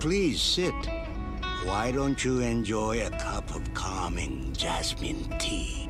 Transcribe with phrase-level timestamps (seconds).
[0.00, 0.74] Please sit.
[1.64, 5.88] Why don't you enjoy a cup of calming jasmine tea?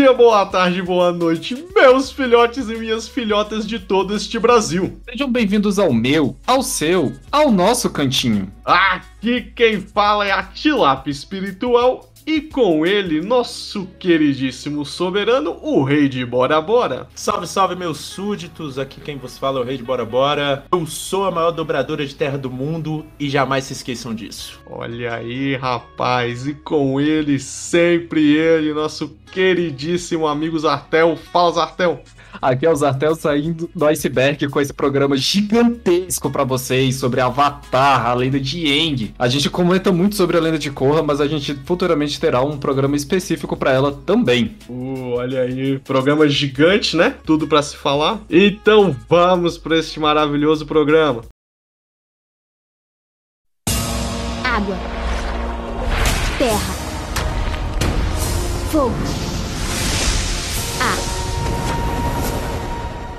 [0.00, 4.98] Dia, boa tarde, boa noite, meus filhotes e minhas filhotas de todo este Brasil.
[5.06, 8.50] Sejam bem-vindos ao meu, ao seu, ao nosso cantinho.
[8.64, 16.08] Aqui quem fala é a Tilap Espiritual e com ele, nosso queridíssimo soberano, o rei
[16.08, 17.08] de Bora Bora.
[17.12, 18.78] Salve, salve, meus súditos!
[18.78, 20.64] Aqui quem vos fala é o Rei de Bora Bora.
[20.70, 24.60] Eu sou a maior dobradora de terra do mundo e jamais se esqueçam disso.
[24.70, 31.16] Olha aí, rapaz, e com ele, sempre ele, nosso queridíssimo amigo Zartel.
[31.16, 32.00] Fala, Zartel!
[32.40, 38.06] Aqui é o Zartel saindo do iceberg com esse programa gigantesco pra vocês sobre Avatar,
[38.06, 39.14] a lenda de Aang.
[39.18, 42.58] A gente comenta muito sobre a lenda de Korra, mas a gente futuramente terá um
[42.58, 44.56] programa específico pra ela também.
[44.68, 47.14] Uh, olha aí, programa gigante, né?
[47.24, 48.20] Tudo pra se falar.
[48.30, 51.22] Então vamos pra este maravilhoso programa.
[54.44, 54.76] Água.
[56.38, 56.74] Terra.
[58.70, 59.09] Fogo.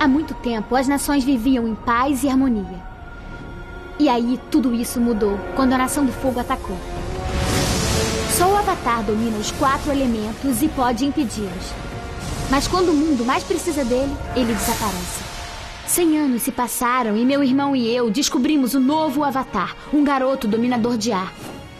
[0.01, 2.83] Há muito tempo, as nações viviam em paz e harmonia.
[3.99, 6.75] E aí, tudo isso mudou quando a Nação do Fogo atacou.
[8.35, 11.71] Só o Avatar domina os quatro elementos e pode impedi-los.
[12.49, 15.23] Mas quando o mundo mais precisa dele, ele desaparece.
[15.85, 20.47] Cem anos se passaram e meu irmão e eu descobrimos o novo Avatar, um garoto
[20.47, 21.31] dominador de ar.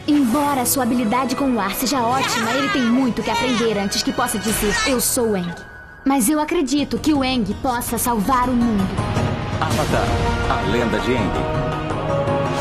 [0.08, 4.14] Embora sua habilidade com o ar seja ótima, ele tem muito que aprender antes que
[4.14, 5.71] possa dizer eu sou Aang.
[6.06, 8.84] Mas eu acredito que o Aang possa salvar o mundo.
[9.62, 10.08] Avatar,
[10.50, 12.52] a lenda de Aang.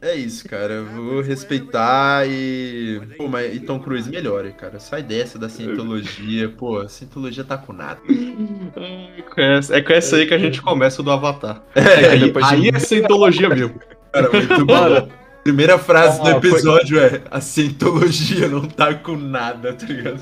[0.00, 0.74] É isso, cara.
[0.74, 3.00] Eu vou respeitar e.
[3.16, 4.78] Pô, mas e Tom Cruise melhore, cara.
[4.80, 6.48] Sai dessa da cientologia.
[6.48, 8.00] Pô, a cientologia tá com nada.
[8.08, 11.62] É com essa- é com essa aí que a gente começa o do Avatar.
[11.74, 13.80] É, aí, depois aí é cientologia mesmo.
[14.12, 15.08] Cara, muito bom.
[15.42, 20.20] Primeira frase do Ah, foi- episódio é: a cientologia não tá com nada, tá ligado?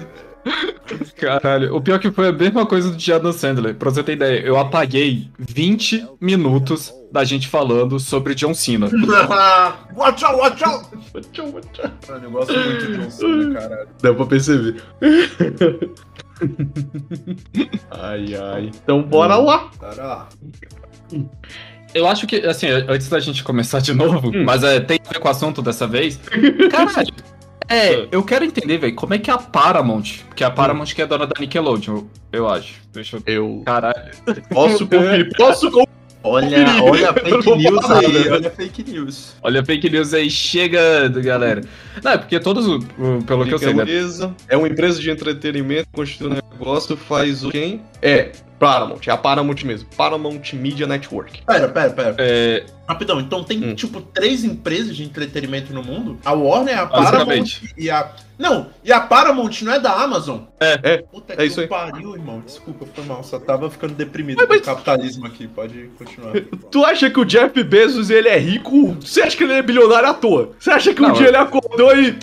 [1.17, 3.75] Caralho, o pior que foi a mesma coisa do Adam Sandler.
[3.75, 8.89] Pra você ter ideia, eu apaguei 20 minutos da gente falando sobre John Cena.
[9.95, 10.87] watch out, watch out!
[12.09, 13.89] Mano, eu gosto muito de John Cena, caralho.
[14.01, 14.83] Deu pra perceber.
[17.91, 18.71] ai, ai.
[18.83, 19.69] Então bora lá.
[19.79, 20.29] Cara lá.
[21.95, 25.19] Eu acho que, assim, antes da gente começar de novo, mas é, tem a ver
[25.19, 26.21] com o assunto dessa vez.
[26.71, 27.13] Caralho.
[27.69, 31.01] É, eu quero entender, velho, como é que é a Paramount, porque a Paramount que
[31.01, 32.03] é dona da Nickelodeon,
[32.33, 32.75] eu acho.
[32.93, 33.23] Deixa eu...
[33.27, 34.11] Eu Caralho.
[34.51, 35.31] posso conferir.
[35.37, 36.01] Posso conferir.
[36.23, 39.37] Olha, olha a fake news aí, olha a fake news.
[39.43, 41.63] Olha a fake news aí chegando, galera.
[42.03, 42.67] Não, é porque todos,
[43.25, 43.85] pelo que eu sei, né?
[43.85, 44.35] Beleza.
[44.49, 47.81] É uma empresa de entretenimento, constitui um negócio, faz o quem?
[48.03, 49.89] É, Paramount, é a Paramount mesmo.
[49.97, 51.43] Paramount Media Network.
[51.47, 52.15] Pera, pera, pera.
[52.19, 53.75] É, Rapidão, então tem Hum.
[53.75, 56.19] tipo três empresas de entretenimento no mundo?
[56.25, 58.11] A Warner, a Paramount e a.
[58.39, 60.41] Não, e a Paramount não é da Amazon?
[60.59, 60.97] É, é.
[60.99, 61.67] Puta É que isso aí.
[61.69, 62.43] pariu, irmão.
[62.45, 63.23] Desculpa, foi mal.
[63.23, 65.47] Só tava ficando deprimido Mas- com o mas- capitalismo aqui.
[65.49, 66.33] Pode continuar.
[66.71, 68.95] Tu acha que o Jeff Bezos ele é rico?
[69.01, 70.51] Você acha que ele é bilionário à toa?
[70.59, 72.19] Você acha que um Não, dia eu- ele acordou e.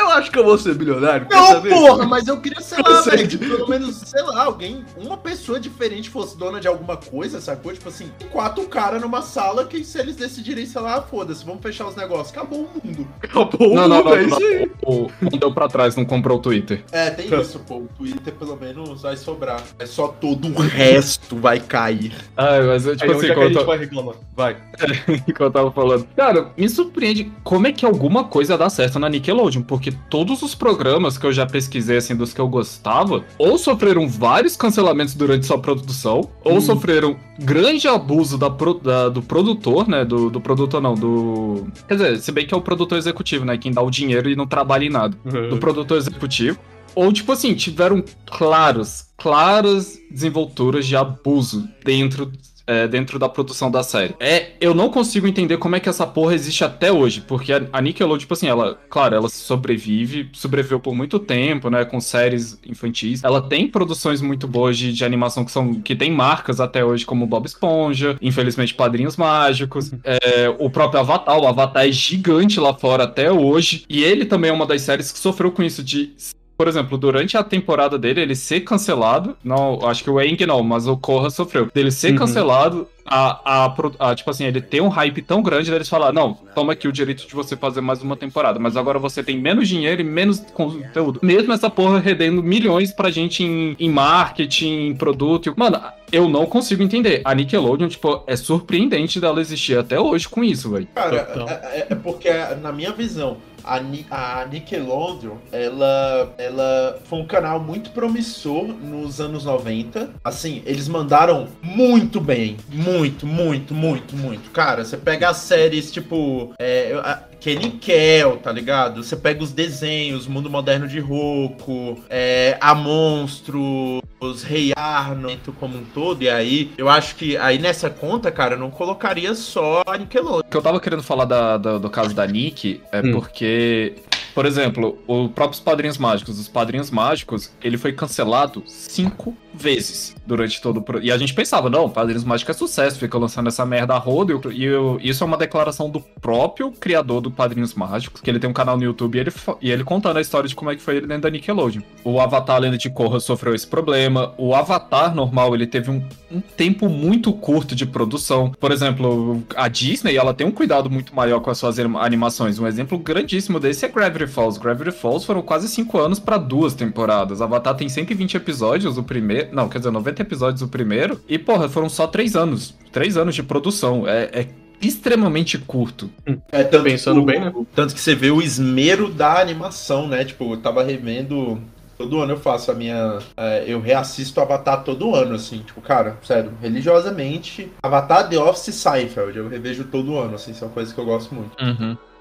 [0.00, 1.26] "Ah, eu acho que eu vou ser bilionário.
[1.26, 4.44] quer Não, saber?" porra, mas eu queria, sei lá, velho, que pelo menos, sei lá,
[4.44, 7.72] alguém, uma pessoa diferente fosse dona de alguma coisa, sacou?
[7.72, 11.86] Tipo assim, quatro caras numa sala que se eles decidirem, sei lá, foda-se, vamos fechar
[11.86, 12.30] os negócios.
[12.36, 13.06] Acabou o mundo.
[13.22, 14.70] Acabou o Não, não, mundo, não, é isso aí.
[14.84, 16.84] o, não deu pra trás, não comprou o Twitter.
[16.92, 17.76] É, tem isso, pô.
[17.78, 19.62] O Twitter pelo menos vai sobrar.
[19.78, 22.12] É só todo o resto vai cair.
[22.36, 24.14] Ah, mas eu, tipo Aí, assim, é que a quando eu gente tô- vai reclamar?
[24.36, 24.56] Vai.
[25.34, 26.06] que eu tava falando.
[26.16, 30.54] Cara, me surpreende como é que alguma coisa dá certo na Nickelodeon, porque todos os
[30.54, 35.46] programas que eu já pesquisei, assim, dos que eu gostava, ou sofreram vários cancelamentos durante
[35.46, 40.04] sua produção, ou sofreram grande abuso da, da- do produtor, né?
[40.04, 41.66] Do, do produtor, não, do.
[41.88, 43.56] Quer dizer, se bem que é o produtor executivo, né?
[43.58, 45.16] Quem dá o dinheiro e não trabalha em nada.
[45.50, 46.58] Do produtor executivo.
[46.94, 52.30] Ou, tipo assim, tiveram claros, claras desenvolturas de abuso dentro
[52.70, 54.14] é, dentro da produção da série.
[54.20, 57.62] É, eu não consigo entender como é que essa porra existe até hoje, porque a,
[57.72, 62.60] a Nickelodeon, tipo assim, ela, claro, ela sobrevive, sobreviveu por muito tempo, né, com séries
[62.64, 63.24] infantis.
[63.24, 67.04] Ela tem produções muito boas de, de animação que são que tem marcas até hoje,
[67.04, 72.72] como Bob Esponja, infelizmente Padrinhos Mágicos, é, o próprio Avatar, o Avatar é gigante lá
[72.72, 76.12] fora até hoje, e ele também é uma das séries que sofreu com isso de
[76.60, 79.34] por exemplo, durante a temporada dele, ele ser cancelado.
[79.42, 81.70] Não, acho que o Eng não, mas o Korra sofreu.
[81.72, 82.18] Dele ser Uhum.
[82.18, 83.74] cancelado, a, a,
[84.10, 86.92] a, tipo assim, ele tem um hype tão grande deles falar: não, toma aqui o
[86.92, 90.40] direito de você fazer mais uma temporada, mas agora você tem menos dinheiro e menos
[90.54, 91.18] conteúdo.
[91.22, 95.52] Mesmo essa porra rendendo milhões pra gente em, em marketing, em produto.
[95.56, 95.80] Mano,
[96.12, 97.20] eu não consigo entender.
[97.24, 100.86] A Nickelodeon, tipo, é surpreendente dela existir até hoje com isso, velho.
[100.94, 101.16] Cara,
[101.48, 102.28] é, é- é porque,
[102.62, 109.20] na minha visão, a, Ni- a Nickelodeon, ela, ela foi um canal muito promissor nos
[109.20, 110.10] anos 90.
[110.24, 112.56] Assim, eles mandaram muito bem.
[112.70, 114.50] Muito, muito, muito, muito.
[114.50, 116.52] Cara, você pega as séries tipo.
[116.58, 119.02] É, Kenny Kell, tá ligado?
[119.02, 125.78] Você pega os desenhos, Mundo Moderno de Roku, é, A Monstro, os Rei Arnold como
[125.78, 129.82] um todo, e aí eu acho que aí nessa conta, cara, eu não colocaria só
[129.86, 130.40] a Nickelodeon.
[130.40, 133.12] O que eu tava querendo falar da- da- do caso da Nick é Hum.
[133.12, 133.94] porque,
[134.34, 140.60] por exemplo, o próprios Padrinhos Mágicos, os Padrinhos Mágicos, ele foi cancelado cinco vezes durante
[140.60, 140.82] todo o.
[140.82, 143.98] pro- E a gente pensava, não, Padrinhos Mágicos é sucesso, fica lançando essa merda a
[143.98, 144.32] roda.
[144.52, 148.38] E, e o- isso é uma declaração do próprio criador do Padrinhos Mágicos, que ele
[148.38, 150.76] tem um canal no YouTube e ele, e ele contando a história de como é
[150.76, 151.82] que foi ele dentro da Nickelodeon.
[152.04, 154.32] O Avatar Lenda de Korra sofreu esse problema.
[154.38, 158.52] O Avatar normal, ele teve um, um tempo muito curto de produção.
[158.58, 162.58] Por exemplo, a Disney, ela tem um cuidado muito maior com as suas anim- animações.
[162.58, 164.58] Um exemplo grandíssimo desse é Gravity Falls.
[164.60, 167.40] Gravity Falls foram quase 5 anos pra duas temporadas.
[167.42, 169.39] Avatar tem 120 episódios, o primeiro.
[169.52, 171.20] Não, quer dizer, 90 episódios o primeiro.
[171.28, 172.74] E, porra, foram só 3 anos.
[172.92, 174.06] 3 anos de produção.
[174.06, 174.48] É, é
[174.80, 176.10] extremamente curto.
[176.50, 177.52] É, tanto Pensando o- bem, né?
[177.74, 180.24] Tanto que você vê o esmero da animação, né?
[180.24, 181.60] Tipo, eu tava revendo.
[181.98, 183.18] Todo ano eu faço a minha.
[183.36, 185.58] é, eu reassisto Avatar todo ano, assim.
[185.58, 187.70] Tipo, cara, sério, religiosamente.
[187.82, 189.36] Avatar, The Office Seinfeld.
[189.38, 190.54] Eu revejo todo ano, assim.
[190.54, 191.50] São coisas que eu gosto muito.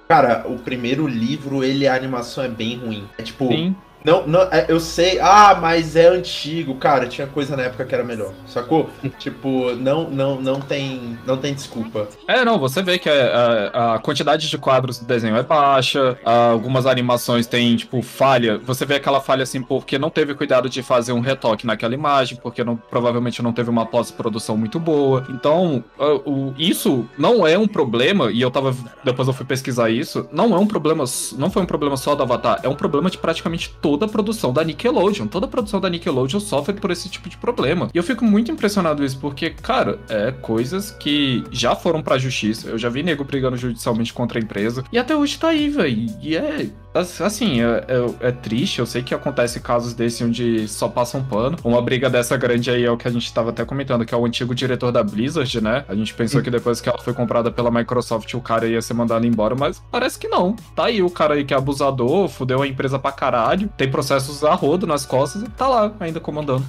[0.08, 3.06] Cara, o primeiro livro, ele, a animação é bem ruim.
[3.18, 3.48] É tipo.
[3.48, 3.76] Sim.
[4.04, 7.94] Não, não, é, eu sei, ah, mas é antigo, cara, tinha coisa na época que
[7.94, 8.90] era melhor, sacou?
[9.20, 12.08] tipo, não, não, não tem, não tem desculpa.
[12.28, 16.18] É, não, você vê que a, a- a quantidade de quadros do desenho é baixa,
[16.24, 18.58] algumas animações têm, tipo, falha.
[18.60, 22.38] Você vê aquela falha assim porque não teve cuidado de fazer um retoque naquela imagem,
[22.42, 25.26] porque não, provavelmente não teve uma pós-produção muito boa.
[25.30, 25.84] Então,
[26.26, 28.76] o- isso não é um problema, e eu tava.
[29.04, 31.04] Depois eu fui pesquisar isso, não é um problema,
[31.38, 34.54] não foi um problema só do Avatar, é um problema de praticamente toda a produção
[34.54, 35.26] da Nickelodeon.
[35.28, 37.90] Toda a produção da Nickelodeon sofre por esse tipo de problema.
[37.94, 42.68] E eu fico muito impressionado isso, porque, cara, é coisas que já foram pra justiça.
[42.70, 44.84] Eu já vi nego brigando judicialmente contra a empresa.
[44.92, 46.06] E até hoje tá aí, velho.
[46.22, 46.68] E é.
[46.94, 48.80] Assim, é, é- é triste.
[48.80, 51.58] Eu sei que acontece casos desse onde só passa um pano.
[51.64, 54.18] Uma briga dessa grande aí é o que a gente tava até comentando, que é
[54.18, 55.86] o antigo diretor da Blizzard, né?
[55.88, 58.94] A gente pensou que depois que ela foi comprada pela Microsoft, o cara ia ser
[58.96, 60.56] mandado embora, mas parece que não.
[60.76, 64.44] Tá aí o cara aí que é abusador, fudeu a empresa pra caralho, tem processos
[64.44, 66.66] a rodo nas costas e tá lá ainda comandando.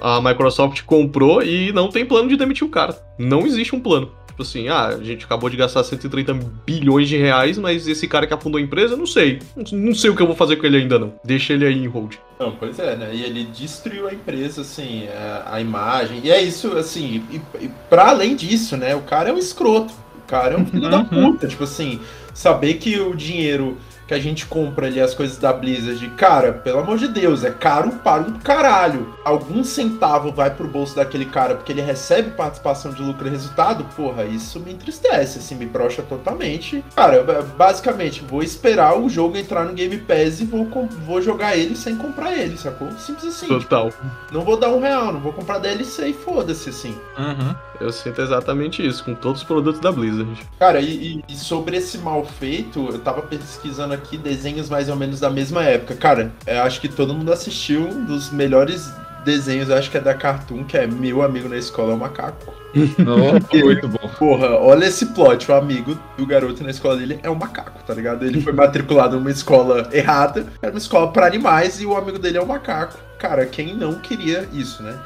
[0.00, 2.96] A, a Microsoft comprou e não tem plano de demitir o cara.
[3.18, 4.12] Não existe um plano.
[4.28, 6.32] Tipo assim, ah, a gente acabou de gastar 130
[6.64, 9.40] bilhões de reais, mas esse cara que afundou a empresa, eu não sei.
[9.72, 11.12] Não, sei o que eu vou fazer com ele ainda não.
[11.24, 12.14] Deixa ele aí em hold.
[12.38, 13.10] Não, pois é, né?
[13.12, 16.20] E ele destruiu a empresa, assim, a, a imagem.
[16.24, 18.94] E é isso, assim, e, e pra além disso, né?
[18.94, 19.92] O cara é um escroto.
[20.24, 21.32] O cara é um filho da Uhum.
[21.32, 21.46] puta.
[21.48, 22.00] Tipo assim,
[22.32, 26.80] saber que o dinheiro que a gente compra ali as coisas da Blizzard, cara, pelo
[26.80, 29.14] amor de Deus, é caro para um caralho.
[29.24, 33.84] Algum centavo vai pro bolso daquele cara porque ele recebe participação de lucro e resultado,
[33.96, 36.84] porra, isso me entristece, assim, me brocha totalmente.
[36.94, 37.22] Cara,
[37.56, 40.68] basicamente, vou esperar o jogo entrar no Game Pass e vou,
[41.06, 42.90] vou jogar ele sem comprar ele, sacou?
[42.92, 43.48] Simples assim.
[43.48, 43.92] Total.
[44.30, 46.98] Não vou dar um real, não vou comprar DLC e foda-se, assim.
[47.16, 47.54] Uhum.
[47.82, 50.40] Eu sinto exatamente isso com todos os produtos da Blizzard.
[50.58, 55.20] Cara, e, e- sobre esse mal feito, eu tava pesquisando aqui desenhos mais ou menos
[55.20, 55.94] da mesma época.
[55.96, 58.92] Cara, eu acho que todo mundo assistiu um dos melhores
[59.24, 61.98] desenhos, eu acho que é da Cartoon, que é Meu Amigo na Escola é um
[61.98, 62.54] Macaco.
[62.74, 64.08] Oh, muito bom.
[64.18, 67.92] Porra, olha esse plot, o amigo do garoto na escola dele é um macaco, tá
[67.92, 68.24] ligado?
[68.24, 72.38] Ele foi matriculado numa escola errada, era uma escola pra animais e o amigo dele
[72.38, 72.96] é um macaco.
[73.18, 74.96] Cara, quem não queria isso, né?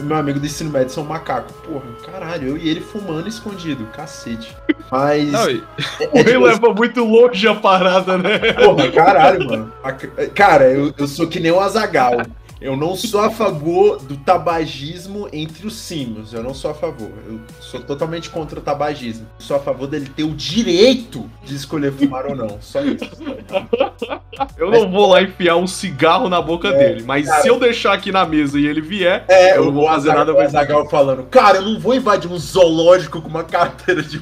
[0.00, 1.52] O Meu amigo do ensino médio são um macaco.
[1.52, 4.56] Porra, caralho, eu e ele fumando escondido, cacete.
[4.90, 5.30] Mas.
[5.30, 5.62] Não, e-
[6.12, 8.38] O rei leva muito longe a parada, né?
[8.54, 9.72] Porra, caralho, mano.
[10.34, 12.14] Cara, eu, eu sou que nem o Azagal.
[12.60, 16.34] Eu não sou a favor do tabagismo entre os símios.
[16.34, 17.10] Eu não sou a favor.
[17.26, 19.26] Eu sou totalmente contra o tabagismo.
[19.38, 22.58] Eu sou a favor dele ter o direito de escolher fumar ou não.
[22.60, 23.08] Só isso.
[24.58, 28.12] Eu não vou lá enfiar um cigarro na boca dele, mas se eu deixar aqui
[28.12, 31.58] na mesa e ele vier, É, eu não vou fazer nada o Azaghal falando, cara,
[31.58, 34.20] eu não vou invadir um zoológico com uma carteira de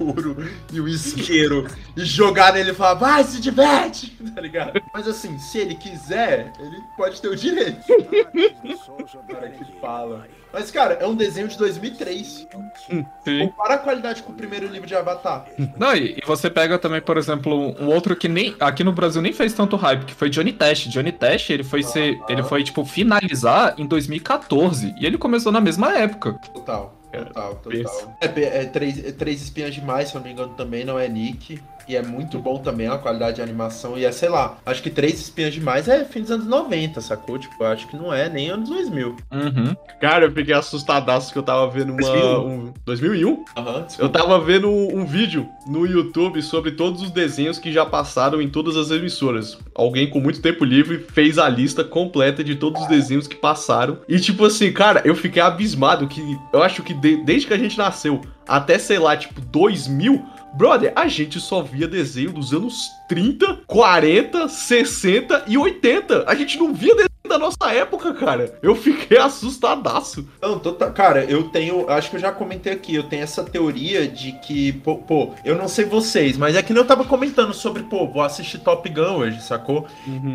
[0.00, 0.36] Marlboro
[0.72, 1.66] e um isqueiro
[1.96, 4.80] e jogar nele e falar, vai, se diverte, tá ligado?
[4.92, 7.80] Mas assim, se ele quiser, ele pode ter o direito.
[9.28, 10.26] Cara, que fala.
[10.52, 12.48] Mas, cara, é um desenho de 2003.
[12.88, 13.06] Sim.
[13.46, 15.46] Compara a qualidade com o primeiro livro de Avatar.
[15.76, 19.22] Não, e, e você pega também, por exemplo, um outro que nem aqui no Brasil
[19.22, 20.88] nem fez tanto hype, que foi Johnny Test.
[20.88, 25.60] Johnny Test, ele foi ser, ele foi tipo finalizar em 2014 e ele começou na
[25.60, 26.32] mesma época.
[26.52, 26.99] Total.
[27.10, 27.90] Total, pensa.
[27.90, 28.16] total.
[28.20, 31.08] É, é três, é três espinhas demais, se eu não me engano, também não é
[31.08, 31.60] Nick.
[31.88, 33.98] E é muito bom também a qualidade de animação.
[33.98, 37.38] E é, sei lá, acho que três espinhas demais é fim dos anos 90, sacou?
[37.38, 39.16] Tipo, eu acho que não é nem anos 2000.
[39.32, 39.76] Uhum.
[40.00, 42.00] Cara, eu fiquei assustadaço que eu tava vendo uma.
[42.00, 42.46] 2001.
[42.46, 43.44] Um, 2001?
[43.56, 44.18] Aham, Eu desculpa.
[44.18, 48.76] tava vendo um vídeo no YouTube sobre todos os desenhos que já passaram em todas
[48.76, 49.58] as emissoras.
[49.74, 53.98] Alguém com muito tempo livre fez a lista completa de todos os desenhos que passaram.
[54.08, 56.20] E tipo assim, cara, eu fiquei abismado que
[56.52, 60.92] eu acho que de- desde que a gente nasceu até, sei lá, tipo 2000, brother,
[60.94, 66.24] a gente só via desenho dos anos 30, 40, 60 e 80.
[66.26, 68.58] A gente não via desenho da nossa época, cara.
[68.62, 70.26] Eu fiquei assustadaço.
[70.42, 71.88] Não, tota- cara, eu tenho.
[71.88, 72.94] Acho que eu já comentei aqui.
[72.94, 76.72] Eu tenho essa teoria de que, pô, pô, eu não sei vocês, mas é que
[76.72, 79.86] nem eu tava comentando sobre, pô, vou assistir Top Gun hoje, sacou?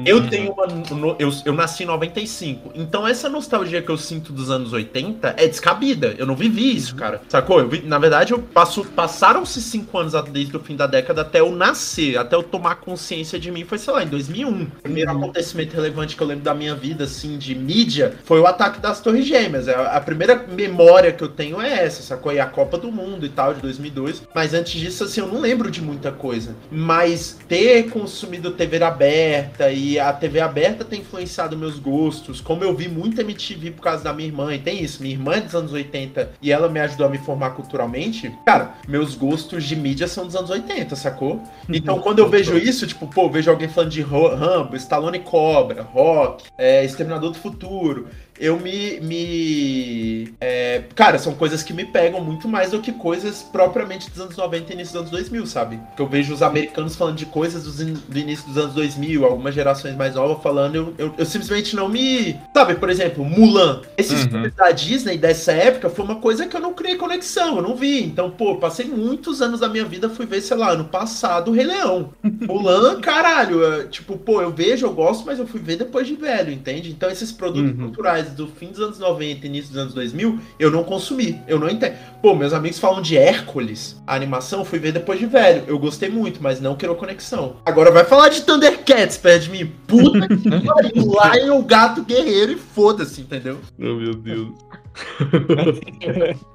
[0.05, 0.65] Eu tenho uma.
[0.67, 2.71] no- eu, eu nasci em 95.
[2.75, 6.15] Então essa nostalgia que eu sinto dos anos 80 é descabida.
[6.17, 7.21] Eu não vivi isso, cara.
[7.29, 7.59] Sacou?
[7.59, 11.39] Eu vi- na verdade, eu passo, passaram-se cinco anos desde o fim da década até
[11.41, 14.63] eu nascer, até eu tomar consciência de mim, foi, sei lá, em 2001.
[14.63, 18.47] O primeiro acontecimento relevante que eu lembro da minha vida, assim, de mídia, foi o
[18.47, 19.67] ataque das Torres Gêmeas.
[19.67, 22.31] É, A, primeira memória que eu tenho é essa, sacou?
[22.31, 24.23] E a Copa do Mundo e tal, de 2002.
[24.33, 26.55] Mas antes disso, assim, eu não lembro de muita coisa.
[26.71, 32.41] Mas ter consumido TV aberta e a TV aberta tem influenciado meus gostos.
[32.41, 35.35] Como eu vi muito MTV por causa da minha irmã, e tem isso, minha irmã
[35.35, 38.33] é dos anos 80 e ela me ajudou a me formar culturalmente.
[38.45, 41.41] Cara, meus gostos de mídia são dos anos 80, sacou?
[41.69, 46.45] Então quando eu vejo isso, tipo, pô, vejo alguém falando de Rambo, Stallone Cobra, Rock,
[46.57, 48.07] é, Exterminador do Futuro.
[48.39, 48.99] Eu me.
[49.01, 54.19] me é, cara, são coisas que me pegam muito mais do que coisas propriamente dos
[54.19, 55.79] anos 90 e início dos anos 2000, sabe?
[55.95, 59.25] Que eu vejo os americanos falando de coisas dos in- do início dos anos 2000,
[59.25, 62.35] algumas gerações mais novas falando, eu, eu, eu simplesmente não me.
[62.53, 63.81] Sabe, por exemplo, Mulan.
[63.97, 64.29] Esses Uhum.
[64.29, 67.75] filmes da Disney dessa época foi uma coisa que eu não criei conexão, eu não
[67.75, 68.03] vi.
[68.03, 71.53] Então, pô, passei muitos anos da minha vida, fui ver, sei lá, ano passado, o
[71.53, 72.13] Rei Leão.
[72.23, 76.15] Mulan, caralho, é, tipo, pô, eu vejo, eu gosto, mas eu fui ver depois de
[76.15, 76.89] velho, entende?
[76.91, 77.77] Então, esses produtos Uhum.
[77.77, 81.59] culturais do fim dos anos 90 e início dos anos 2000, eu não consumi, eu
[81.59, 81.95] não entendo.
[82.21, 85.63] Pô, meus amigos falam de Hércules, a animação, eu fui ver depois de velho.
[85.67, 87.57] Eu gostei muito, mas não criou conexão.
[87.65, 89.71] Agora vai falar de Thundercats perto de mim.
[89.87, 93.59] Puta que pariu, lá é o gato guerreiro e foda-se, entendeu?
[93.79, 94.49] Oh, meu Deus.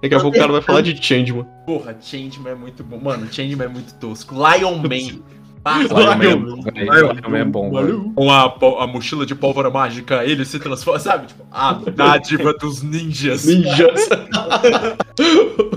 [0.03, 1.47] Daqui a pouco o cara vai falar de Changeman.
[1.67, 2.99] Porra, Changeman é muito bom.
[2.99, 4.35] Mano, Changeman é muito tosco.
[4.35, 5.21] Lion Man.
[5.65, 7.83] Ah, Lion é bom, é.
[8.15, 11.27] Com a, a mochila de pólvora mágica, ele se transforma, sabe?
[11.27, 13.45] Tipo, a dádiva dos ninjas.
[13.45, 14.09] Ninjas.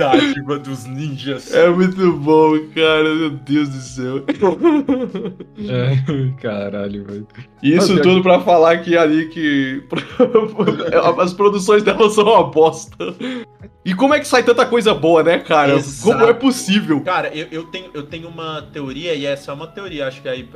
[0.00, 1.52] A dádiva dos ninjas.
[1.52, 3.14] É muito bom, cara.
[3.14, 4.24] Meu Deus do céu.
[5.60, 7.26] É, caralho, velho.
[7.62, 9.84] Isso Mas, tudo pra falar que ali que
[11.20, 13.14] as produções dela são uma bosta.
[13.84, 15.74] E como é que sai tanta coisa boa, né, cara?
[15.74, 16.12] Exato.
[16.12, 17.00] Como é possível?
[17.00, 20.28] Cara, eu, eu, tenho, eu tenho uma teoria, e essa é uma teoria, acho que
[20.28, 20.48] aí,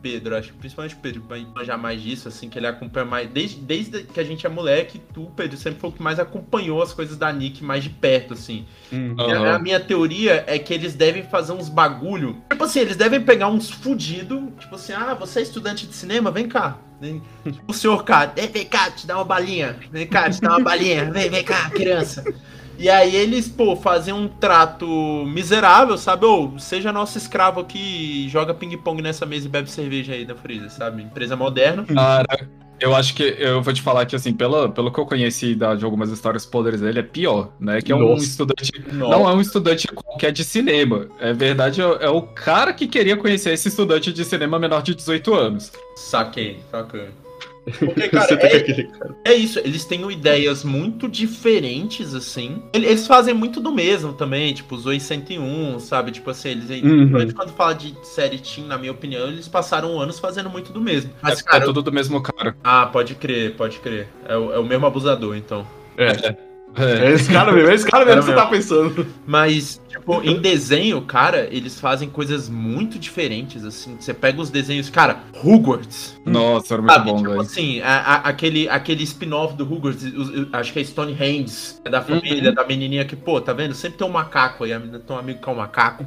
[0.00, 3.28] Pedro, acho que principalmente o Pedro vai manjar mais disso, assim, que ele acompanha mais.
[3.28, 6.82] Desde, desde que a gente é moleque, tu, Pedro, sempre foi o que mais acompanhou
[6.82, 8.64] as coisas da Nick mais de perto, assim.
[8.92, 9.14] Hum.
[9.18, 12.42] A, a minha teoria é que eles devem fazer uns bagulho.
[12.50, 14.52] Tipo assim, eles devem pegar uns fudido.
[14.58, 16.30] Tipo assim, ah, você é estudante de cinema?
[16.30, 16.78] Vem cá.
[17.00, 17.22] Vem.
[17.66, 19.76] O senhor cá, "Ei, vem cá, te dá uma balinha.
[19.90, 21.10] Vem cá, te dá uma balinha.
[21.10, 22.22] Vem, vem cá, criança.
[22.78, 24.86] E aí eles, pô, fazem um trato
[25.26, 26.24] miserável, sabe?
[26.24, 30.70] Ou seja nosso escravo aqui joga ping-pong nessa mesa e bebe cerveja aí da Freezer,
[30.70, 31.02] sabe?
[31.02, 31.84] Empresa moderna.
[31.84, 32.48] Cara,
[32.80, 35.74] eu acho que eu vou te falar que, assim, pelo, pelo que eu conheci da,
[35.74, 37.80] de algumas histórias podres dele, é pior, né?
[37.80, 38.24] Que é um Nossa.
[38.24, 38.72] estudante.
[38.92, 41.06] Não é um estudante qualquer de cinema.
[41.20, 44.94] É verdade, é, é o cara que queria conhecer esse estudante de cinema menor de
[44.94, 45.72] 18 anos.
[45.96, 47.08] Saquei, saquei.
[47.78, 49.16] Porque, cara, é, cara.
[49.24, 52.62] é isso, eles têm ideias muito diferentes, assim.
[52.72, 56.10] Ele- Eles fazem muito do mesmo também, tipo, os 101, sabe?
[56.10, 56.70] Tipo assim, eles.
[56.82, 57.32] Uhum.
[57.34, 61.10] Quando fala de série Teen, na minha opinião, eles passaram anos fazendo muito do mesmo.
[61.22, 62.56] Mas, é, cara, é tudo do mesmo cara.
[62.64, 64.08] ah, pode crer, pode crer.
[64.26, 65.66] É o, é o mesmo abusador, então.
[65.96, 67.06] É, É.
[67.06, 69.06] é esse cara mesmo, é esse cara mesmo que você tá pensando.
[69.26, 73.96] Mas, tipo, em desenho, cara, eles fazem coisas muito diferentes, assim.
[73.98, 76.16] Você pega os desenhos, cara, Hogwarts.
[76.24, 77.40] Nossa, era muito Sabe, bom, tipo velho.
[77.42, 80.04] assim, a- a- aquele, aquele spin-off do Hogwarts,
[80.52, 82.04] acho que é Stonehenge, é da Uhum.
[82.06, 83.74] família, da menininha que, pô, tá vendo?
[83.74, 86.06] Sempre tem um macaco aí, tem um amigo que é um macaco.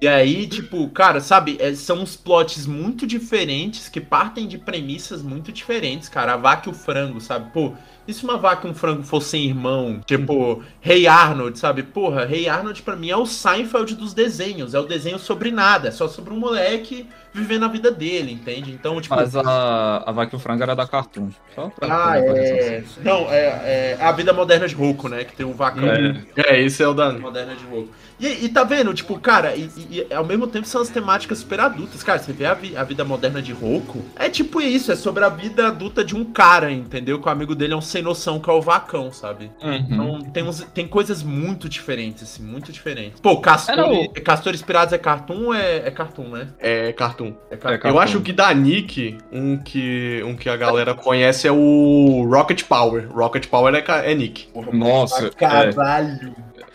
[0.00, 5.22] e aí, tipo, cara, sabe, é, são uns plots muito diferentes que partem de premissas
[5.22, 6.34] muito diferentes, cara.
[6.34, 7.50] A vaca e o frango, sabe?
[7.52, 7.72] Pô,
[8.08, 10.00] e se uma vaca e um frango fossem irmão?
[10.06, 11.82] Tipo, Rei Arnold, sabe?
[11.82, 14.72] Porra, Rei Arnold pra mim é o Seinfeld dos desenhos.
[14.72, 15.88] É o desenho sobre nada.
[15.88, 18.72] É só sobre um moleque vivendo a vida dele, entende?
[18.72, 19.14] Então, tipo.
[19.14, 21.28] Mas a, a Vaca e o Frango era da Cartoon.
[21.54, 22.82] Só pra Ah, é.
[23.04, 25.24] Não, é, é a vida moderna de Roku, né?
[25.24, 25.86] Que tem um vacão.
[25.86, 26.16] É.
[26.34, 27.12] É, esse é o da.
[27.12, 27.90] Moderna de Roku.
[28.20, 31.38] E, e tá vendo, tipo, cara, e, e- e ao mesmo tempo são as temáticas
[31.38, 32.02] super adultas.
[32.02, 35.24] Cara, você vê a, vi- a vida moderna de Roku, é tipo isso, é sobre
[35.24, 37.20] a vida adulta de um cara, entendeu?
[37.20, 39.50] Que o amigo dele é um sem noção, que é o vacão, sabe?
[39.62, 39.78] Uhum.
[40.18, 43.20] Então tem, uns- tem coisas muito diferentes, assim, muito diferentes.
[43.20, 46.48] Pô, Castor, o- Castores Pirados é cartoon, é, é cartoon, né?
[46.58, 47.32] É Cartoon.
[47.50, 47.88] É cartoon.
[47.88, 52.26] É, Eu acho que da Nick, um que, um que a galera conhece é o
[52.28, 53.08] Rocket Power.
[53.12, 54.48] Rocket Power é, é Nick.
[54.72, 55.72] Nossa, caralho.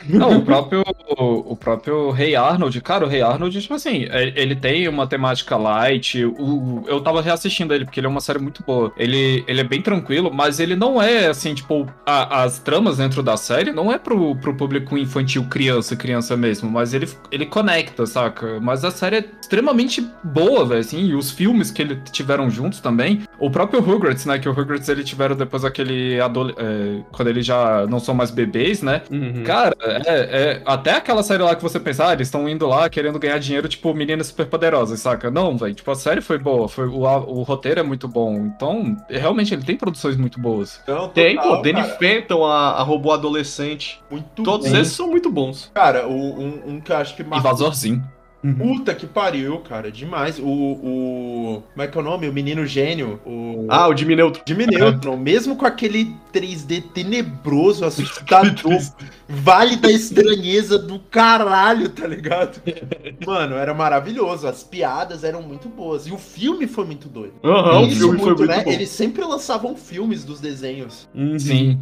[0.08, 0.84] Não, o próprio,
[1.18, 5.56] o próprio Rei Arnold, cara, o Rei Arnold, tipo assim, é- ele tem uma temática
[5.58, 6.24] light.
[6.26, 8.92] O, eu tava reassistindo ele, porque ele é uma série muito boa.
[8.98, 13.22] Ele, ele é bem tranquilo, mas ele não é assim, tipo, a- as tramas dentro
[13.24, 18.06] da série não é pro, pro público infantil, criança, criança mesmo, mas ele, ele conecta,
[18.06, 18.60] saca?
[18.60, 22.80] Mas a série é extremamente boa, velho, assim, e os filmes que ele tiveram juntos
[22.80, 23.22] também.
[23.40, 24.40] O próprio Rugrats, né?
[24.40, 26.18] Que o Rugrats ele tiveram depois aquele.
[26.20, 29.02] é, quando eles já não são mais bebês, né?
[29.12, 29.44] Uhum.
[29.44, 29.76] Cara,
[30.06, 30.20] é,
[30.54, 33.38] é- até aquela série lá que você pensa, ah, eles estão indo lá querendo ganhar
[33.40, 35.30] dinheiro, tipo, meninas superpoderosas, saca?
[35.32, 38.36] Não, velho, tipo, a série foi boa, foi, o, a- o roteiro é muito bom,
[38.46, 40.82] então, realmente, ele tem produções muito boas.
[40.88, 44.02] Não, Tem, pô, Danny Phantom, a, a robô adolescente.
[44.10, 44.78] Muito Todos bom.
[44.78, 45.72] esses são muito bons.
[45.74, 47.52] Cara, o- um, um que eu acho que E marcou
[48.44, 48.56] Vasorzinho.
[48.56, 50.38] Puta que pariu, cara, demais.
[50.38, 51.64] O, o.
[51.74, 52.28] Como é que é o nome?
[52.28, 53.20] O menino gênio.
[53.26, 53.66] O.
[53.70, 54.44] Ah, o Jimmy Neutron.
[54.46, 58.80] Jimmy Neutron, mesmo com aquele 3D tenebroso, assustador,
[59.30, 62.62] vale da estranheza do caralho, tá ligado?
[63.26, 64.48] Mano, era maravilhoso.
[64.48, 66.06] As piadas eram muito boas.
[66.06, 67.34] E o filme foi muito doido.
[67.44, 68.64] Aham, o Isso filme foi muito né?
[68.64, 68.72] bom.
[68.72, 71.08] Eles sempre lançavam filmes dos desenhos.
[71.16, 71.40] Uhum.
[71.40, 71.80] Sim.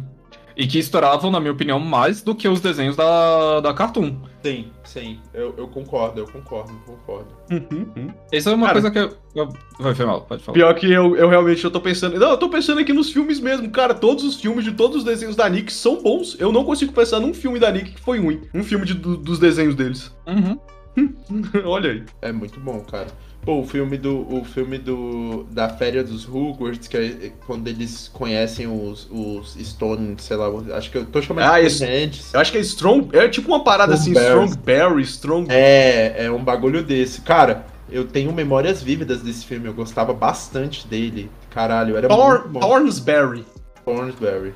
[0.56, 4.16] E que estouravam, na minha opinião, mais do que os desenhos da, da Cartoon.
[4.42, 5.18] Sim, sim.
[5.32, 7.28] Eu, eu concordo, eu concordo, concordo.
[7.50, 8.08] Uhum, uhum.
[8.32, 8.80] Isso é uma Cara.
[8.82, 9.16] coisa que eu...
[9.34, 9.48] eu...
[9.78, 10.54] Vai, foi mal, pode falar.
[10.54, 12.18] Pior que eu, eu realmente eu tô pensando.
[12.18, 13.70] Não, eu tô pensando aqui nos filmes mesmo.
[13.70, 16.36] Cara, todos os filmes de todos os desenhos da Nick são bons.
[16.38, 18.42] Eu não consigo pensar num filme da Nick que foi ruim.
[18.52, 20.14] Um filme de- do- dos desenhos deles.
[20.26, 20.58] Uhum.
[21.64, 22.04] Olha aí.
[22.20, 23.06] É muito bom, cara.
[23.42, 24.20] Pô, o filme do.
[24.32, 25.44] O filme do.
[25.50, 30.90] Da Féria dos Hogwarts, que é quando eles conhecem os, os Stone, sei lá, acho
[30.90, 31.84] que eu tô chamando Ah, de isso.
[32.32, 33.08] Eu acho que é Strong.
[33.16, 34.46] É tipo uma parada assim, Strongberry.
[34.46, 35.46] Strongberry, Strong.
[35.50, 37.20] É, é um bagulho desse.
[37.22, 41.28] Cara, eu tenho memórias vívidas desse filme, eu gostava bastante dele.
[41.50, 42.60] Caralho, era Thor, muito bom.
[42.60, 43.44] Thornsberry.
[43.84, 44.54] Thornsberry.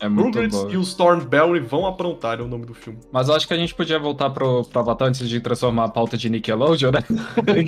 [0.00, 0.70] É muito Rugrats bom.
[0.70, 2.98] e os Thornberry vão aprontar, é o nome do filme.
[3.12, 5.88] Mas eu acho que a gente podia voltar pro, pro Avatar antes de transformar a
[5.88, 7.02] pauta de Nickelodeon, né?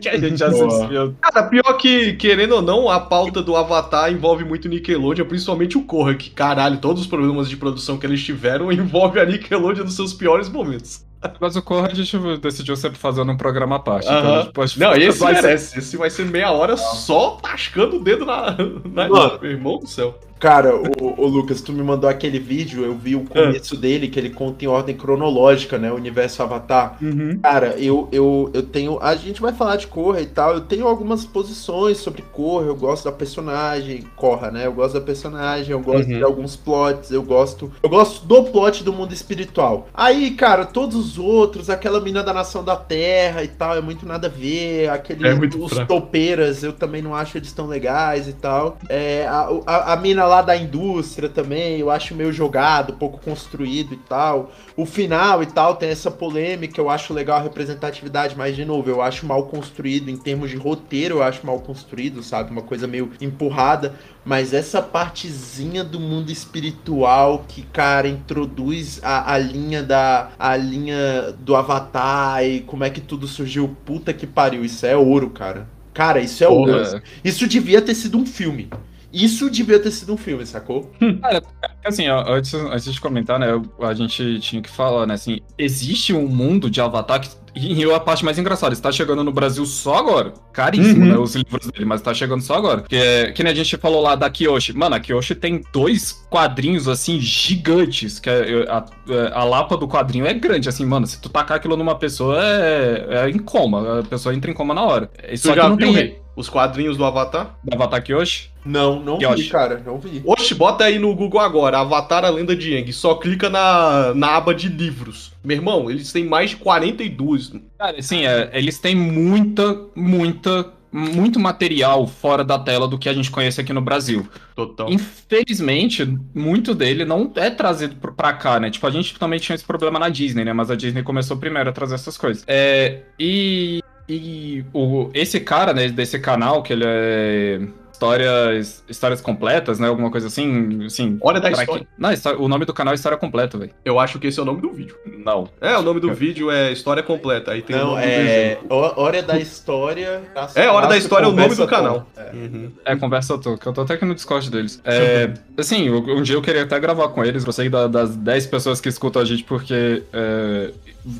[0.00, 1.14] que a gente já se desviou.
[1.20, 5.82] Cara, pior que, querendo ou não, a pauta do Avatar envolve muito Nickelodeon, principalmente o
[5.82, 9.94] Korra, que caralho, todos os problemas de produção que eles tiveram envolvem a Nickelodeon nos
[9.96, 11.06] seus piores momentos.
[11.40, 14.04] Mas o Corra a gente decidiu sempre fazer um programa à parte.
[14.04, 14.42] Então a Aham.
[14.42, 15.78] gente pode Não, esse vai ser-.
[15.78, 18.56] Esse vai ser meia hora só tascando o dedo na.
[18.84, 19.44] na Mano.
[19.44, 20.16] irmão do céu.
[20.38, 24.18] Cara, o, o Lucas, tu me mandou aquele vídeo, eu vi o começo dele, que
[24.18, 25.90] ele conta em ordem cronológica, né?
[25.92, 26.96] O universo Avatar.
[27.42, 28.98] Cara, eu, eu, eu tenho.
[29.00, 30.54] A gente vai falar de Korra e tal.
[30.54, 32.66] Eu tenho algumas posições sobre Korra.
[32.66, 34.66] Eu gosto da personagem, Korra, né?
[34.66, 36.18] Eu gosto da personagem, eu gosto Uhum.
[36.18, 37.72] de alguns plots, eu gosto.
[37.82, 39.88] Eu gosto do plot do mundo espiritual.
[39.92, 44.06] Aí, cara, todos os outros, aquela mina da nação da Terra e tal, é muito
[44.06, 44.88] nada a ver.
[44.90, 48.78] Aqueles É os topeiras, eu também não acho eles tão legais e tal.
[48.88, 53.94] É, a, a, a mina lá da indústria também, eu acho meio jogado, pouco construído
[53.94, 54.52] e tal.
[54.76, 58.88] O final e tal tem essa polêmica, eu acho legal a representatividade, mas de novo,
[58.88, 62.50] eu acho mal construído em termos de roteiro, eu acho mal construído, sabe?
[62.52, 69.38] Uma coisa meio empurrada, mas essa partezinha do mundo espiritual que, cara, introduz a, a
[69.38, 74.64] linha da a linha do Avatar e como é que tudo surgiu, puta que pariu,
[74.64, 75.66] isso é ouro, cara.
[75.94, 76.58] Cara, isso é Porra.
[76.58, 77.02] ouro.
[77.24, 78.70] Isso devia ter sido um filme.
[79.12, 80.90] Isso devia ter sido um filme, sacou?
[81.84, 83.46] Assim, ó, antes, antes de comentar, né,
[83.80, 87.98] a gente tinha que falar, né, assim, existe um mundo de Avatar que, e a
[87.98, 90.34] parte mais engraçada, está chegando no Brasil só agora.
[90.52, 91.12] Caríssimo, Uhum.
[91.12, 92.82] né, os livros dele, mas tá chegando só agora.
[92.82, 94.74] Que, é, que nem a gente falou lá da Kyoshi.
[94.76, 98.84] Mano, a Kyoshi tem dois quadrinhos, assim, gigantes, que é, a,
[99.32, 103.06] a lapa do quadrinho é grande, assim, mano, se tu tacar aquilo numa pessoa, é,
[103.10, 105.06] é em coma, a pessoa entra em coma na hora.
[105.06, 107.56] Tu Só que já não viu, tem Rei, os quadrinhos do Avatar?
[107.64, 108.50] da Avatar Kyoshi.
[108.64, 109.82] Não, não Eu vi, cara.
[109.84, 110.22] Não vi.
[110.24, 112.92] Oxe, bota aí no Google agora, Avatar a Lenda de Aang.
[112.92, 115.32] Só clica na, na aba de livros.
[115.42, 117.54] Meu irmão, eles têm mais de 42.
[117.76, 123.14] Cara, assim, é, eles têm muita, muita, muito material fora da tela do que a
[123.14, 124.28] gente conhece aqui no Brasil.
[124.54, 124.88] Total.
[124.88, 128.70] Infelizmente, muito dele não é trazido pra cá, né?
[128.70, 130.52] Tipo, a gente também tinha esse problema na Disney, né?
[130.52, 132.44] Mas a Disney começou primeiro a trazer essas coisas.
[132.46, 137.60] É, e e o, esse cara, né, desse canal, que ele é
[137.92, 139.88] histórias, histórias completas, né?
[139.88, 141.18] Alguma coisa assim, assim.
[141.20, 141.80] Hora da história.
[141.80, 143.72] quem- Não, histó- o nome do canal é História Completa, velho.
[143.84, 144.94] Eu acho que esse é o nome do vídeo.
[145.24, 145.48] Não.
[145.60, 147.50] É, o nome do vídeo é História Completa.
[147.50, 148.56] Aí tem o Não, é.
[148.70, 150.22] Hora da História.
[150.54, 152.08] É, Hora da História é o nome do canal.
[152.16, 152.30] É.
[152.36, 152.70] Uhum.
[152.84, 154.80] É, conversa que eu tô até aqui no Discord deles.
[154.84, 158.80] É, assim, um dia eu queria até gravar com eles, gostei da- das 10 pessoas
[158.80, 160.70] que escutam a gente, porque é,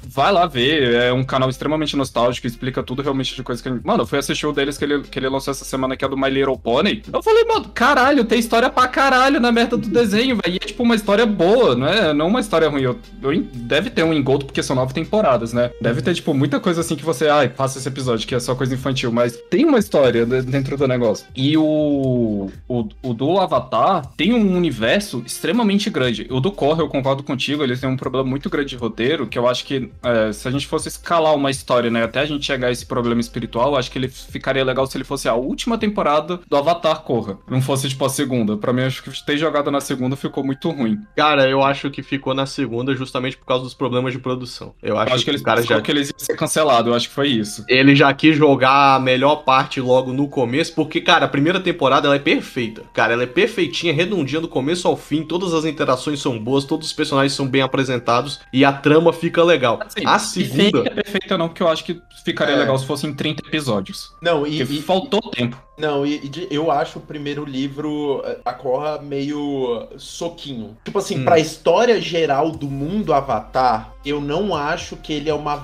[0.08, 3.84] vai lá ver, é um canal extremamente nostálgico, explica tudo realmente de coisa que gente...
[3.84, 6.08] Mano, eu fui assistir o deles que ele, que ele lançou essa semana, que é
[6.08, 7.02] do My Little Pony.
[7.12, 10.54] Eu falei, mano, caralho, tem história pra caralho na merda do desenho, velho.
[10.54, 12.82] E é tipo uma história boa, não é, não uma história ruim.
[12.82, 15.70] Eu, eu- deve ter um engodo, porque são nove temporadas, né?
[15.80, 18.54] Deve ter, tipo, muita coisa assim que você, ai, passa esse episódio, que é só
[18.54, 21.26] coisa infantil, mas tem uma história de- dentro do negócio.
[21.36, 26.26] E o, o, o do Avatar tem um universo extremamente grande.
[26.30, 29.38] O do Korra, eu concordo contigo, eles têm um problema muito grande de roteiro, que
[29.38, 32.44] eu acho que é, se a gente fosse escalar uma história, né, até a gente
[32.44, 35.34] chegar a esse problema espiritual, eu acho que ele ficaria legal se ele fosse a
[35.34, 37.38] última temporada do Avatar Korra.
[37.48, 38.56] Não fosse, tipo, a segunda.
[38.56, 40.98] Pra mim, acho que ter jogado na segunda ficou muito ruim.
[41.16, 44.74] Cara, eu acho que ficou na segunda justamente por causa dos problemas de produção.
[44.82, 46.94] Eu acho, Eu acho que eles o cara já que eles iam ser cancelados, eu
[46.94, 47.64] acho que foi isso.
[47.68, 52.06] ele já quis jogar a melhor parte logo no começo, porque, cara, a primeira temporada
[52.06, 52.82] ela é perfeita.
[52.92, 56.88] Cara, ela é perfeitinha, redondinha do começo ao fim, todas as interações são boas, todos
[56.88, 59.57] os personagens são bem apresentados e a trama fica legal.
[59.66, 60.90] Assim, a segunda.
[60.90, 62.58] perfeita não, porque eu acho que ficaria É.
[62.58, 64.12] legal se fossem 30 episódios.
[64.22, 65.60] Não, e, e- faltou tempo.
[65.78, 70.76] Não, e, e eu acho o primeiro livro, eh, a Korra, meio soquinho.
[70.84, 71.24] Tipo assim, Hum.
[71.24, 75.54] pra história geral do mundo Avatar, eu não acho que ele é uma,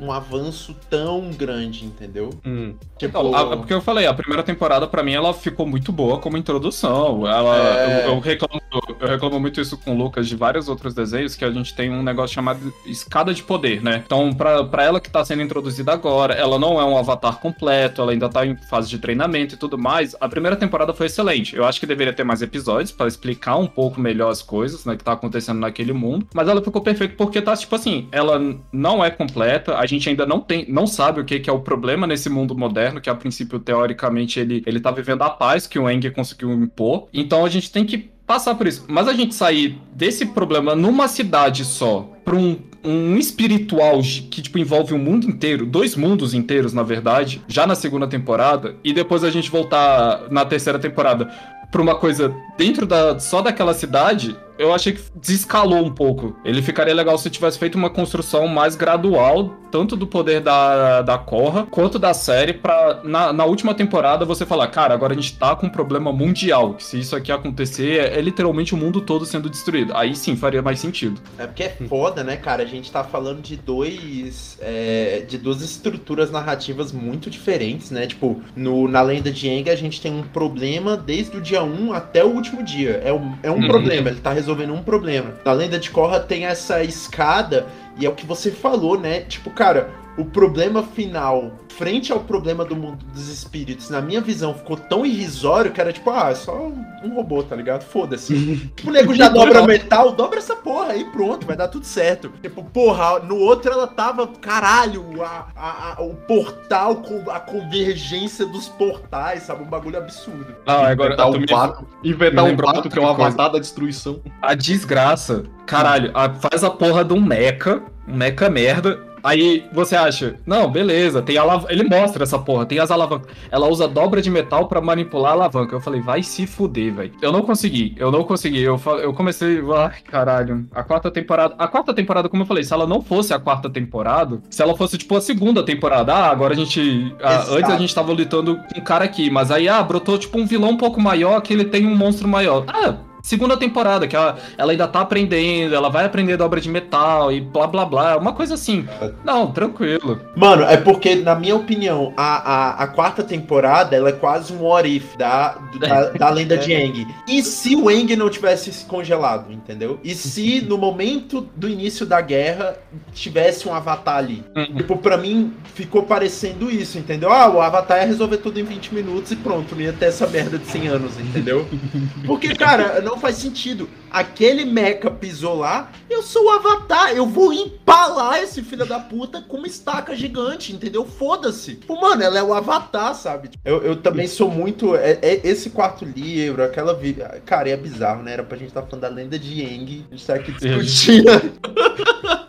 [0.00, 2.30] um avanço tão grande, entendeu?
[2.44, 5.92] Hum, Tipo, Não, a- porque eu falei, a primeira temporada pra mim ela ficou muito
[5.92, 7.26] boa como introdução.
[7.26, 8.06] Ela, É.
[8.06, 8.60] eu, eu reclamo,
[9.00, 11.90] eu reclamo muito isso com o Lucas de vários outros desenhos que a gente tem
[11.90, 14.02] um negócio chamado escada de poder, né?
[14.04, 18.00] Então, pra, pra ela que tá sendo introduzida agora, ela não é um avatar completo,
[18.00, 20.14] ela ainda tá em fase de treinamento e tudo mais.
[20.20, 21.54] A primeira temporada foi excelente.
[21.54, 24.96] Eu acho que deveria ter mais episódios pra explicar um pouco melhor as coisas, né,
[24.96, 26.26] que tá acontecendo naquele mundo.
[26.34, 28.40] Mas ela ficou perfeita porque tá tipo assim, ela
[28.72, 31.60] não é completa, a gente ainda não tem, não sabe o que, que é o
[31.60, 35.78] problema nesse mundo moderno, que a princípio, teoricamente, ele, ele tá vivendo a paz que
[35.78, 37.08] o Eng conseguiu impor.
[37.12, 38.84] Então a gente tem que passar por isso.
[38.88, 44.58] Mas a gente sair desse problema numa cidade só pra um, um espiritual que tipo
[44.58, 49.22] envolve o mundo inteiro, dois mundos inteiros na verdade, já na segunda temporada e depois
[49.22, 51.30] a gente voltar na terceira temporada
[51.70, 56.36] pra uma coisa dentro da só daquela cidade, eu achei que desescalou um pouco.
[56.44, 61.18] Ele ficaria legal se tivesse feito uma construção mais gradual, tanto do poder da, da
[61.18, 65.36] Korra, quanto da série, pra na, na última temporada você falar, cara, agora a gente
[65.36, 69.00] tá com um problema mundial, que se isso aqui acontecer, é, é literalmente o mundo
[69.00, 69.92] todo sendo destruído.
[69.96, 71.20] Aí sim faria mais sentido.
[71.38, 72.62] É porque é foda, né, cara?
[72.62, 74.56] A gente tá falando de dois.
[74.60, 78.06] é, de duas estruturas narrativas muito diferentes, né?
[78.06, 81.92] Tipo, no, na lenda de Aang a gente tem um problema desde o dia 1
[81.92, 83.00] até o último dia.
[83.04, 83.66] É um, é um Uhum.
[83.68, 85.32] problema, ele tá resolvendo um problema.
[85.44, 87.66] Na lenda de Korra tem essa escada,
[87.98, 89.20] e é o que você falou, né?
[89.22, 94.54] Tipo, cara, o problema final, frente ao problema do mundo dos espíritos, na minha visão,
[94.54, 97.82] ficou tão irrisório que era tipo, ah, é só um, robô, tá ligado?
[97.82, 98.34] Foda-se.
[98.74, 102.32] tipo, o nego já dobra metal, dobra essa porra aí, pronto, vai dar tudo certo.
[102.40, 108.46] Tipo, porra, no outro ela tava, caralho, a, a- a- o portal, com a convergência
[108.46, 109.62] dos portais, sabe?
[109.62, 110.46] Um bagulho absurdo.
[110.66, 113.22] Ah, agora inventar um pato, inventar um pato que é um coisa.
[113.28, 114.20] avatar da destruição.
[114.40, 119.06] A desgraça, caralho, a- faz a porra de um mecha, um mecha merda.
[119.24, 121.72] Aí você acha, não, beleza, tem alavanca.
[121.72, 123.26] Ele mostra essa porra, tem as alavancas.
[123.50, 125.74] Ela usa dobra de metal pra manipular a alavanca.
[125.74, 127.12] Eu falei, vai se fuder, velho.
[127.20, 128.62] Eu não consegui, eu não consegui.
[128.62, 130.68] Eu, fa- eu comecei, ai, caralho.
[130.72, 131.56] A quarta temporada.
[131.58, 134.76] A quarta temporada, como eu falei, se ela não fosse a quarta temporada, se ela
[134.76, 137.12] fosse tipo a segunda temporada, ah, agora a gente.
[137.20, 140.38] ah, antes a gente tava lutando com um cara aqui, mas aí, ah, brotou tipo
[140.38, 142.64] um vilão um pouco maior que ele tem um monstro maior.
[142.68, 142.94] Ah.
[143.26, 147.40] Segunda temporada, que ela, ela ainda tá aprendendo, ela vai aprender dobra de metal e
[147.40, 148.86] blá blá blá, uma coisa assim.
[149.24, 150.20] Não, tranquilo.
[150.36, 154.62] Mano, é porque, na minha opinião, a, a, a quarta temporada ela é quase um
[154.62, 157.04] what if da, da, da lenda de Aang.
[157.26, 159.98] E se o Aang não tivesse se congelado, entendeu?
[160.04, 162.76] E se no momento do início da guerra
[163.12, 164.44] tivesse um avatar ali?
[164.54, 164.76] Uhum.
[164.76, 167.32] Tipo, pra mim ficou parecendo isso, entendeu?
[167.32, 170.28] Ah, o avatar ia resolver tudo em 20 minutos e pronto, não ia ter essa
[170.28, 171.66] merda de 100 anos, entendeu?
[172.24, 173.88] Porque, cara, não faz sentido.
[174.10, 179.42] Aquele mecha pisou lá, eu sou o avatar, eu vou empalar esse filho da puta
[179.42, 181.04] com uma estaca gigante, entendeu?
[181.04, 181.74] Foda-se.
[181.74, 183.50] Tipo, mano, ela é o avatar, sabe?
[183.64, 184.94] Eu, eu também sou muito.
[184.96, 186.94] É, é esse quarto livro, aquela.
[186.94, 187.16] Vi...
[187.44, 188.32] Cara, é bizarro, né?
[188.34, 190.06] Era pra gente estar falando da lenda de Yang.
[190.10, 191.26] A gente tá aqui discutindo.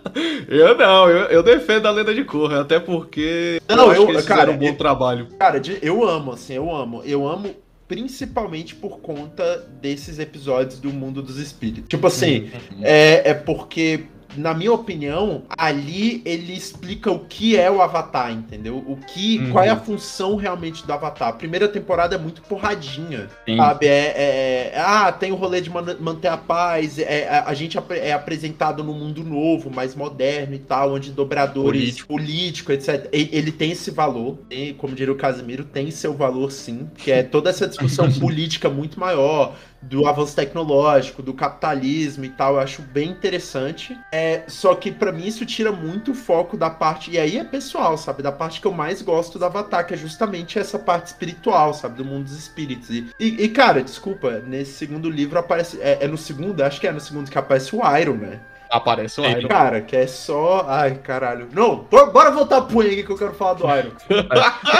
[0.47, 4.25] Eu não, eu, eu defendo a lenda de Korra, até porque Não, eu- que eles
[4.25, 5.27] cara, um bom eu- trabalho.
[5.38, 7.01] Cara, eu amo, assim, eu amo.
[7.06, 7.53] Eu amo
[7.88, 11.88] principalmente por conta desses episódios do mundo dos espíritos.
[11.88, 14.06] Tipo assim, é, é porque,
[14.38, 18.78] na minha opinião, ali ele explica o que é o Avatar, entendeu?
[18.88, 19.52] O que, Uhum.
[19.52, 21.30] qual é a função realmente do Avatar.
[21.30, 23.58] A primeira temporada é muito porradinha, Sim.
[23.58, 23.88] sabe?
[23.88, 27.00] É, é- é- ah, tem o rolê de man- manter a paz.
[27.00, 32.02] É, a, a gente é apresentado num mundo novo, mais moderno e tal, onde dobradores
[32.02, 32.08] Político.
[32.08, 33.10] político, etc.
[33.13, 37.12] E- Ele tem esse valor, tem, como diria o Casimiro, tem seu valor sim, que
[37.12, 42.59] é toda essa discussão política muito maior, do avanço tecnológico, do capitalismo e tal, eu
[42.59, 43.97] acho bem interessante.
[44.11, 47.43] É, só que pra mim isso tira muito o foco da parte, e aí é
[47.43, 48.23] pessoal, sabe?
[48.23, 51.95] Da parte que eu mais gosto do Avatar, que é justamente essa parte espiritual, sabe?
[51.97, 52.89] Do mundo dos espíritos.
[52.89, 55.79] E, e- e, cara, desculpa, nesse segundo livro aparece.
[55.81, 56.61] É, é no segundo?
[56.61, 58.39] Acho que é no segundo que aparece o Iron, né?
[58.69, 59.25] Aparece o.
[59.25, 59.47] Iron.
[59.47, 60.65] Cara, que é só.
[60.67, 61.47] Ai, caralho.
[61.53, 63.91] Não, bo- bora voltar pro Yang que eu quero falar do Iron.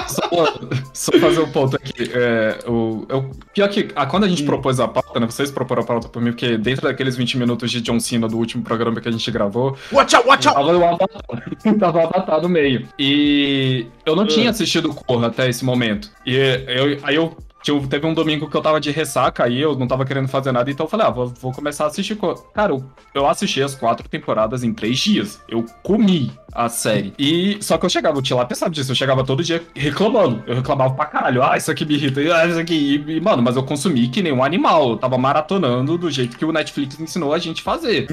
[0.08, 0.54] Só,
[0.93, 2.10] só fazer um ponto aqui.
[2.13, 4.45] É, o, eu, pior que ah, quando a gente Hum.
[4.45, 5.26] propôs a pauta, né?
[5.26, 8.38] Vocês proporam a pauta pra mim, porque dentro daqueles 20 minutos de John Cena do
[8.38, 10.56] último programa que a gente gravou, Watch out, watch out!
[10.58, 11.08] tava o Avatar,
[11.80, 12.88] tava o Avatar no meio.
[12.97, 16.10] E eu não tinha assistido Corra até esse momento.
[16.26, 17.36] E eu, aí eu.
[17.62, 20.52] Tinha- Teve um domingo que eu tava de ressaca aí, eu não tava querendo fazer
[20.52, 22.17] nada, então eu falei, ah, vou, vou começar a assistir.
[22.54, 25.41] Cara, eu, eu assisti as quatro temporadas em três dias.
[25.48, 27.13] Eu comi a série.
[27.17, 30.43] E só que eu chegava, o Tilapia sabe disso, eu chegava todo dia reclamando.
[30.47, 33.03] Eu reclamava pra caralho, ah, isso aqui me irrita, ah, isso aqui.
[33.07, 34.91] E, mano, mas eu consumi que nem um animal.
[34.91, 38.07] Eu tava maratonando do jeito que o Netflix ensinou a gente fazer.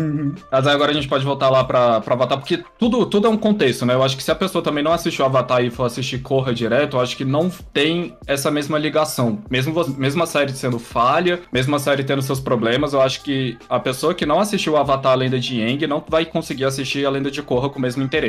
[0.50, 3.30] Mas aí agora a gente pode voltar lá pra, pra Avatar, porque tudo, tudo é
[3.30, 3.94] um contexto, né?
[3.94, 6.96] Eu acho que se a pessoa também não assistiu Avatar e for assistir Corra direto,
[6.96, 9.38] eu acho que não tem essa mesma ligação.
[9.50, 13.56] Mesmo, mesmo a série sendo falha, mesmo a série tendo seus problemas, eu acho que
[13.68, 17.10] a pessoa que não assistiu Avatar A Lenda de Aang não vai conseguir assistir a
[17.10, 18.23] Lenda de Korra com o mesmo interesse.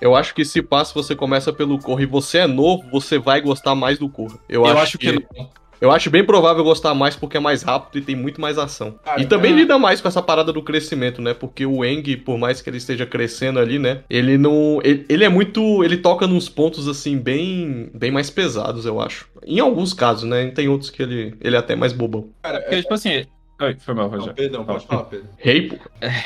[0.00, 3.40] Eu acho que se passa, você começa pelo Korra e você é novo, você vai
[3.40, 4.38] gostar mais do Korra.
[4.48, 5.50] Eu, Eu, acho, acho que, não.
[5.80, 8.98] Eu acho bem provável gostar mais porque é mais rápido e tem muito mais ação.
[9.02, 9.56] Cara, e também é.
[9.56, 11.32] lida mais com essa parada do crescimento, né?
[11.32, 14.02] Porque o Eng, por mais que ele esteja crescendo ali, né?
[14.10, 14.78] Ele não.
[14.84, 15.82] Ele, ele é muito.
[15.82, 17.90] Ele toca nos pontos, assim, bem.
[17.94, 19.26] bem mais pesados, eu acho.
[19.46, 20.50] Em alguns casos, né?
[20.50, 22.28] Tem outros que ele, ele é até mais bobão.
[22.42, 23.24] Cara, Porque, tipo assim.
[23.62, 24.34] Oi, foi mal, Não, Rogério.
[24.34, 25.26] perdão, pode falar, Pedro.
[25.36, 25.76] Rei, pô.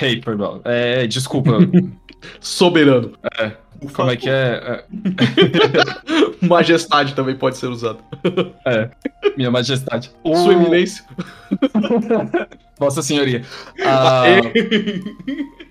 [0.00, 0.60] Ei, foi mal.
[0.64, 1.58] É, desculpa.
[2.40, 3.12] Soberano.
[3.80, 4.84] Por Como é que é?
[6.40, 7.98] Majestade também pode ser usado.
[8.66, 8.90] É, é,
[9.36, 10.10] minha majestade.
[10.22, 11.04] O- Sua eminência.
[12.84, 13.42] Vossa senhoria.
[13.86, 14.24] Ah,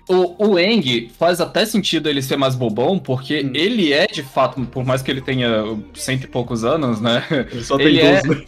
[0.08, 3.52] o, o Eng faz até sentido ele ser mais bobão, porque Hum.
[3.54, 5.48] ele é de fato, por mais que ele tenha
[5.94, 7.24] cento e poucos anos, né?
[7.50, 8.44] Ele só tem Ele é- 12, né?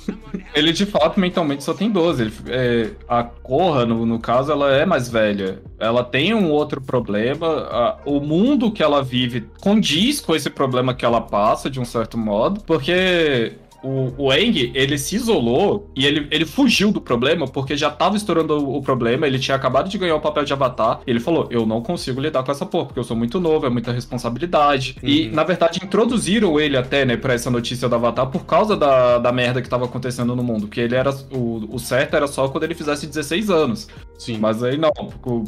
[0.54, 2.22] Ele de fato mentalmente só tem 12.
[2.22, 5.60] Ele- é, a Korra, no, no caso, ela é mais velha.
[5.78, 7.46] Ela tem um outro problema.
[7.70, 11.84] a- o mundo que ela vive condiz com esse problema que ela passa, de um
[11.84, 13.52] certo modo, porque.
[13.86, 18.16] O, o Eng, ele se isolou e ele, ele fugiu do problema porque já tava
[18.16, 21.00] estourando o, o problema, ele tinha acabado de ganhar o papel de avatar.
[21.06, 23.66] E ele falou: Eu não consigo lidar com essa porra, porque eu sou muito novo,
[23.66, 24.96] é muita responsabilidade.
[25.02, 25.32] E, Uhum.
[25.34, 29.32] na verdade, introduziram ele até, né, pra essa notícia do Avatar por causa da, da
[29.32, 30.68] merda que tava acontecendo no mundo.
[30.68, 31.10] Que ele era.
[31.30, 33.88] O, o certo era só quando ele fizesse 16 anos.
[34.18, 34.38] Sim.
[34.38, 34.90] Mas aí não,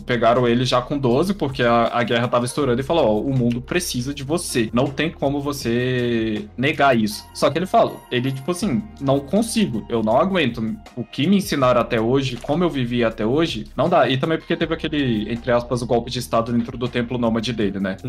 [0.07, 3.37] pegaram ele já com 12, porque a, a guerra tava estourando e falou: ó, o
[3.37, 4.69] mundo precisa de você.
[4.73, 7.25] Não tem como você negar isso.
[7.35, 10.77] Só que ele fala, ele, tipo assim, não consigo, eu não aguento.
[10.97, 14.09] O que me ensinaram até hoje, como eu vivi até hoje, não dá.
[14.09, 17.53] E também porque teve aquele, entre aspas, o golpe de estado dentro do templo nômade
[17.53, 17.97] dele, né?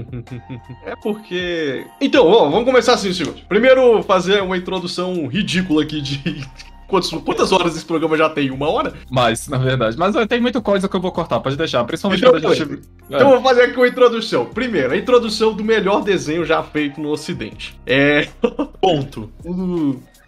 [0.85, 1.85] É porque.
[1.99, 3.33] Então, ó, vamos começar assim, senhor.
[3.47, 6.19] Primeiro, fazer uma introdução ridícula aqui de.
[6.89, 8.49] Quantas, quantas horas esse programa já tem?
[8.49, 8.93] Uma hora?
[9.11, 9.95] Mas, na verdade.
[9.95, 11.83] Mas tem muita coisa que eu vou cortar, pode deixar.
[11.83, 12.79] Principalmente Então quando a gente.
[13.05, 14.45] Então eu vou fazer aqui uma introdução.
[14.45, 17.79] Primeiro, a introdução do melhor desenho já feito no Ocidente.
[17.85, 18.27] É.
[18.81, 19.31] Ponto.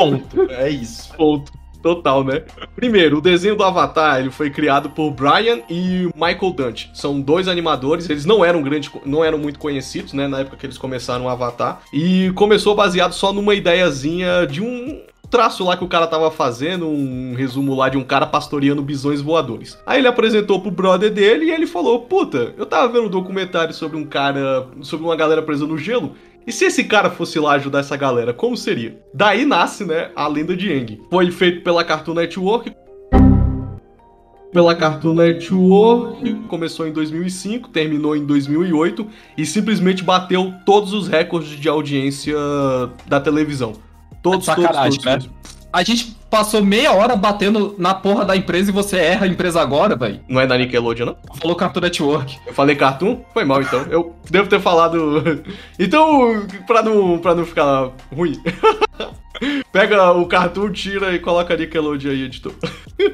[0.10, 0.52] Ponto.
[0.52, 1.14] É isso.
[1.16, 1.52] Ponto.
[1.82, 2.44] Total, né?
[2.76, 6.92] Primeiro, o desenho do Avatar ele foi criado por Brian e Michael Dante.
[6.94, 10.66] São dois animadores, eles não eram grande, não eram muito conhecidos, né, na época que
[10.68, 11.82] eles começaram o Avatar.
[11.92, 16.88] E começou baseado só numa ideiazinha de um traço lá que o cara tava fazendo,
[16.88, 19.80] um resumo lá de um cara pastoreando bisões voadores.
[19.86, 23.74] Aí ele apresentou pro brother dele e ele falou: Puta, eu tava vendo um documentário
[23.74, 26.14] sobre um cara, sobre uma galera presa no gelo.
[26.46, 29.00] E se esse cara fosse lá ajudar essa galera, como seria?
[29.14, 31.02] Daí nasce, né, a lenda de Aang.
[31.10, 32.74] Foi feito pela Cartoon Network.
[34.52, 41.58] Pela Cartoon Network, começou em 2005, terminou em 2008 e simplesmente bateu todos os recordes
[41.58, 42.36] de audiência
[43.08, 43.74] da televisão.
[44.22, 45.12] Todos, todos, Sacanagem, todos, né?
[45.20, 45.30] todos.
[45.72, 49.62] A gente passou meia hora batendo na porra da empresa e você erra a empresa
[49.62, 50.22] agora, velho.
[50.30, 51.18] Não é da Nickelodeon, não?
[51.36, 52.40] Falou Cartoon Network.
[52.48, 53.20] Eu falei Cartoon?
[53.34, 53.82] Foi mal, então.
[53.90, 55.22] Eu devo ter falado...
[55.78, 58.40] Então, pra não, pra não ficar ruim...
[59.72, 62.54] Pega o Cartoon, tira e coloca Nickelodeon aí, editor.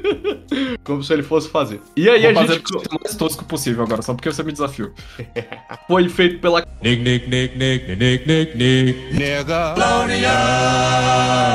[0.84, 1.80] Como se ele fosse fazer.
[1.96, 2.76] E aí Vou a fazer gente...
[2.76, 4.90] o mais tosco possível agora, só porque você me desafiou.
[5.86, 9.18] Foi feito pela Nick, nick, nick, nick, nick, nick, nick.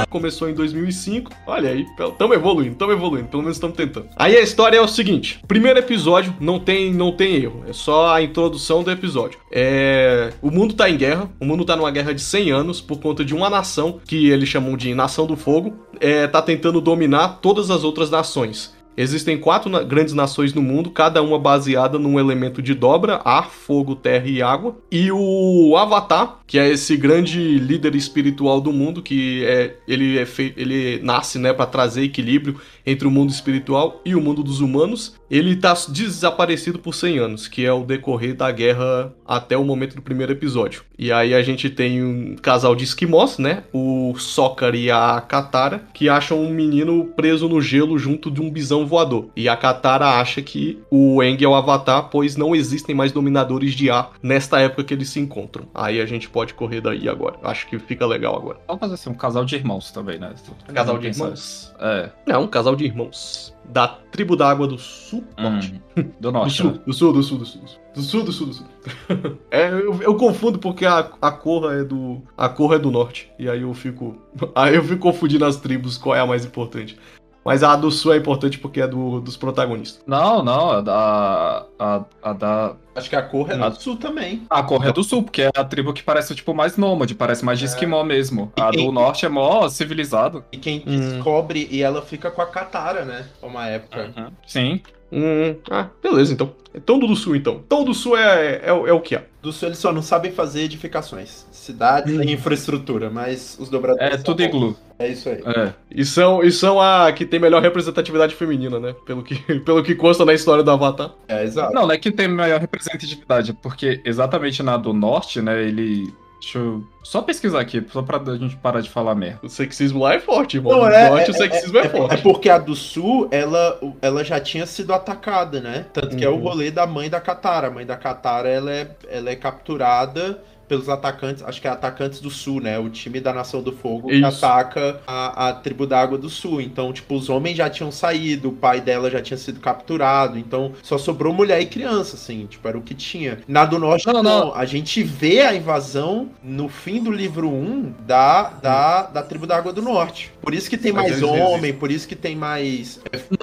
[0.09, 1.31] começou em 2005.
[1.47, 4.07] Olha aí, estamos evoluindo, estamos evoluindo, pelo menos estamos tentando.
[4.15, 8.13] Aí a história é o seguinte: primeiro episódio não tem não tem erro, é só
[8.13, 9.39] a introdução do episódio.
[9.51, 12.99] É, o mundo tá em guerra, o mundo tá numa guerra de 100 anos por
[12.99, 17.69] conta de uma nação que eles chamam Nação do Fogo, é, tá tentando dominar todas
[17.69, 18.73] as outras nações.
[18.95, 23.49] Existem quatro na- grandes nações no mundo, cada uma baseada num elemento de dobra: ar,
[23.49, 24.75] fogo, terra e água.
[24.91, 30.27] E o Avatar, que é esse grande líder espiritual do mundo, que é ele é
[30.55, 35.15] ele nasce, né, para trazer equilíbrio entre o mundo espiritual e o mundo dos humanos.
[35.29, 39.95] Ele tá desaparecido por 100 anos, que é o decorrer da guerra até o momento
[39.95, 40.83] do primeiro episódio.
[40.97, 43.63] E aí a gente tem um casal de esquimós, né?
[43.73, 48.49] O Sokka e a Katara, que acham um menino preso no gelo junto de um
[48.49, 49.29] bisão voador.
[49.35, 53.73] E a Katara acha que o Aang é o Avatar, pois não existem mais dominadores
[53.73, 55.65] de ar nesta época que eles se encontram.
[55.73, 57.37] Aí a gente pode correr daí agora.
[57.43, 58.59] Acho que fica legal agora.
[58.67, 60.33] Vamos fazer assim, um casal de irmãos também, né?
[60.73, 61.73] Casal de irmãos.
[61.79, 62.09] É.
[62.27, 63.55] É, um casal de irmãos.
[63.65, 65.23] Da tribo da água do sul.
[65.37, 65.81] Norte.
[65.97, 66.79] Hum, do Do norte, sul, né?
[66.85, 67.61] do sul, do sul, do sul.
[67.93, 68.67] Do sul, do sul, do sul.
[69.51, 72.21] é, eu, eu confundo porque a, a cor é do.
[72.37, 73.31] A cor é do norte.
[73.39, 74.17] E aí eu fico.
[74.55, 76.97] Aí eu fico confundindo as tribos, qual é a mais importante.
[77.45, 80.01] Mas a do sul é importante porque é do, dos protagonistas.
[80.07, 81.65] Não, não, a da.
[81.77, 82.75] A, a da.
[82.95, 83.69] Acho que a cor é Ah.
[83.69, 84.43] do sul também.
[84.49, 87.43] A cor é do sul, porque é a tribo que parece, tipo, mais nômade, parece
[87.43, 88.51] mais de esquimó mesmo.
[88.59, 90.43] A do norte é mó civilizado.
[90.51, 90.99] E quem Hum.
[91.15, 93.25] descobre, e ela fica com a Katara, né?
[93.41, 94.31] Uma época.
[94.47, 94.81] Sim.
[95.15, 96.55] Hum, ah, beleza então.
[96.73, 97.61] Então do sul então.
[97.65, 99.21] Então do sul é, é, o- é o que há.
[99.43, 101.45] Do sul eles só não sabem fazer edificações.
[101.51, 104.13] Cidades e infraestrutura, mas os dobradores.
[104.13, 104.45] É tudo bons.
[104.47, 104.77] iglu.
[104.97, 105.39] É isso aí.
[105.45, 105.73] É.
[105.91, 108.95] E são, e são a que tem melhor representatividade feminina, né?
[109.05, 111.13] Pelo que, pelo que consta na história do Avatar.
[111.27, 111.73] É, exato.
[111.73, 116.11] Não, não é que tem maior representatividade, porque exatamente na do norte, né, ele.
[116.43, 119.39] Deixa eu só pesquisar aqui, só pra gente parar de falar merda.
[119.43, 120.73] O sexismo lá é forte, irmão.
[120.73, 122.13] Não, no é, norte é, o sexismo é, é, forte.
[122.15, 125.85] é porque a do sul, ela, ela já tinha sido atacada, né?
[125.93, 126.41] Tanto que é o Uhum.
[126.41, 127.67] rolê da mãe da Katara.
[127.67, 132.19] A mãe da Katara, ela é, ela é capturada pelos atacantes, acho que é atacantes
[132.19, 132.79] do sul, né?
[132.79, 134.45] O time da Nação do Fogo que Isso.
[134.45, 136.61] ataca a, a tribo da Água do Sul.
[136.61, 140.37] Então, tipo, os homens já tinham saído, o pai dela já tinha sido capturado.
[140.37, 143.39] Então, só sobrou mulher e criança, assim, tipo, era o que tinha.
[143.47, 144.23] Na do Norte, Não, não.
[144.23, 144.55] não.
[144.55, 149.57] A gente vê a invasão no fim do livro 1 da, da, da tribo da
[149.57, 150.31] Água do Norte.
[150.41, 152.99] Por isso que tem Mas mais homem, por isso que tem mais.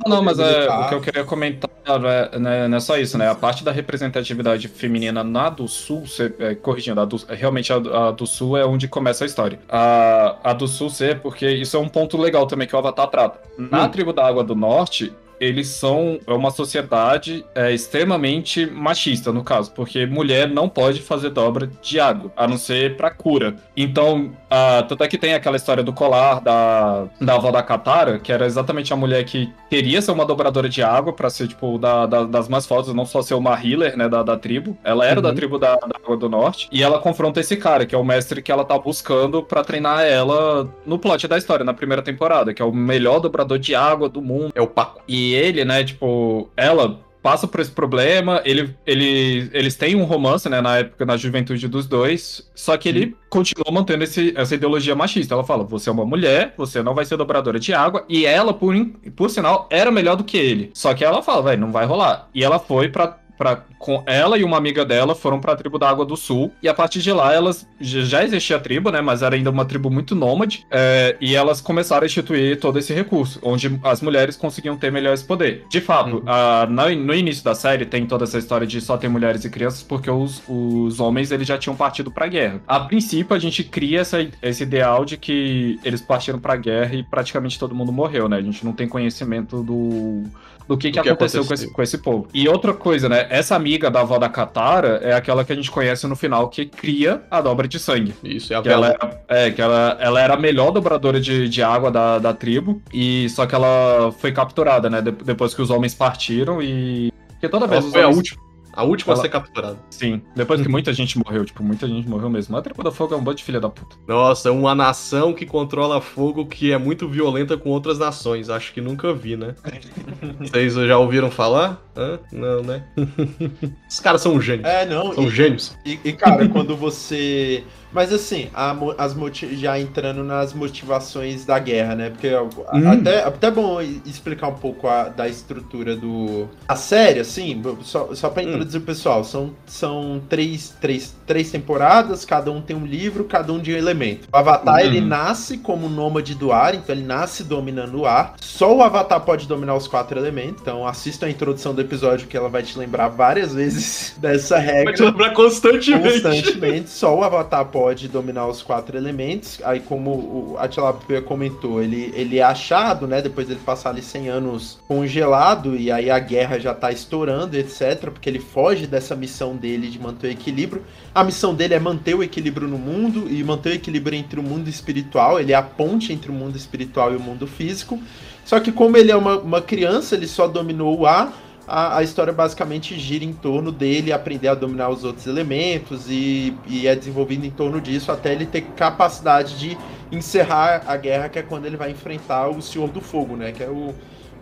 [0.07, 3.17] Não, não, mas é, o que eu queria comentar é, né, não é só isso,
[3.19, 3.29] né?
[3.29, 7.79] A parte da representatividade feminina na do sul, você, é, corrigindo, a do- realmente a,
[7.79, 9.59] do- a do sul é onde começa a história.
[9.69, 13.07] A, a do sul ser, porque isso é um ponto legal também que o Avatar
[13.09, 13.41] trata.
[13.59, 13.89] Na Hum.
[13.89, 19.73] tribo da Água do Norte, eles são é uma sociedade é, extremamente machista, no caso,
[19.73, 23.55] porque mulher não pode fazer dobra de água, a não ser pra cura.
[23.77, 28.19] Então, ah, tanto é que tem aquela história do colar da, da avó da Katara,
[28.19, 31.79] que era exatamente a mulher que queria ser uma dobradora de água pra ser, tipo,
[31.79, 34.77] da, da- das mais fortes, não só ser uma healer, né, da, da tribo.
[34.85, 35.35] Ela era da Uhum.
[35.35, 36.69] tribo da, da Água do Norte.
[36.73, 40.03] E ela confronta esse cara, que é o mestre que ela tá buscando pra treinar
[40.05, 44.09] ela no plot da história, na primeira temporada, que é o melhor dobrador de água
[44.09, 44.53] do mundo.
[44.55, 45.01] É o Paco.
[45.07, 50.49] E ele, né, tipo, ela passa por esse problema, ele, ele, eles têm um romance,
[50.49, 54.95] né, na época, na juventude dos dois, só que ele continua mantendo esse, essa ideologia
[54.95, 55.35] machista.
[55.35, 58.55] Ela fala, você é uma mulher, você não vai ser dobradora de água, e ela,
[58.55, 58.75] por,
[59.15, 60.71] por sinal, era melhor do que ele.
[60.73, 62.29] Só que ela fala, velho, não vai rolar.
[62.35, 63.19] E ela foi pra...
[63.41, 66.69] Pra, com ela e uma amiga dela foram pra tribo da Água do Sul e
[66.69, 69.01] a partir de lá elas já existia a tribo, né?
[69.01, 72.93] Mas era ainda uma tribo muito nômade é, e elas começaram a instituir todo esse
[72.93, 75.65] recurso, onde as mulheres conseguiam ter melhor esse poder.
[75.71, 76.23] De fato, Uhum.
[76.27, 79.49] a- na- no início da série tem toda essa história de só ter mulheres e
[79.49, 82.61] crianças porque os, os homens eles já tinham partido pra guerra.
[82.69, 87.03] A princípio a gente cria essa, esse ideal de que eles partiram pra guerra e
[87.03, 88.37] praticamente todo mundo morreu, né?
[88.37, 90.25] A gente não tem conhecimento do
[90.71, 91.67] do que, que, que aconteceu, Com, aconteceu.
[91.67, 92.29] esse, com esse povo.
[92.33, 93.27] E outra coisa, né?
[93.29, 96.65] Essa amiga da avó da Katara é aquela que a gente conhece no final que
[96.65, 98.15] cria a dobra de sangue.
[98.23, 101.49] Isso, é a Que ela era, é, que ela, ela era a melhor dobradora de,
[101.49, 105.03] de água da, da tribo, e só que ela foi capturada, né?
[105.03, 107.13] de- depois que os homens partiram e.
[107.31, 108.50] Porque toda vez Ela foi a homens- última.
[108.81, 109.77] A última Ela- a ser capturada.
[109.91, 112.57] Sim, depois que muita gente morreu, tipo, muita gente morreu mesmo.
[112.57, 113.95] A tribo da fogo é um bando de filha da puta.
[114.09, 118.49] Nossa, uma nação que controla fogo que é muito violenta com outras nações.
[118.49, 119.55] Acho que nunca vi, né?
[120.41, 121.83] Vocês já ouviram falar?
[121.95, 122.19] Hã?
[122.33, 122.85] Não, né?
[123.89, 124.67] Os caras são gênios.
[124.67, 125.13] É, não.
[125.15, 125.77] São e- gênios.
[125.85, 127.63] E, e, cara, quando você.
[127.93, 129.15] Mas assim, a as
[129.53, 132.11] já entrando nas motivações da guerra, né?
[132.11, 132.91] Porque Hum.
[132.91, 136.49] até, até bom i- explicar um pouco a- da estrutura do.
[136.69, 138.49] A série, assim, só, só pra Hum.
[138.51, 143.53] introduzir o pessoal, são, são três, três, três temporadas, cada um tem um livro, cada
[143.53, 144.29] um de um elemento.
[144.33, 144.81] O Avatar, Uhum.
[144.87, 148.35] ele nasce como nômade do ar, então ele nasce dominando o ar.
[148.41, 152.37] Só o Avatar pode dominar os quatro elementos, então assista a introdução do episódio que
[152.37, 156.21] ela vai te lembrar várias vezes dessa regra Vai te lembrar constantemente.
[156.23, 156.91] constantemente.
[156.91, 159.61] Só o Avatar pode dominar os quatro elementos.
[159.65, 163.23] Aí, como o Atilapia comentou, ele, ele é achado, né?
[163.23, 168.11] Depois ele passar ali 100 anos congelado, e aí a guerra já tá estourando, etc.
[168.11, 170.85] Porque ele foge dessa missão dele de manter o equilíbrio.
[171.15, 174.43] A missão dele é manter o equilíbrio no mundo e manter o equilíbrio entre o
[174.43, 175.41] mundo espiritual.
[175.41, 178.01] Ele é a ponte entre o mundo espiritual e o mundo físico.
[178.45, 181.33] Só que como ele é uma, uma criança, ele só dominou o ar
[181.71, 186.53] a, a história basicamente gira em torno dele aprender a dominar os outros elementos e,
[186.67, 189.79] e é desenvolvido em torno disso até ele ter capacidade de
[190.11, 193.53] encerrar a guerra, que é quando ele vai enfrentar o Senhor do Fogo, né?
[193.53, 193.95] Que é o,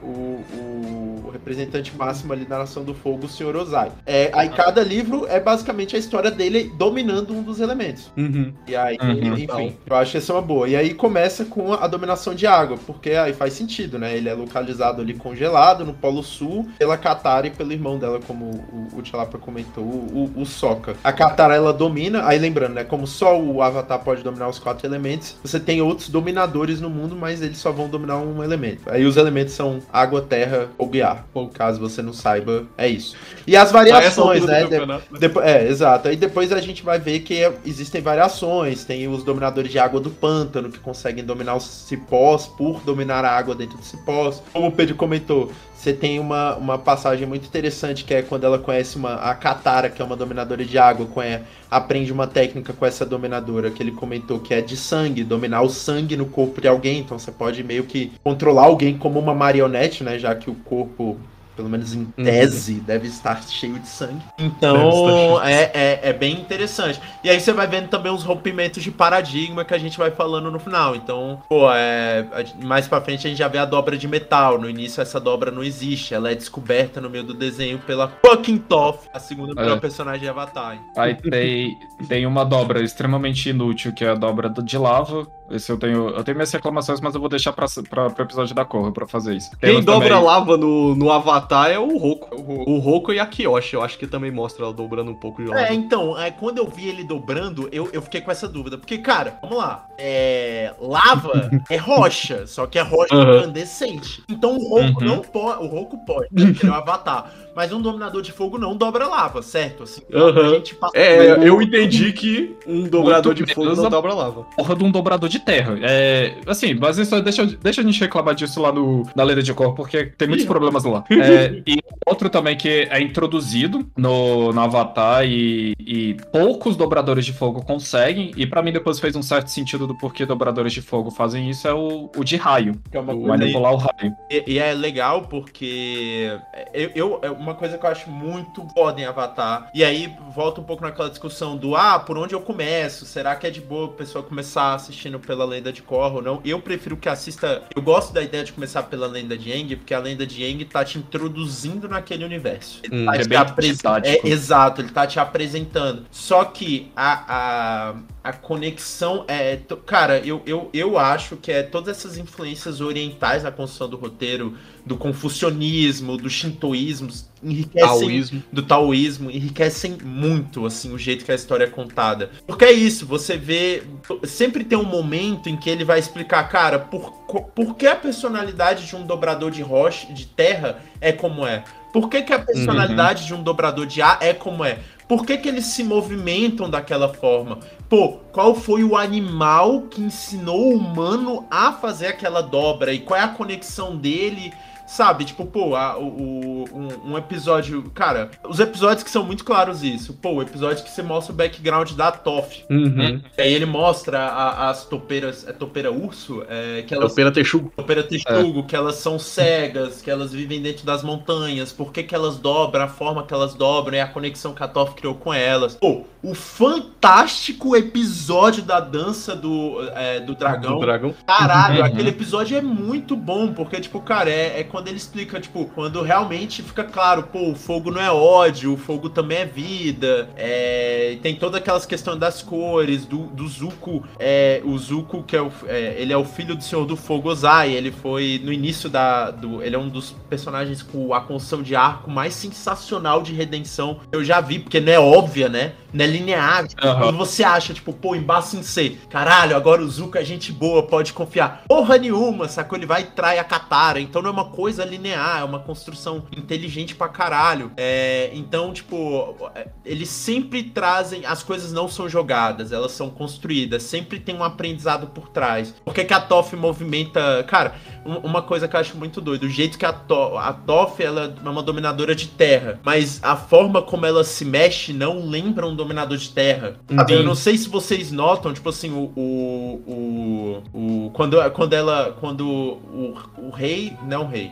[0.03, 3.91] o, o representante máximo ali da Nação do Fogo, o Senhor Ozai.
[4.07, 8.11] É, aí cada livro é basicamente a história dele dominando um dos elementos.
[8.17, 8.53] Uhum.
[8.67, 9.35] E aí, Uhum.
[9.39, 10.69] enfim, eu acho essa uma boa.
[10.69, 14.17] E aí começa com a dominação de água, porque aí faz sentido, né?
[14.17, 18.45] Ele é localizado ali congelado no Polo Sul, pela Katara e pelo irmão dela, como
[18.45, 20.97] o, o Tchalapa comentou, o, o, o Sokka.
[21.03, 22.85] A Katara, ela domina, aí lembrando, né?
[22.85, 27.17] Como só o Avatar pode dominar os quatro elementos, você tem outros dominadores no mundo,
[27.17, 28.83] mas eles só vão dominar um elemento.
[28.91, 31.27] Aí os elementos são água, terra ou ar.
[31.35, 33.17] Ou caso você não saiba, é isso.
[33.47, 34.65] E as variações, né?
[34.65, 35.01] De- né?
[35.21, 36.09] Depo- é, exato.
[36.09, 38.85] Aí depois a gente vai ver que é- existem variações.
[38.85, 43.31] Tem os dominadores de água do pântano que conseguem dominar os cipós por dominar a
[43.31, 44.43] água dentro dos cipós.
[44.53, 48.59] Como o Pedro comentou, você tem uma, uma passagem muito interessante que é quando ela
[48.59, 52.85] conhece uma, a Katara, que é uma dominadora de água, conhe- aprende uma técnica com
[52.85, 56.67] essa dominadora que ele comentou que é de sangue, dominar o sangue no corpo de
[56.67, 56.99] alguém.
[56.99, 60.19] Então você pode meio que controlar alguém como uma marionete, né?
[60.19, 61.17] Já que o corpo
[61.59, 64.23] pelo menos em tese, deve estar cheio de sangue.
[64.39, 67.01] Então, é, é, é bem interessante.
[67.25, 70.53] E aí você vai vendo também os rompimentos de paradigma que a gente vai falando
[70.53, 70.95] no final.
[70.95, 72.25] Então, pô, é,
[72.63, 74.57] mais pra frente a gente já vê a dobra de metal.
[74.61, 76.15] No início essa dobra não existe.
[76.15, 79.81] Ela é descoberta no meio do desenho pela fucking Toph, a segunda melhor É.
[79.81, 80.79] personagem de Avatar.
[80.97, 81.77] Aí tem,
[82.09, 85.27] tem uma dobra extremamente inútil, que é a dobra do- de lava.
[85.51, 86.11] Esse eu tenho.
[86.11, 89.07] Eu tenho minhas reclamações, mas eu vou deixar pra, pra, pro episódio da Korra pra
[89.07, 89.51] fazer isso.
[89.53, 92.29] Quem Temos dobra também- lava no, no Avatar é o Roku.
[92.37, 93.75] O Roku e a Kyoshi.
[93.75, 95.61] Eu acho que também mostra ela dobrando um pouco de lava.
[95.63, 98.77] É, então, é, quando eu vi ele dobrando, eu, eu fiquei com essa dúvida.
[98.79, 99.87] Porque, cara, vamos lá.
[99.99, 104.23] É, lava é rocha, só que é rocha incandescente.
[104.29, 105.07] Então o Roku Uhum.
[105.07, 105.65] não pode.
[105.65, 107.31] O Roku pode, né, porque ele é o avatar.
[107.59, 109.83] Mas um dominador de fogo não dobra lava, certo?
[109.83, 110.47] Assim, Aham.
[110.47, 114.15] a gente passa- É, eu entendi que um dobrador Muito de fogo não a- dobra
[114.15, 114.45] lava.
[114.57, 115.77] porra de um dobrador de terra.
[115.83, 119.53] É, assim, mas isso deixa, deixa a gente reclamar disso lá no, na Lenda de
[119.53, 121.03] Cor, porque tem muitos problemas lá.
[121.11, 127.33] É, e outro também que é introduzido no, no Avatar e, e poucos dobradores de
[127.33, 131.11] fogo conseguem, e pra mim depois fez um certo sentido do porquê dobradores de fogo
[131.11, 132.81] fazem isso, é o, o de raio.
[132.89, 134.15] Que é uma manipular o raio.
[134.31, 136.39] E, e é legal porque
[136.73, 139.71] eu, eu- é uma coisa que eu acho muito foda em Avatar.
[139.75, 143.07] E aí volta um pouco naquela discussão do ah, por onde eu começo?
[143.07, 146.41] Será que é de boa a pessoa começar assistindo pela lenda de Korra ou não?
[146.45, 147.63] Eu prefiro que assista.
[147.75, 150.65] Eu gosto da ideia de começar pela lenda de Aang, porque a lenda de Aang
[150.67, 152.81] tá te introduzindo naquele universo.
[152.85, 154.27] Ele Hum, tá é te bem apres- didático.
[154.27, 156.07] é, exato, ele tá te apresentando.
[156.11, 157.95] Só que a, a,
[158.29, 159.59] a conexão é.
[159.87, 164.55] Cara, eu, eu, eu acho que é todas essas influências orientais na construção do roteiro,
[164.85, 167.09] do confucionismo, do shintoísmo,
[167.43, 168.43] enriquecem Taoísmo.
[168.53, 172.31] do taoísmo enriquecem muito assim o jeito que a história é contada.
[172.47, 173.83] Porque é isso, você vê
[174.25, 177.11] sempre tem um momento em que ele vai explicar, cara, por,
[177.55, 181.65] por que a personalidade de um dobrador de rocha, de terra é como é?
[181.93, 184.81] Por que, que a personalidade de um dobrador de ar é como é?
[185.09, 187.61] Por que, que eles se movimentam daquela forma?
[187.89, 192.93] Pô, qual foi o animal que ensinou o humano a fazer aquela dobra?
[192.93, 194.53] E qual é a conexão dele?
[194.89, 197.91] Sabe, tipo, pô, a- o, um, um episódio.
[197.95, 200.15] Cara, os episódios que são muito claros isso.
[200.15, 202.65] Pô, o episódio que você mostra o background da Toff.
[202.71, 203.21] Uhum.
[203.37, 205.47] Aí ele mostra a- as topeiras.
[205.47, 206.43] É topeira urso?
[206.49, 207.73] É, que elas Topeira Texugo.
[207.77, 212.15] Topeira texugo, que elas são cegas, que elas vivem dentro das montanhas, por que, que
[212.15, 215.33] elas dobram, a forma que elas dobram e a conexão que a Toph criou com
[215.35, 215.77] elas.
[215.77, 220.75] Pô, o fantástico episódio da dança do, é, do dragão.
[220.75, 221.15] Do dragão.
[221.27, 221.85] Caralho, Uhum.
[221.85, 226.03] aquele episódio é muito bom, porque, tipo, cara, é, é quando ele explica, tipo, quando
[226.03, 231.19] realmente fica claro, pô, o fogo não é ódio, o fogo também é vida, é,
[231.21, 235.51] tem todas aquelas questões das cores, do, do Zuko, é, o Zuko, que é, o,
[235.67, 239.33] é, ele é o filho do Senhor do Fogo Ozai, ele foi, no início da,
[239.33, 243.99] do, ele é um dos personagens com a construção de arco mais sensacional de redenção
[244.09, 247.01] que eu já vi, porque não é óbvia, né, não é linear, Aham.
[247.01, 250.85] quando você acha, tipo, pô, em Bassin C, caralho, agora o Zuko é gente boa,
[250.85, 251.65] pode confiar.
[251.67, 252.79] Porra nenhuma, sacou?
[252.79, 254.01] Ele vai e trai a Katara.
[254.01, 257.73] Então não é uma coisa linear, é uma construção inteligente pra caralho.
[257.77, 261.25] É, então, tipo, é, eles sempre trazem.
[261.25, 263.83] As coisas não são jogadas, elas são construídas.
[263.83, 265.75] Sempre tem um aprendizado por trás.
[265.85, 267.45] Por que, que a Toff movimenta.
[267.45, 267.75] Cara,
[268.17, 271.35] uma coisa que eu acho muito doido, o jeito que a, to a Toff ela
[271.45, 275.75] é uma dominadora de terra, mas a forma como ela se mexe não lembra um
[275.75, 276.77] dominador de terra.
[277.09, 279.13] Eu não sei se vocês notam, tipo assim, o.
[279.17, 282.17] o, o, o- quando, quando ela.
[282.21, 283.97] Quando o, o rei.
[284.07, 284.51] Não rei.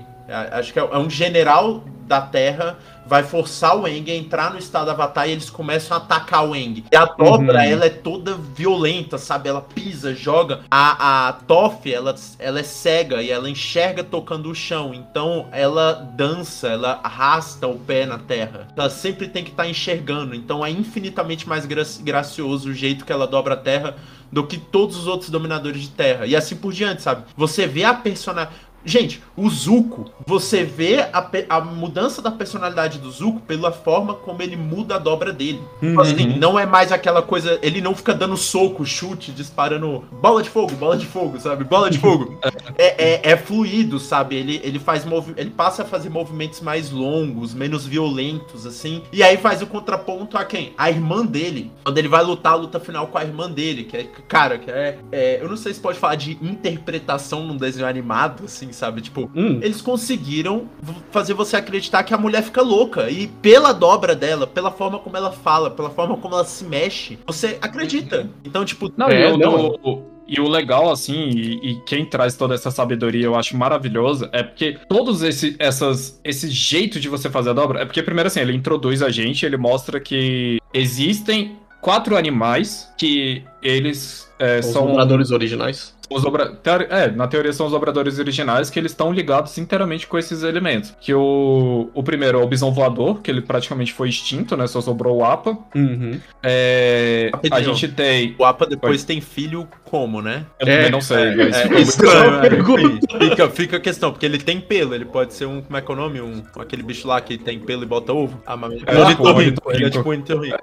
[0.53, 2.79] Acho que é é um general da Terra
[3.09, 6.57] vai forçar o Eng a entrar no estado Avatar e eles começam a atacar o
[6.57, 6.85] Eng.
[6.91, 7.65] E a dobra, Uhum.
[7.65, 9.49] ela é toda violenta, sabe?
[9.49, 10.61] Ela pisa, joga.
[10.71, 14.93] A, a Toff, ela, ela é cega e ela enxerga tocando o chão.
[14.93, 18.67] Então ela dança, ela arrasta o pé na terra.
[18.77, 20.35] Ela sempre tem que estar enxergando.
[20.35, 23.95] Então é infinitamente mais gra- gracioso o jeito que ela dobra a terra
[24.33, 26.27] do que todos os outros dominadores de terra.
[26.27, 27.23] E assim por diante, sabe?
[27.37, 28.53] Você vê a personagem.
[28.87, 34.41] Gente, o Zuko, você vê a, a mudança da personalidade do Zuko pela forma como
[34.41, 35.61] ele muda a dobra dele.
[35.81, 37.59] Tipo assim, não é mais aquela coisa.
[37.63, 41.65] Ele não fica dando soco, chute, disparando bola de fogo, bola de fogo, sabe?
[41.65, 42.39] Bola de fogo.
[42.79, 44.37] É, é, é fluido, sabe?
[44.37, 45.05] Ele, ele faz
[45.37, 49.03] ele passa a fazer movimentos mais longos, menos violentos, assim.
[49.11, 50.75] E aí faz o contraponto a quem?
[50.77, 51.73] A irmã dele.
[51.83, 54.71] Quando ele vai lutar a luta final com a irmã dele, que é, cara, que
[54.71, 54.99] é.
[55.11, 59.01] é, eu não sei se pode falar de interpretação num desenho animado, assim, sabe?
[59.01, 59.59] Tipo, Hum.
[59.63, 60.69] eles conseguiram
[61.11, 63.11] fazer você acreditar que a mulher fica louca.
[63.11, 67.19] E pela dobra dela, pela forma como ela fala, pela forma como ela se mexe,
[67.27, 68.29] você acredita.
[68.45, 70.03] Então, tipo, Não, É, e, o, não.
[70.29, 74.43] e o legal, assim, e, e quem traz toda essa sabedoria eu acho maravilhoso, é
[74.43, 78.41] porque todos esse, essas, esse jeito de você fazer a dobra, é porque, primeiro, assim,
[78.41, 84.87] ele introduz a gente, ele mostra que existem quatro animais que eles é, Os são
[84.89, 85.95] dobradores originais.
[86.11, 86.55] Os obra...
[86.57, 90.43] teori- É, na teoria são os obradores originais que eles estão ligados inteiramente com esses
[90.43, 90.95] elementos.
[91.01, 94.67] Que o, o primeiro é o bisão voador, que ele praticamente foi extinto, né?
[94.67, 95.57] Só sobrou o APA.
[95.75, 96.21] Uhum.
[96.43, 98.35] É, a gente tem.
[98.39, 100.45] o Apa depois tem filho como, né?
[100.61, 103.19] Eu É, também não sei, mas É, muito estranho, pergunta.
[103.19, 105.91] Fica, fica a questão, porque ele tem pelo, ele pode ser um, como é que
[105.91, 106.21] é o nome?
[106.21, 108.41] Um, aquele bicho lá que tem pelo e bota ovo.
[108.47, 109.71] Ah, mas É, ornitorrinco, tipo, ornitorrinco.
[109.73, 110.17] ele é tipo um.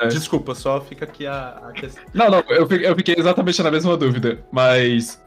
[0.05, 0.07] É.
[0.07, 2.03] Desculpa, só fica aqui a, a questão.
[2.13, 4.39] Não, não, eu fiquei exatamente na mesma dúvida.
[4.51, 5.21] Mas.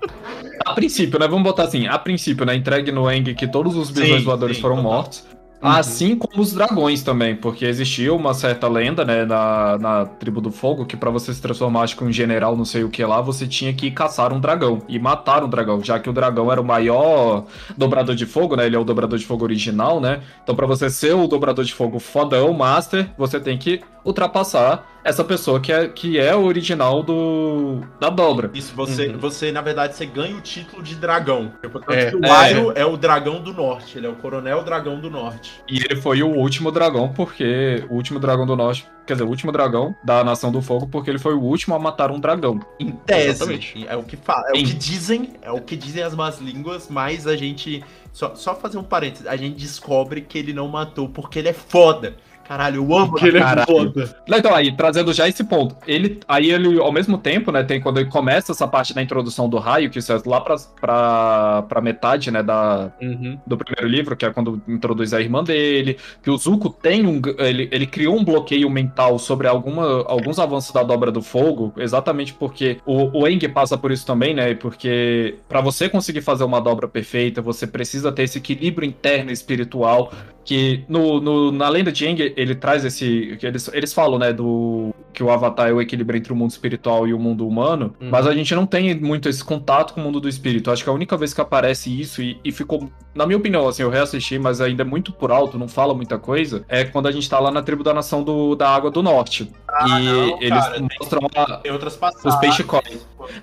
[0.64, 1.28] A princípio, né?
[1.28, 2.54] Vamos botar assim, a princípio, né?
[2.54, 4.92] Entregue no Eng que todos os bisões voadores sim, foram total.
[4.92, 5.36] mortos.
[5.60, 10.52] Assim como os dragões também, porque existia uma certa lenda, né, na, na tribo do
[10.52, 13.20] fogo, que pra você se transformar, acho que um general, não sei o que lá,
[13.22, 16.60] você tinha que caçar um dragão e matar um dragão, já que o dragão era
[16.60, 17.46] o maior
[17.76, 20.90] dobrador de fogo, né, ele é o dobrador de fogo original, né, então pra você
[20.90, 25.88] ser o dobrador de fogo fodão, master, você tem que ultrapassar essa pessoa que é,
[25.88, 28.50] que é o original do da dobra.
[28.52, 29.18] Isso, você, Uhum.
[29.18, 31.52] você, na verdade, você ganha o título de dragão.
[31.72, 32.10] Portanto, É.
[32.10, 32.50] que o É.
[32.50, 35.52] Iroh é o dragão do norte, ele é o coronel dragão do norte.
[35.68, 37.84] E ele foi o último dragão, porque.
[37.88, 38.86] O último dragão do norte.
[39.06, 41.78] Quer dizer, o último dragão da Nação do Fogo, porque ele foi o último a
[41.78, 42.58] matar um dragão.
[42.80, 43.86] Em tese, Exatamente.
[43.88, 44.64] é o que fala, é Sim.
[44.64, 48.56] o que dizem, é o que dizem as más línguas, mas a gente só, só
[48.56, 52.16] fazer um parênteses, a gente descobre que ele não matou porque ele é foda.
[52.46, 54.16] Caralho, eu amo Porque ele é foda.
[54.28, 55.76] Não, Então, aí, trazendo já esse ponto.
[55.86, 59.48] Ele, aí ele, ao mesmo tempo, né, tem quando ele começa essa parte da introdução
[59.48, 63.38] do raio, que isso é lá pra, pra, pra metade, né, da, Uhum.
[63.46, 67.20] do primeiro livro, que é quando introduz a irmã dele, que o Zuko tem um.
[67.38, 72.32] Ele, ele criou um bloqueio mental sobre alguma, alguns avanços da dobra do fogo, exatamente
[72.34, 74.54] porque o, o Eng passa por isso também, né?
[74.54, 79.32] Porque pra você conseguir fazer uma dobra perfeita, você precisa ter esse equilíbrio interno e
[79.34, 80.12] espiritual.
[80.46, 83.36] Que no, no- na lenda de Eng, ele traz esse.
[83.38, 84.32] Que eles, eles falam, né?
[84.32, 84.94] Do.
[85.12, 87.94] Que o Avatar é o equilíbrio entre o mundo espiritual e o mundo humano.
[88.00, 88.10] Uhum.
[88.10, 90.70] Mas a gente não tem muito esse contato com o mundo do espírito.
[90.70, 93.82] Acho que a única vez que aparece isso e, e ficou na minha opinião, assim,
[93.82, 97.10] eu reassisti, mas ainda é muito por alto, não fala muita coisa, é quando a
[97.10, 99.50] gente tá lá na tribo da nação do, da Água do Norte.
[99.84, 101.20] E não, eles cara, mostram
[101.62, 102.34] Tem outras passagens.
[102.34, 102.82] os peixe coi.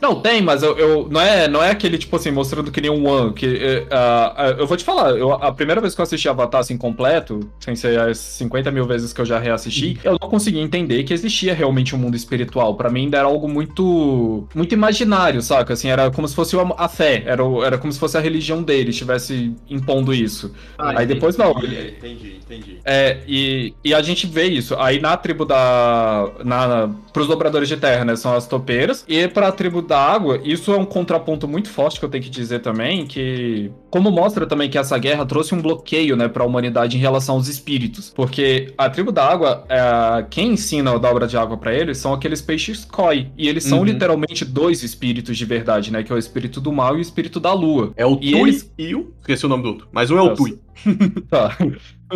[0.01, 2.89] Não, tem, mas eu, eu- não, é, não é aquele, tipo assim, mostrando que nem
[2.89, 3.33] um One.
[3.33, 6.61] Que, ah, ah, eu vou te falar, eu- a primeira vez que eu assisti Avatar
[6.61, 10.59] assim completo, sem ser as 50 mil vezes que eu já reassisti, eu não consegui
[10.59, 12.75] entender que existia realmente um mundo espiritual.
[12.75, 15.73] Pra mim ainda era algo muito muito imaginário, saca?
[15.73, 18.91] Assim, era como se fosse a, fé, era, era como se fosse a religião dele
[18.91, 20.53] estivesse impondo isso.
[20.77, 22.77] Ah, Aí entendi, depois não, entendi, entendi.
[22.85, 24.75] É, e, e a gente vê isso.
[24.77, 26.22] Aí na tribo da.
[26.43, 28.15] Na, pros dobradores de terra, né?
[28.15, 29.03] São as topeiras.
[29.07, 32.29] E pra tribo da água, isso é um contraponto muito forte que eu tenho que
[32.29, 33.05] dizer também.
[33.05, 33.71] Que.
[33.89, 37.47] Como mostra também que essa guerra trouxe um bloqueio, né, pra humanidade em relação aos
[37.47, 38.11] espíritos.
[38.15, 42.13] Porque a tribo da água, é, quem ensina a dobra de água pra eles são
[42.13, 43.27] aqueles peixes koi.
[43.37, 43.85] E eles são Uhum.
[43.85, 46.01] literalmente dois espíritos de verdade, né?
[46.03, 47.93] Que é o espírito do mal e o espírito da lua.
[47.95, 49.13] É o E Tui eles- e o.
[49.21, 49.87] Esqueci o nome do outro.
[49.91, 50.35] Mas um é o Nossa.
[50.43, 50.59] Tui.
[51.29, 51.55] Tá.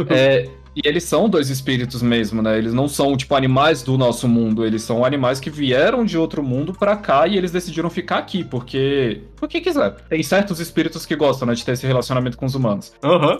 [0.09, 0.47] É,
[0.77, 2.55] e eles são dois espíritos mesmo, né?
[2.55, 4.63] Eles não são, tipo, animais do nosso mundo.
[4.63, 8.43] Eles são animais que vieram de outro mundo pra cá e eles decidiram ficar aqui,
[8.43, 9.21] porque.
[9.37, 9.95] Porque quiser.
[10.09, 12.93] Tem certos espíritos que gostam, né, de ter esse relacionamento com os humanos.
[13.03, 13.39] Aham.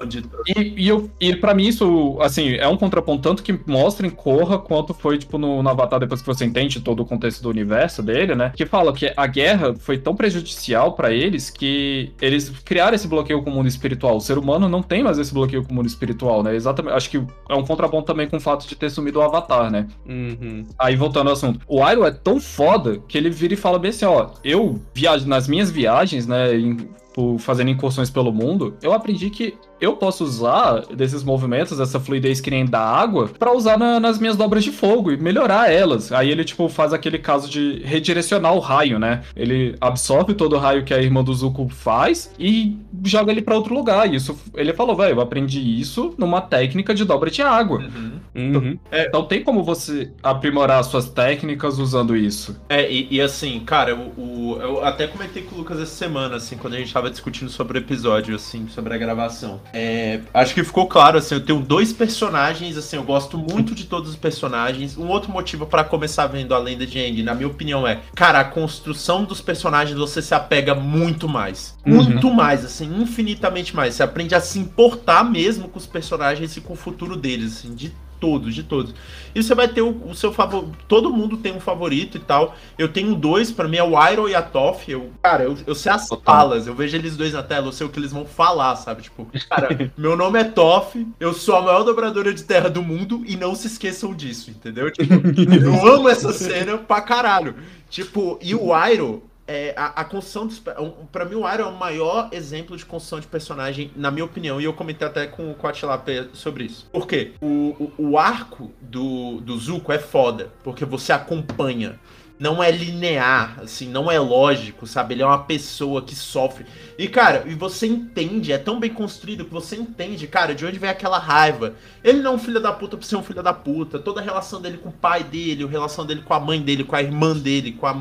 [0.56, 4.10] E, e, eu, e pra mim isso, assim, é um contraponto tanto que mostra em
[4.10, 7.50] Korra quanto foi, tipo, no, no Avatar, depois que você entende todo o contexto do
[7.50, 8.52] universo dele, né?
[8.56, 13.41] Que fala que a guerra foi tão prejudicial pra eles que eles criaram esse bloqueio
[13.41, 14.18] com o mundo espiritual.
[14.18, 16.56] O ser humano não tem mais esse bloqueio com o mundo espiritual, né?
[16.56, 16.95] Exatamente.
[16.95, 19.88] Acho que é um contraponto também com o fato de ter sumido o Avatar, né?
[20.08, 20.66] Uhum.
[20.78, 23.89] Aí voltando ao assunto, o Iroh é tão foda que ele vira e fala bem
[23.89, 25.86] assim, ó, eu viajo nas minhas viagens,
[26.27, 26.77] né, em-
[27.13, 32.39] por- fazendo incursões pelo mundo, eu aprendi que eu posso usar desses movimentos, essa fluidez
[32.41, 36.11] que nem da água, pra usar na- nas minhas dobras de fogo e melhorar elas.
[36.11, 39.21] Aí ele, tipo, faz aquele caso de redirecionar o raio, né?
[39.36, 43.55] Ele absorve todo o raio que a irmã do Zuko faz e joga ele pra
[43.55, 44.11] outro lugar.
[44.11, 47.80] E isso, ele falou, velho, eu aprendi isso numa técnica de dobra de água.
[47.80, 48.11] Uhum.
[48.36, 48.80] Uhum.
[48.91, 52.59] Então tem como você aprimorar suas técnicas usando isso.
[52.69, 56.36] É, e, e assim, cara, o, o- eu até comentei com o Lucas essa semana,
[56.36, 59.59] assim, quando a gente tava discutindo sobre o episódio, assim, sobre a gravação.
[59.74, 63.86] É, acho que ficou claro, assim, eu tenho dois personagens, assim, eu gosto muito de
[63.86, 64.97] todos os personagens.
[64.97, 68.39] Um outro motivo pra começar vendo a lenda de Aang, na minha opinião, é, cara,
[68.39, 71.76] a construção dos personagens você se apega muito mais.
[71.86, 71.95] Uhum.
[71.95, 73.95] Muito mais, assim, infinitamente mais.
[73.95, 77.76] Você aprende a se importar mesmo com os personagens e com o futuro deles, assim,
[77.76, 78.93] de todos, de todos.
[79.34, 80.78] E você vai ter o, o seu favorito.
[80.88, 82.55] Todo mundo tem um favorito e tal.
[82.78, 84.88] Eu tenho dois, pra mim é o Iroh e a Toph.
[84.89, 87.86] Eu, cara, eu, eu sei as falas, eu vejo eles dois na tela, eu sei
[87.86, 89.03] o que eles vão falar, sabe?
[89.03, 93.24] Tipo, cara, meu nome é Toph, eu sou a maior dobradora de terra do mundo
[93.26, 94.91] e não se esqueçam disso, entendeu?
[94.91, 95.13] Tipo,
[95.53, 97.55] eu amo essa cena pra caralho.
[97.89, 100.60] Tipo, e o Iroh, é, a, a construção dos.
[100.60, 104.60] Pra mim, o Iroh é o maior exemplo de construção de personagem, na minha opinião,
[104.60, 106.88] e eu comentei até com, com a Tilapé sobre isso.
[106.91, 107.34] Por quê?
[107.41, 111.98] O, o, o arco do, do Zuko é foda, porque você acompanha.
[112.39, 115.13] Não é linear, assim, não é lógico, sabe?
[115.15, 116.65] Ele é uma pessoa que sofre.
[116.97, 120.79] E, cara, e você entende, é tão bem construído que você entende, cara, de onde
[120.79, 121.73] vem aquela raiva.
[122.03, 123.99] Ele não é um filho da puta por ser um filho da puta.
[123.99, 126.83] Toda a relação dele com o pai dele, a relação dele com a mãe dele,
[126.83, 127.93] com a irmã dele, com a,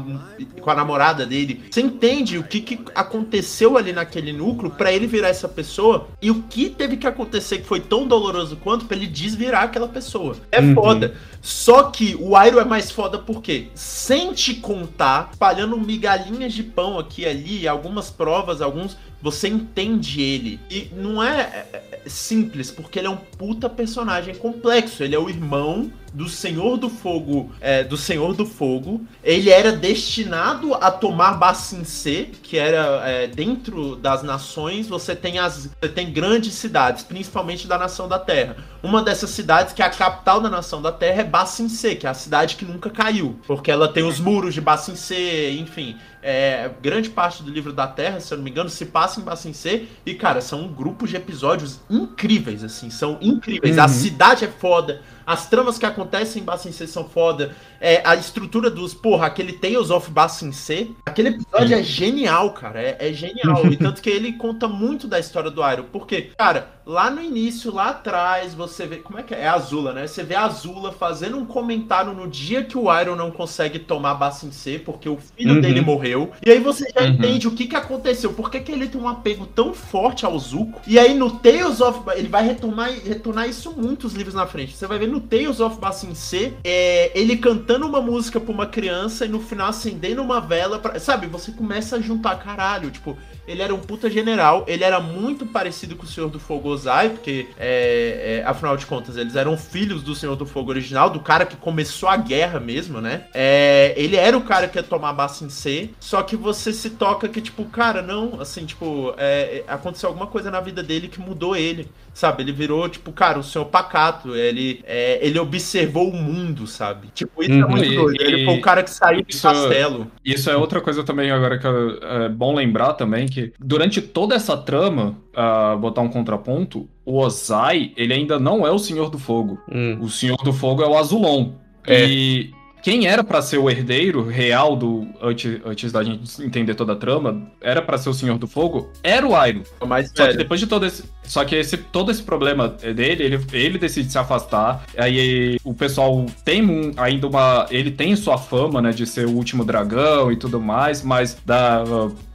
[0.61, 1.65] com a namorada dele.
[1.71, 6.31] Você entende o que, que aconteceu ali naquele núcleo para ele virar essa pessoa e
[6.31, 10.37] o que teve que acontecer que foi tão doloroso quanto para ele desvirar aquela pessoa.
[10.53, 10.75] É Uhum.
[10.75, 11.15] foda.
[11.43, 16.99] Só que o Iroh é mais foda porque, sem te contar, espalhando migalhinhas de pão
[16.99, 20.61] aqui e ali, algumas provas, alguns, você entende ele.
[20.71, 25.03] E não é, é, é simples, porque ele é um puta personagem complexo.
[25.03, 29.07] Ele é o irmão do Senhor do Fogo, é, do Senhor do Fogo.
[29.23, 34.89] Ele era destinado a tomar Bassin C, que era é, dentro das nações.
[34.89, 38.57] Você tem as, você tem grandes cidades, principalmente da Nação da Terra.
[38.83, 42.07] Uma dessas cidades que é a capital da Nação da Terra é Bassin C, que
[42.07, 45.97] é a cidade que nunca caiu, porque ela tem os muros de Bassin C, enfim.
[46.29, 49.23] É, grande parte do livro da Terra, se eu não me engano, se passa em
[49.23, 49.87] Bassin C.
[50.05, 53.79] E, cara, são grupos de episódios incríveis, assim, são incríveis.
[53.79, 53.89] A Uhum.
[53.89, 57.55] cidade é foda, as tramas que acontecem em Bassin C são foda.
[57.81, 62.81] É, a estrutura dos, porra, aquele Tales of Bassin C, aquele episódio é genial, cara.
[62.81, 63.67] É, é genial.
[63.67, 65.85] e tanto que ele conta muito da história do Iroh.
[65.93, 68.97] Porque, cara, lá no início, lá atrás, você vê.
[68.97, 69.41] Como é que é?
[69.41, 70.07] É a Azula, né?
[70.07, 74.15] Você vê a Azula fazendo um comentário no dia que o Iroh não consegue tomar
[74.15, 75.61] Bassin C, porque o filho Uhum.
[75.61, 76.33] dele morreu.
[76.45, 77.09] E aí você já Uhum.
[77.09, 78.33] entende o que, que aconteceu.
[78.33, 80.81] Por que, que ele tem um apego tão forte ao Zuko?
[80.87, 82.01] E aí no Tales of.
[82.17, 84.75] Ele vai retomar, retornar isso muitos livros na frente.
[84.77, 88.67] Você vai ver no Tales of Bassin C, é, ele cantando uma música pra uma
[88.67, 90.79] criança e no final acendendo uma vela.
[90.79, 92.91] Pra, sabe, você começa a juntar caralho.
[92.91, 93.17] Tipo,
[93.47, 97.11] ele era um puta general, ele era muito parecido com o Senhor do Fogo Ozai,
[97.11, 101.21] porque, é, é, afinal de contas, eles eram filhos do Senhor do Fogo original, do
[101.21, 103.25] cara que começou a guerra mesmo, né?
[103.35, 107.29] É, ele era o cara que ia tomar Bassin C, só que você se toca
[107.29, 111.21] que, tipo, cara, não, assim, tipo, é, é, aconteceu alguma coisa na vida dele que
[111.21, 112.43] mudou ele, sabe?
[112.43, 117.09] Ele virou, tipo, cara, o senhor pacato, ele, é, ele observou o mundo, sabe?
[117.15, 117.71] Tipo, isso é Uhum.
[117.71, 118.23] muito E- doido.
[118.23, 120.11] Ele e- foi o cara que saiu do isso- castelo.
[120.25, 124.57] Isso é outra coisa também agora que é bom lembrar também, que durante toda essa
[124.57, 129.59] trama, ah, botar um contraponto, o Ozai, ele ainda não é o Senhor do Fogo.
[129.73, 129.99] Hum.
[130.01, 131.53] O Senhor do Fogo é o Azulon.
[131.87, 132.05] É.
[132.07, 132.51] E
[132.83, 136.97] quem era pra ser o herdeiro real do antes, antes da gente entender toda a
[136.97, 139.63] trama, era pra ser o Senhor do Fogo, era o Iroh.
[139.87, 141.03] Mas, Só que depois de todo esse.
[141.25, 144.85] Só que esse, todo esse problema dele, ele, ele decide se afastar.
[144.97, 147.67] Aí o pessoal tem um- ainda uma.
[147.71, 151.83] Ele tem sua fama, né, de ser o último dragão e tudo mais, mas da.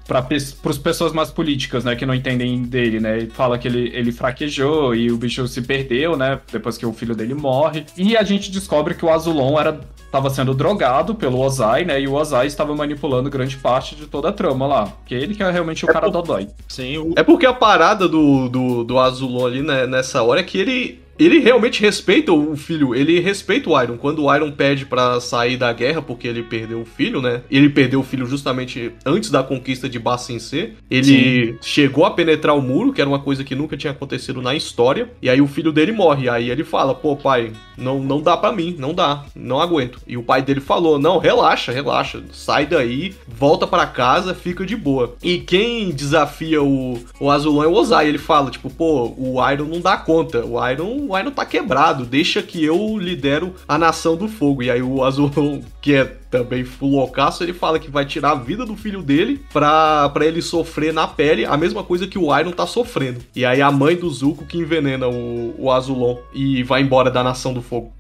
[0.08, 3.92] Para as pessoas mais políticas, né, que não entendem dele, né, ele fala que ele,
[3.94, 7.86] ele fraquejou e o bicho se perdeu, né, depois que o filho dele morre.
[7.96, 9.80] E a gente descobre que o Azulon era
[10.12, 14.28] estava sendo drogado pelo Ozai, né, e o Ozai estava manipulando grande parte de toda
[14.28, 16.50] a trama lá, que ele que é realmente o cara dodói.
[16.68, 20.44] sim, o, É porque a parada do, do, do Azulon ali né, nessa hora é
[20.44, 23.98] que ele, ele realmente respeita o filho, ele respeita o Iron.
[23.98, 27.42] Quando o Iron pede pra sair da guerra porque ele perdeu o filho, né?
[27.50, 30.74] Ele perdeu o filho justamente antes da conquista de Bassin C.
[30.90, 34.56] Ele chegou a penetrar o muro, que era uma coisa que nunca tinha acontecido na
[34.56, 35.10] história.
[35.22, 36.30] E aí o filho dele morre.
[36.30, 40.00] Aí ele fala: pô, pai, não, não dá pra mim, não dá, não aguento.
[40.08, 44.76] E o pai dele falou: não, relaxa, relaxa, sai daí, volta pra casa, fica de
[44.76, 45.16] boa.
[45.24, 48.08] E quem desafia o, o Azulon é o Ozai.
[48.08, 52.06] Ele fala: tipo, pô, o Iron não dá conta, o Iron, o Iron tá quebrado,
[52.06, 54.64] deixa que eu lidero a nação do fogo.
[54.64, 58.36] E aí o Azulon, que é também full loucaço, ele fala que vai tirar a
[58.36, 62.36] vida do filho dele pra, pra ele sofrer na pele a mesma coisa que o
[62.40, 63.20] Iron tá sofrendo.
[63.36, 67.22] E aí a mãe do Zuko que envenena o, o Azulon e vai embora da
[67.24, 67.94] nação do fogo.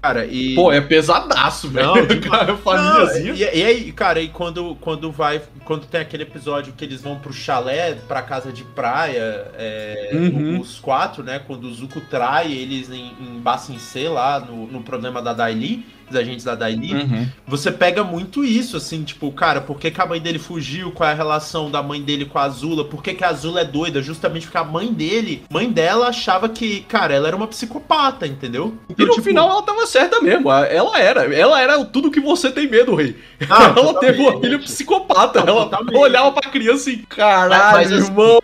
[0.00, 0.54] cara, e...
[0.54, 1.86] Pô, é pesadaço, velho.
[2.26, 3.32] Cara, famíliazinha.
[3.32, 5.40] Não, e, e aí, cara, e quando, quando vai.
[5.64, 10.60] Quando tem aquele episódio que eles vão pro chalé, pra casa de praia, é, Uhum.
[10.60, 11.38] os quatro, né?
[11.46, 15.84] Quando o Zuko trai eles em, em Bassin C lá no, no problema da Daili,
[16.08, 17.26] dos agentes da Daili, Uhum.
[17.46, 20.90] você pega muito isso, assim, tipo, cara, por que, que a mãe dele fugiu?
[20.92, 22.84] Qual é a relação da mãe dele com a Azula?
[22.84, 24.00] Por que, que a Azula é doida?
[24.02, 28.74] Justamente porque a mãe dele, mãe dela, achava que, cara, ela era uma psicopata, entendeu?
[28.88, 30.50] E Então, no tipo, final ela tava certa mesmo.
[30.50, 31.34] Ela era.
[31.34, 33.16] Ela era tudo que você tem medo, rei.
[33.50, 35.44] Ah, ela teve uma filha psicopata.
[35.44, 35.96] Não, ela totalmente.
[35.96, 38.38] olhava pra criança e caralho, Mas- assim- irmão.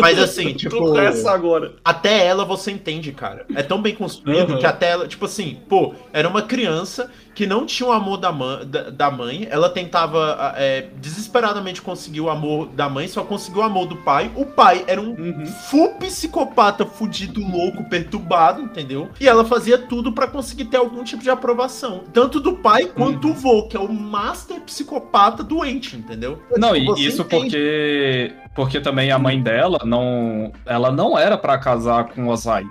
[0.00, 0.92] Mas assim, tipo.
[1.28, 1.72] Agora.
[1.84, 3.46] Até ela você entende, cara.
[3.54, 4.58] É tão bem construído Uhum.
[4.58, 8.16] que até ela, tipo assim, pô, era uma criança cabeça que não tinha o amor
[8.18, 9.46] da, mãe, da, mãe.
[9.50, 14.30] Ela tentava é, desesperadamente conseguir o amor da mãe, só conseguiu o amor do pai.
[14.34, 15.46] O pai era um Uhum.
[15.46, 19.08] full psicopata, fudido, louco, perturbado, entendeu?
[19.20, 22.02] E ela fazia tudo pra conseguir ter algum tipo de aprovação.
[22.12, 26.42] Tanto do pai quanto do vô, que é o master psicopata doente, entendeu?
[26.56, 27.42] Não, Tipo, e isso entende.
[27.50, 32.64] porque porque também a mãe dela não ela não era pra casar com o Ozai.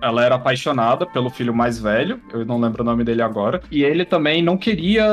[0.00, 3.84] Ela era apaixonada pelo filho mais velho, eu não lembro o nome dele agora, e
[3.84, 5.06] ele também não queria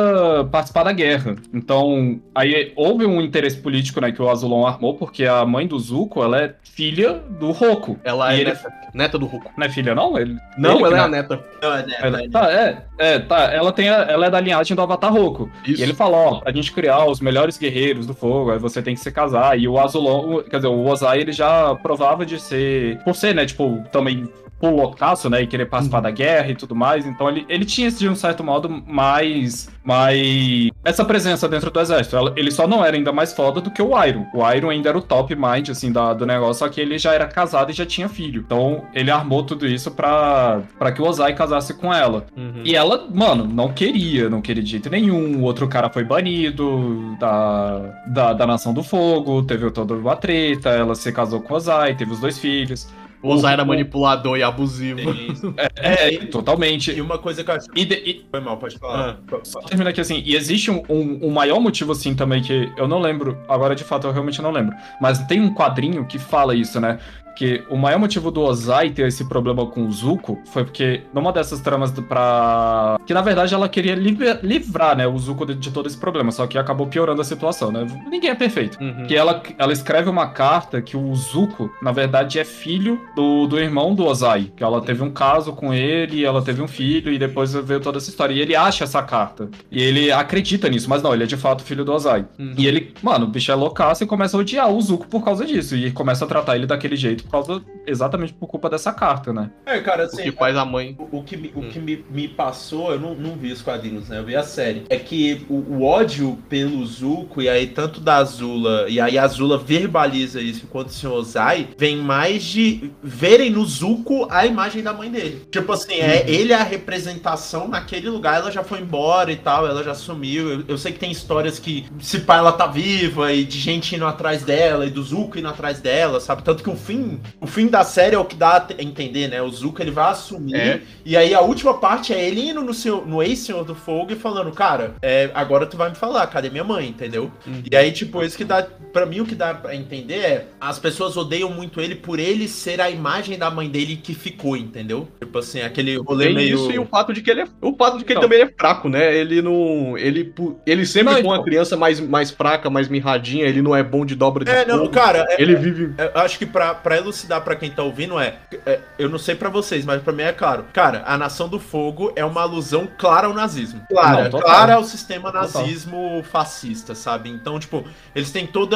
[0.51, 1.35] participar da guerra.
[1.53, 5.77] Então, aí houve um interesse político, né, que o Azulon armou, porque a mãe do
[5.79, 7.97] Zuko, ela é filha do Roku.
[8.03, 9.51] Ela E é ele- neta, neta do Ruko.
[9.57, 10.17] Não é filha não?
[10.17, 11.39] Ele Não, ele ela é a neta.
[11.61, 13.53] Não, é, né, Ela, né, tá, é, é, tá.
[13.53, 15.49] Ela tem a- ela é da linhagem do Avatar Roku.
[15.65, 15.79] Isso.
[15.79, 18.93] E ele fala, ó, pra gente criar os melhores guerreiros do fogo, aí você tem
[18.95, 19.57] que se casar.
[19.59, 23.45] E o Azulon, quer dizer, o Ozai, ele já provava de ser, por ser, né,
[23.45, 24.27] tipo, também
[24.65, 27.05] por loucaço, né, e querer participar da guerra e tudo mais.
[27.05, 32.15] Então ele, ele tinha, de um certo modo, mais, mais essa presença dentro do exército.
[32.35, 34.25] Ele só não era ainda mais foda do que o Iron.
[34.33, 37.13] O Iron ainda era o top mind, assim, da, do negócio, só que ele já
[37.13, 38.43] era casado e já tinha filho.
[38.45, 42.25] Então ele armou tudo isso pra, pra que o Ozai casasse com ela.
[42.35, 42.61] Uhum.
[42.63, 45.41] E ela, mano, não queria, não queria de jeito nenhum.
[45.41, 50.69] O outro cara foi banido da, da, da Nação do Fogo, teve toda uma treta,
[50.69, 52.87] ela se casou com o Ozai, teve os dois filhos.
[53.25, 55.11] O Ozai era o- manipulador e abusivo.
[55.11, 55.53] Isso.
[55.77, 56.99] É, E totalmente.
[57.01, 57.67] uma coisa que eu acho.
[57.75, 59.19] E, de- e- Foi mal, pode falar.
[59.43, 62.87] só termina aqui assim, e existe um, um, um maior motivo assim também que eu
[62.87, 66.53] não lembro, agora de fato eu realmente não lembro, mas tem um quadrinho que fala
[66.55, 66.99] isso, né?
[67.35, 71.31] Que o maior motivo do Ozai ter esse problema com o Zuko foi porque numa
[71.33, 72.99] dessas tramas do, pra.
[73.05, 76.31] Que na verdade ela queria liv- livrar, né, o Zuko de, de todo esse problema,
[76.31, 77.85] só que acabou piorando a situação, né?
[78.09, 78.77] Ninguém é perfeito.
[78.81, 79.05] Uhum.
[79.05, 83.59] Que ela, ela escreve uma carta que o Zuko, na verdade, é filho do, do
[83.59, 84.51] irmão do Ozai.
[84.55, 87.97] Que ela teve um caso com ele, ela teve um filho, e depois veio toda
[87.97, 88.33] essa história.
[88.33, 89.49] E ele acha essa carta.
[89.71, 92.25] E ele acredita nisso, mas não, ele é de fato filho do Ozai.
[92.39, 92.53] Uhum.
[92.57, 95.45] E ele, mano, o bicho é loucaço e começa a odiar o Zuko por causa
[95.45, 95.75] disso.
[95.75, 99.51] E começa a tratar ele daquele jeito por causa, exatamente por culpa dessa carta, né?
[99.65, 100.23] É, cara, O assim.
[100.23, 100.95] que faz a mãe.
[101.11, 101.69] O o que, me, o Hum.
[101.69, 104.19] que me, me passou, eu não, não vi os quadrinhos, né?
[104.19, 104.83] Eu vi a série.
[104.89, 109.23] É que o, o ódio pelo Zuko, e aí tanto da Azula, e aí a
[109.23, 111.11] Azula verbaliza isso enquanto o Sr.
[111.11, 115.41] Ozai, vem mais de verem no Zuko a imagem da mãe dele.
[115.51, 119.67] Tipo assim, é ele é a representação naquele lugar, ela já foi embora e tal,
[119.67, 120.49] ela já sumiu.
[120.51, 123.95] Eu, eu sei que tem histórias que se pá, ela tá viva e de gente
[123.95, 126.43] indo atrás dela, e do Zuko indo atrás dela, sabe?
[126.43, 129.27] Tanto que o fim, o fim da série é o que dá a te- entender,
[129.27, 129.41] né?
[129.41, 130.55] O Zuko ele vai assumir.
[130.55, 130.81] É.
[131.05, 134.15] E aí a última parte é ele indo no, seu, no ex-senhor do fogo e
[134.15, 137.31] falando, cara, é, agora tu vai me falar, cadê minha mãe, entendeu?
[137.45, 137.63] Uhum.
[137.71, 138.65] E aí, tipo, isso que dá.
[138.91, 140.45] Pra mim, o que dá pra entender é.
[140.59, 144.55] As pessoas odeiam muito ele por ele ser a imagem da mãe dele que ficou,
[144.55, 145.07] entendeu?
[145.19, 146.55] Tipo assim, aquele rolê Tem meio.
[146.55, 147.47] isso e o fato de que ele é.
[147.61, 148.23] O fato de que Então.
[148.23, 149.15] ele também é fraco, né?
[149.15, 149.97] Ele não.
[149.97, 150.33] Ele,
[150.65, 151.43] ele sempre Não, foi uma então.
[151.45, 154.79] criança mais, mais fraca, mais mirradinha, ele não é bom de dobra de É, não,
[154.79, 154.89] fogo.
[154.91, 155.93] cara, é- Ele vive.
[155.97, 159.35] Eu acho que pra, pra elucidar pra quem tá ouvindo é, é, Eu não sei
[159.35, 160.65] pra vocês, mas pra mim é claro.
[160.73, 163.81] Cara, a Nação do Fogo é uma alusão clara ao nazismo.
[163.89, 165.43] Clara, Não, clara ao sistema Total.
[165.61, 167.29] nazismo fascista, sabe?
[167.29, 167.83] Então, tipo,
[168.15, 168.75] eles têm todo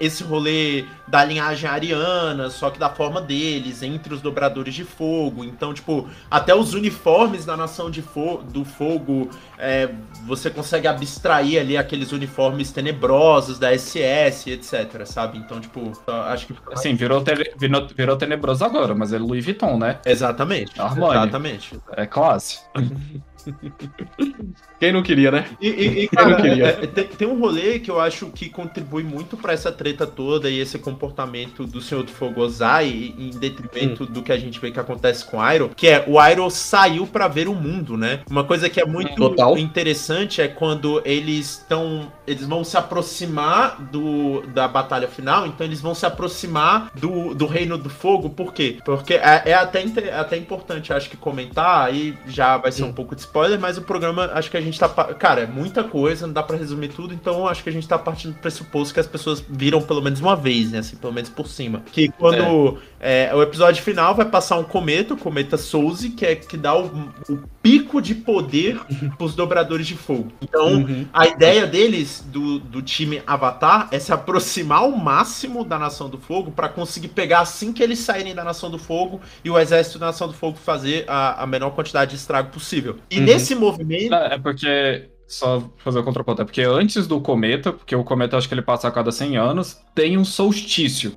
[0.00, 5.44] esse rolê da linhagem ariana, só que da forma deles, entre os dobradores de fogo.
[5.44, 9.88] Então, tipo, até os uniformes da Nação de Fo do Fogo, é,
[10.26, 15.38] você consegue abstrair ali aqueles uniformes tenebrosos da SS, etc, sabe?
[15.38, 15.92] Então, tipo,
[16.28, 19.98] acho que Assim, virou, tele- virou, virou tenebroso agora, mas é Louis Vuitton, né?
[20.04, 20.80] Exatamente.
[20.80, 21.18] Armani.
[21.18, 21.80] Exatamente.
[21.92, 22.60] É classe.
[24.80, 25.46] Quem não queria, né?
[25.60, 26.66] E, e- e, cara, queria.
[26.66, 30.06] é- é- tem, tem um rolê que eu acho que contribui muito pra essa treta
[30.06, 34.06] toda e esse comportamento do Senhor do Fogo Ozai, em detrimento Hum.
[34.06, 37.06] do que a gente vê que acontece com o Iroh, que é o Iroh saiu
[37.06, 38.20] pra ver o mundo, né?
[38.30, 39.56] Uma coisa que é muito Total.
[39.58, 42.12] interessante é quando eles estão.
[42.26, 47.46] Eles vão se aproximar do, da batalha final, então eles vão se aproximar do, do
[47.46, 48.76] Reino do Fogo, por quê?
[48.84, 53.14] Porque é, é até, até importante, acho que, comentar, aí já vai ser um pouco
[53.14, 54.88] de spoiler, mas o programa, acho que a gente tá.
[54.88, 57.86] pa- Cara, é muita coisa, não dá pra resumir tudo, então acho que a gente
[57.86, 60.78] tá partindo do pressuposto que as pessoas viram pelo menos uma vez, né?
[60.78, 61.82] Assim, pelo menos por cima.
[61.92, 62.97] Que quando é,
[63.34, 66.86] o episódio final vai passar um cometa, o cometa Souze, que é que dá o,
[67.28, 68.80] o pico de poder
[69.16, 70.32] pros dobradores de fogo.
[70.42, 71.06] Então, Uhum.
[71.12, 76.18] a ideia deles, do, do time Avatar, é se aproximar ao máximo da Nação do
[76.18, 79.98] Fogo pra conseguir pegar assim que eles saírem da Nação do Fogo e o exército
[79.98, 82.96] da Nação do Fogo fazer a, a menor quantidade de estrago possível.
[83.10, 83.24] E Uhum.
[83.24, 84.14] nesse movimento.
[84.14, 85.08] É é porque.
[85.30, 86.40] Só fazer o contraponto.
[86.40, 89.36] É porque antes do cometa, porque o cometa acho que ele passa a cada 100
[89.36, 91.12] anos, tem um solstício.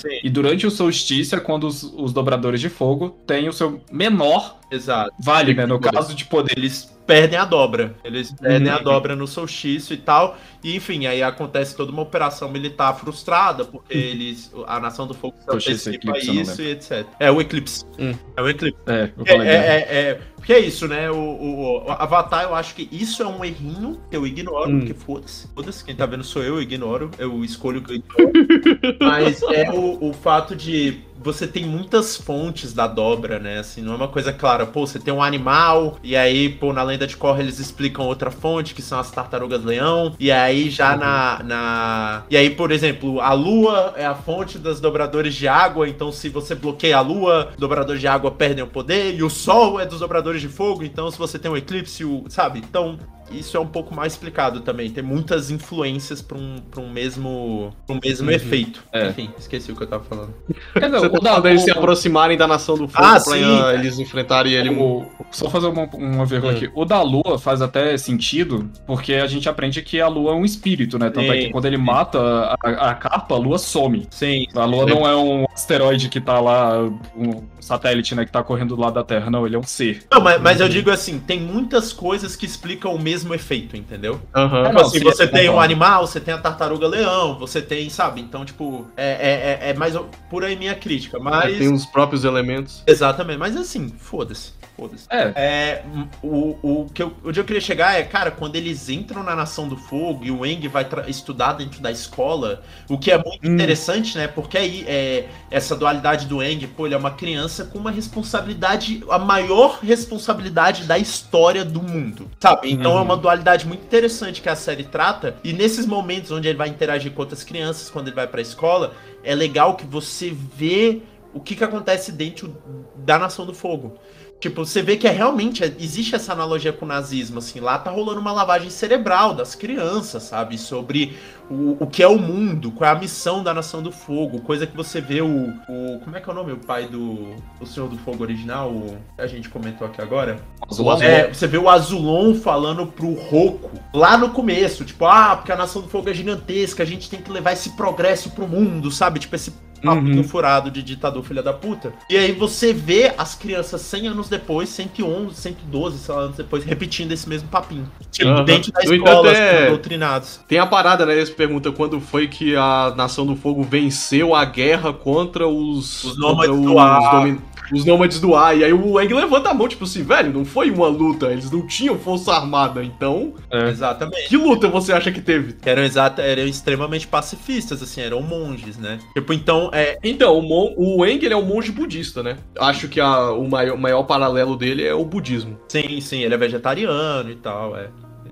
[0.00, 0.20] Sim.
[0.22, 4.59] E durante o solstício é quando os, os dobradores de fogo têm o seu menor
[4.70, 5.12] Exato.
[5.18, 5.66] vale, né?
[5.66, 5.92] No Poder.
[5.96, 6.56] caso de poder.
[6.56, 7.94] Eles perdem a dobra.
[8.04, 8.78] Eles perdem Uhum.
[8.78, 10.38] a dobra no solstício e tal.
[10.62, 14.52] E enfim, aí acontece toda uma operação militar frustrada, porque eles.
[14.66, 17.06] A Nação do Fogo se Solstício, antecipa eclipse, isso e etc.
[17.18, 17.84] É o eclipse.
[17.98, 18.14] Hum.
[18.36, 18.80] É o eclipse.
[18.86, 21.10] É, É, é, é, é- porque é isso, né?
[21.10, 24.78] O, o- o Avatar, eu acho que isso é um errinho que eu ignoro, Hum.
[24.80, 25.48] porque foda-se.
[25.54, 27.10] Foda-se, quem tá vendo sou eu, eu ignoro.
[27.18, 28.32] Eu escolho o que eu ignoro.
[29.00, 33.58] Mas é o, o fato de você tem muitas fontes da dobra, né?
[33.58, 34.66] Assim, não é uma coisa clara.
[34.66, 38.30] Pô, você tem um animal, e aí, pô, na lenda de Korra eles explicam outra
[38.30, 40.14] fonte, que são as tartarugas leão.
[40.18, 42.22] E aí, já na, na.
[42.30, 45.88] E aí, por exemplo, a lua é a fonte das dobradores de água.
[45.88, 49.14] Então, se você bloqueia a lua, dobradores de água perdem o poder.
[49.14, 50.82] E o sol é dos dobradores de fogo.
[50.82, 52.24] Então, se você tem um eclipse, o...
[52.28, 52.58] sabe?
[52.60, 52.98] Então.
[53.30, 54.90] Isso é um pouco mais explicado também.
[54.90, 58.82] Tem muitas influências para um, pra um mesmo, pra um mesmo efeito.
[58.92, 59.08] É.
[59.08, 60.34] Enfim, esqueci o que eu tava falando.
[60.72, 63.12] Quer dizer, Você o tá da- falando deles se aproximarem da Nação do Fogo Ah,
[63.20, 63.44] pra sim.
[63.74, 64.70] eles enfrentarem ele.
[64.70, 66.56] O- só fazer uma, uma vírgula Hum.
[66.56, 66.70] aqui.
[66.74, 70.44] O da Lua faz até sentido, porque a gente aprende que a Lua é um
[70.44, 71.10] espírito, né?
[71.10, 72.18] Tanto é Sim, que quando ele mata
[72.62, 74.06] a, a capa, a Lua some.
[74.10, 74.46] Sim.
[74.54, 76.80] A Lua não é um asteroide que tá lá,
[77.16, 79.30] um satélite, né, que tá correndo do lado da Terra.
[79.30, 80.02] Não, ele é um ser.
[80.10, 84.20] Não, mas, mas eu digo assim, tem muitas coisas que explicam o mesmo efeito, entendeu?
[84.34, 84.60] Aham.
[84.60, 87.60] É, Tipo não, assim, sim, você tem um animal, você tem a tartaruga leão, você
[87.62, 88.20] tem, sabe?
[88.20, 89.94] Então, tipo, é, é, é- é mais
[90.28, 91.18] por aí minha crítica.
[91.18, 91.58] Mas.
[91.58, 92.82] Tem os próprios elementos.
[92.86, 94.52] Exatamente, mas assim, foda-se.
[94.80, 95.06] Foda-se.
[95.10, 95.32] É.
[95.36, 95.84] É,
[96.22, 99.68] o, o, que eu, onde eu queria chegar é, cara, quando eles entram na Nação
[99.68, 103.52] do Fogo e o Eng vai estudar dentro da escola, o que é muito Hum.
[103.54, 104.26] interessante, né?
[104.26, 109.04] Porque aí é, essa dualidade do Eng, pô, ele é uma criança com uma responsabilidade,
[109.10, 112.72] a maior responsabilidade da história do mundo, sabe?
[112.72, 113.02] Então é Uhum.
[113.02, 117.12] uma dualidade muito interessante que a série trata, e nesses momentos onde ele vai interagir
[117.12, 121.02] com outras crianças, quando ele vai pra escola, é legal que você vê
[121.32, 122.56] o que, que acontece dentro
[122.96, 123.96] da Nação do Fogo.
[124.40, 127.90] Tipo, você vê que é realmente existe essa analogia com o nazismo, assim, lá tá
[127.90, 130.56] rolando uma lavagem cerebral das crianças, sabe?
[130.56, 131.14] Sobre
[131.50, 134.66] o, o que é o mundo, qual é a missão da Nação do Fogo, coisa
[134.66, 135.50] que você vê o.
[135.68, 136.52] o como é que é o nome?
[136.52, 137.36] O pai do.
[137.60, 140.40] O Senhor do Fogo original, o, que a gente comentou aqui agora.
[140.66, 141.04] Azul, azul.
[141.04, 145.56] É, você vê o Azulon falando pro Roku lá no começo, tipo, ah, porque a
[145.56, 149.18] Nação do Fogo é gigantesca, a gente tem que levar esse progresso pro mundo, sabe?
[149.18, 150.24] Tipo, esse papinho Uhum.
[150.24, 151.92] furado de ditador filha da puta.
[152.08, 156.64] E aí você vê as crianças 100 anos depois, 111, 112, sei lá, anos depois,
[156.64, 157.88] repetindo esse mesmo papinho.
[158.10, 158.44] Tipo, Aham.
[158.44, 160.40] dentro da No escola, entanto, é- sendo doutrinados.
[160.48, 161.14] Tem a parada, né?
[161.16, 166.04] Eles perguntam quando foi que a Nação do Fogo venceu a guerra contra os.
[166.04, 167.10] Os nômades do ar.
[167.20, 167.40] domi-
[167.72, 168.56] os nômades do ar.
[168.56, 171.50] E aí o Eng levanta a mão, tipo assim, velho, não foi uma luta, eles
[171.50, 173.34] não tinham força armada, então.
[173.50, 173.68] É.
[173.68, 174.28] Exatamente.
[174.28, 175.54] Que luta você acha que teve?
[175.64, 178.98] Eram, exata, eram extremamente pacifistas, assim, eram monges, né?
[179.14, 182.36] Tipo, então, é, Então, o, mon- o Eng ele é um monge budista, né?
[182.58, 185.58] Acho que a- o maior, maior paralelo dele é o budismo.
[185.68, 187.88] Sim, sim, ele é vegetariano e tal, é.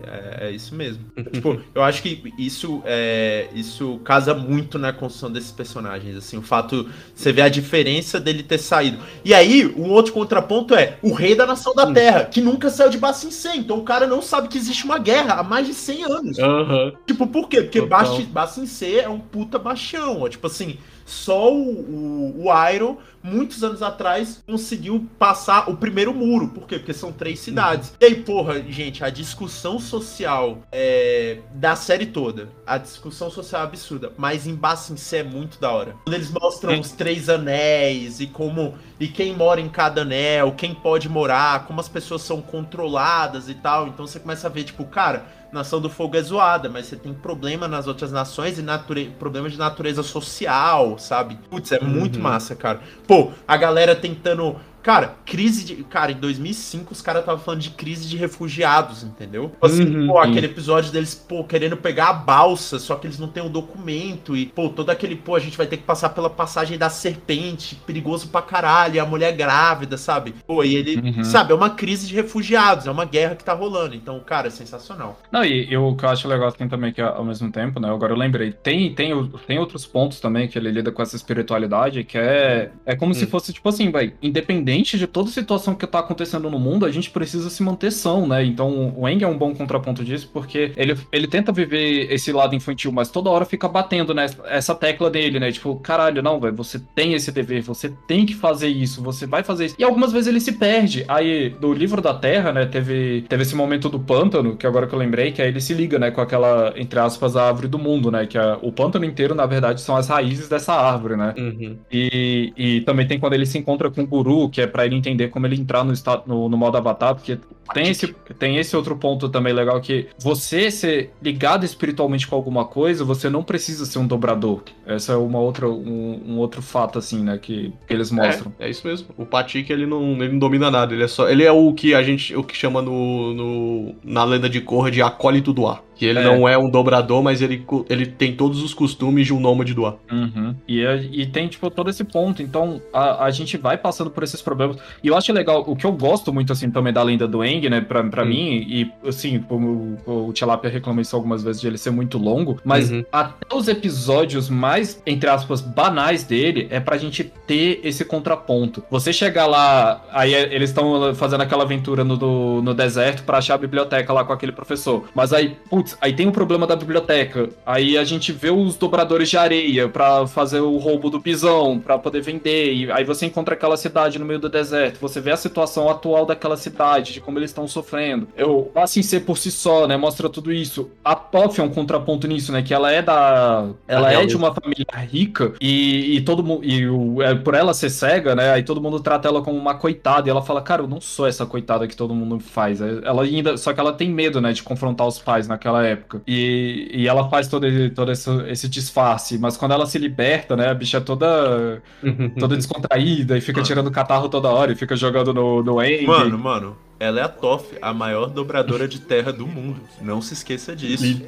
[0.09, 1.05] É, é isso mesmo.
[1.33, 6.43] tipo, eu acho que isso é, isso casa muito na construção desses personagens, assim, o
[6.43, 8.99] fato você vê a diferença dele ter saído.
[9.25, 12.91] E aí, um outro contraponto é o rei da nação da Terra, que nunca saiu
[12.91, 15.75] de Bassin C, então o cara não sabe que existe uma guerra há mais de
[15.75, 16.39] 100 anos.
[16.39, 16.93] Aham.
[17.07, 17.63] Tipo, por quê?
[17.63, 18.23] Porque Total.
[18.27, 20.23] Bassin C é um puta baixão.
[20.23, 20.29] ó.
[20.29, 20.79] Tipo assim,
[21.09, 26.49] só o, o, o Iron, muitos anos atrás, conseguiu passar o primeiro muro.
[26.49, 26.79] Por quê?
[26.79, 27.95] Porque são três cidades.
[28.01, 32.49] E aí, porra, gente, a discussão social é, da série toda.
[32.67, 34.13] A discussão social é absurda.
[34.17, 35.97] Mas em Bassin C é muito da hora.
[36.05, 38.75] Quando eles mostram os três anéis e como.
[39.01, 43.55] E quem mora em cada anel, quem pode morar, como as pessoas são controladas e
[43.55, 43.87] tal.
[43.87, 45.38] Então você começa a ver, tipo, cara.
[45.53, 49.15] Nação do Fogo é zoada, mas você tem problema nas outras nações e nature...
[49.19, 51.39] problema de natureza social, sabe?
[51.51, 52.81] Putz, é muito massa, cara.
[53.07, 54.57] Pô, a galera tentando.
[54.89, 55.85] Cara, crise de.
[55.85, 59.51] Cara, em 2005 os caras estavam falando de crise de refugiados, entendeu?
[59.51, 63.19] Tipo Assim, Uhum, pô, aquele episódio deles, pô, querendo pegar a balsa, só que eles
[63.19, 64.35] não têm o documento.
[64.35, 67.75] E, pô, todo aquele, pô, a gente vai ter que passar pela passagem da serpente,
[67.87, 70.35] perigoso pra caralho, e a mulher grávida, sabe?
[70.47, 71.23] Pô, e ele, Uhum.
[71.23, 73.95] sabe, é uma crise de refugiados, é uma guerra que tá rolando.
[73.95, 75.21] Então, cara, é sensacional.
[75.31, 77.91] Não, e, e o que eu acho legal assim também, que ao mesmo tempo, né?
[77.91, 79.13] Agora eu lembrei, tem, tem,
[79.47, 83.27] tem outros pontos também que ele lida com essa espiritualidade, que é, é como se
[83.27, 83.29] Hum.
[83.29, 86.87] fosse, tipo assim, vai, independente ciente de toda a situação que tá acontecendo no mundo,
[86.87, 88.45] a gente precisa se manter são, né?
[88.45, 92.55] Então o Eng é um bom contraponto disso, porque ele, ele tenta viver esse lado
[92.55, 95.51] infantil, mas toda hora fica batendo né, essa tecla dele, né?
[95.51, 99.43] Tipo, caralho, não, velho, você tem esse dever, você tem que fazer isso, você vai
[99.43, 99.77] fazer isso.
[99.79, 101.05] E algumas vezes ele se perde.
[101.09, 104.95] Aí, do livro da Terra, né, teve, teve esse momento do pântano, que agora que
[104.95, 107.79] eu lembrei, que aí ele se liga, né, com aquela, entre aspas, a árvore do
[107.79, 108.27] mundo, né?
[108.27, 111.35] Que a, o pântano inteiro, na verdade, são as raízes dessa árvore, né?
[111.37, 111.77] Uhum.
[111.91, 114.95] E, e também tem quando ele se encontra com o guru, que é para ele
[114.97, 117.39] entender como ele entrar no, estado, no, no modo avatar, porque
[117.75, 122.65] tem esse, tem esse outro ponto também legal que você ser ligado espiritualmente com alguma
[122.65, 124.63] coisa, você não precisa ser um dobrador.
[124.87, 128.53] Essa é uma outra, um, um outro fato, assim, né, que, que eles mostram.
[128.59, 129.09] É, é isso mesmo.
[129.19, 130.95] O Patik, ele não, ele não domina nada.
[130.95, 131.29] Ele é só.
[131.29, 132.35] Ele é o que a gente.
[132.35, 135.83] O que chama no, no na lenda de Korra de acólito do ar.
[135.95, 136.25] Que ele É.
[136.25, 139.85] não é um dobrador, mas ele, ele tem todos os costumes de um nômade do
[139.85, 139.97] ar.
[140.11, 140.55] Uhum.
[140.67, 142.41] E, é- e tem, tipo, todo esse ponto.
[142.41, 144.77] Então, a, a gente vai passando por esses problemas.
[145.03, 147.69] E eu acho legal, o que eu gosto muito, assim, também da lenda do Eng,
[147.69, 148.27] né, pra, pra Hum.
[148.27, 152.17] mim, e, assim, como o, o Tilapia reclamou isso algumas vezes de ele ser muito
[152.19, 153.05] longo, mas Uhum.
[153.13, 158.83] até os episódios mais, entre aspas, banais dele, é pra gente ter esse contraponto.
[158.91, 163.39] Você chegar lá, aí é- eles estão fazendo aquela aventura no, do- no deserto pra
[163.39, 165.05] achar a biblioteca lá com aquele professor.
[165.15, 167.49] Mas aí, putz, aí tem o problema da biblioteca.
[167.67, 171.99] Aí a gente vê os dobradores de areia pra fazer o roubo do pisão, pra
[171.99, 172.73] poder vender.
[172.75, 174.99] E aí você encontra aquela cidade no meio do deserto.
[175.01, 178.29] Você vê a situação atual daquela cidade, de como eles estão sofrendo.
[178.37, 180.91] Eu, assim, ser por si só, né, mostra tudo isso.
[181.05, 183.69] A Toff é um contraponto nisso, né, que ela é da...
[183.87, 184.29] Ela é realeza.
[184.29, 186.65] de uma família rica e, e todo mundo...
[186.65, 189.75] E o, é, por ela ser cega, né, aí todo mundo trata ela como uma
[189.75, 190.29] coitada.
[190.29, 192.81] E ela fala, cara, eu não sou essa coitada que todo mundo faz.
[192.81, 193.57] Ela ainda...
[193.57, 196.23] Só que ela tem medo, né, de confrontar os pais naquela época.
[196.27, 199.39] E, e ela faz todo, esse- todo esse, esse disfarce.
[199.39, 201.83] Mas quando ela se liberta, né, a bicha é toda,
[202.39, 206.07] toda descontraída e fica tirando catarro toda hora e fica jogando no, no Eng.
[206.07, 209.81] Mano, mano, ela é a Toff, a maior dobradora de terra do mundo.
[210.03, 211.23] Não se esqueça disso.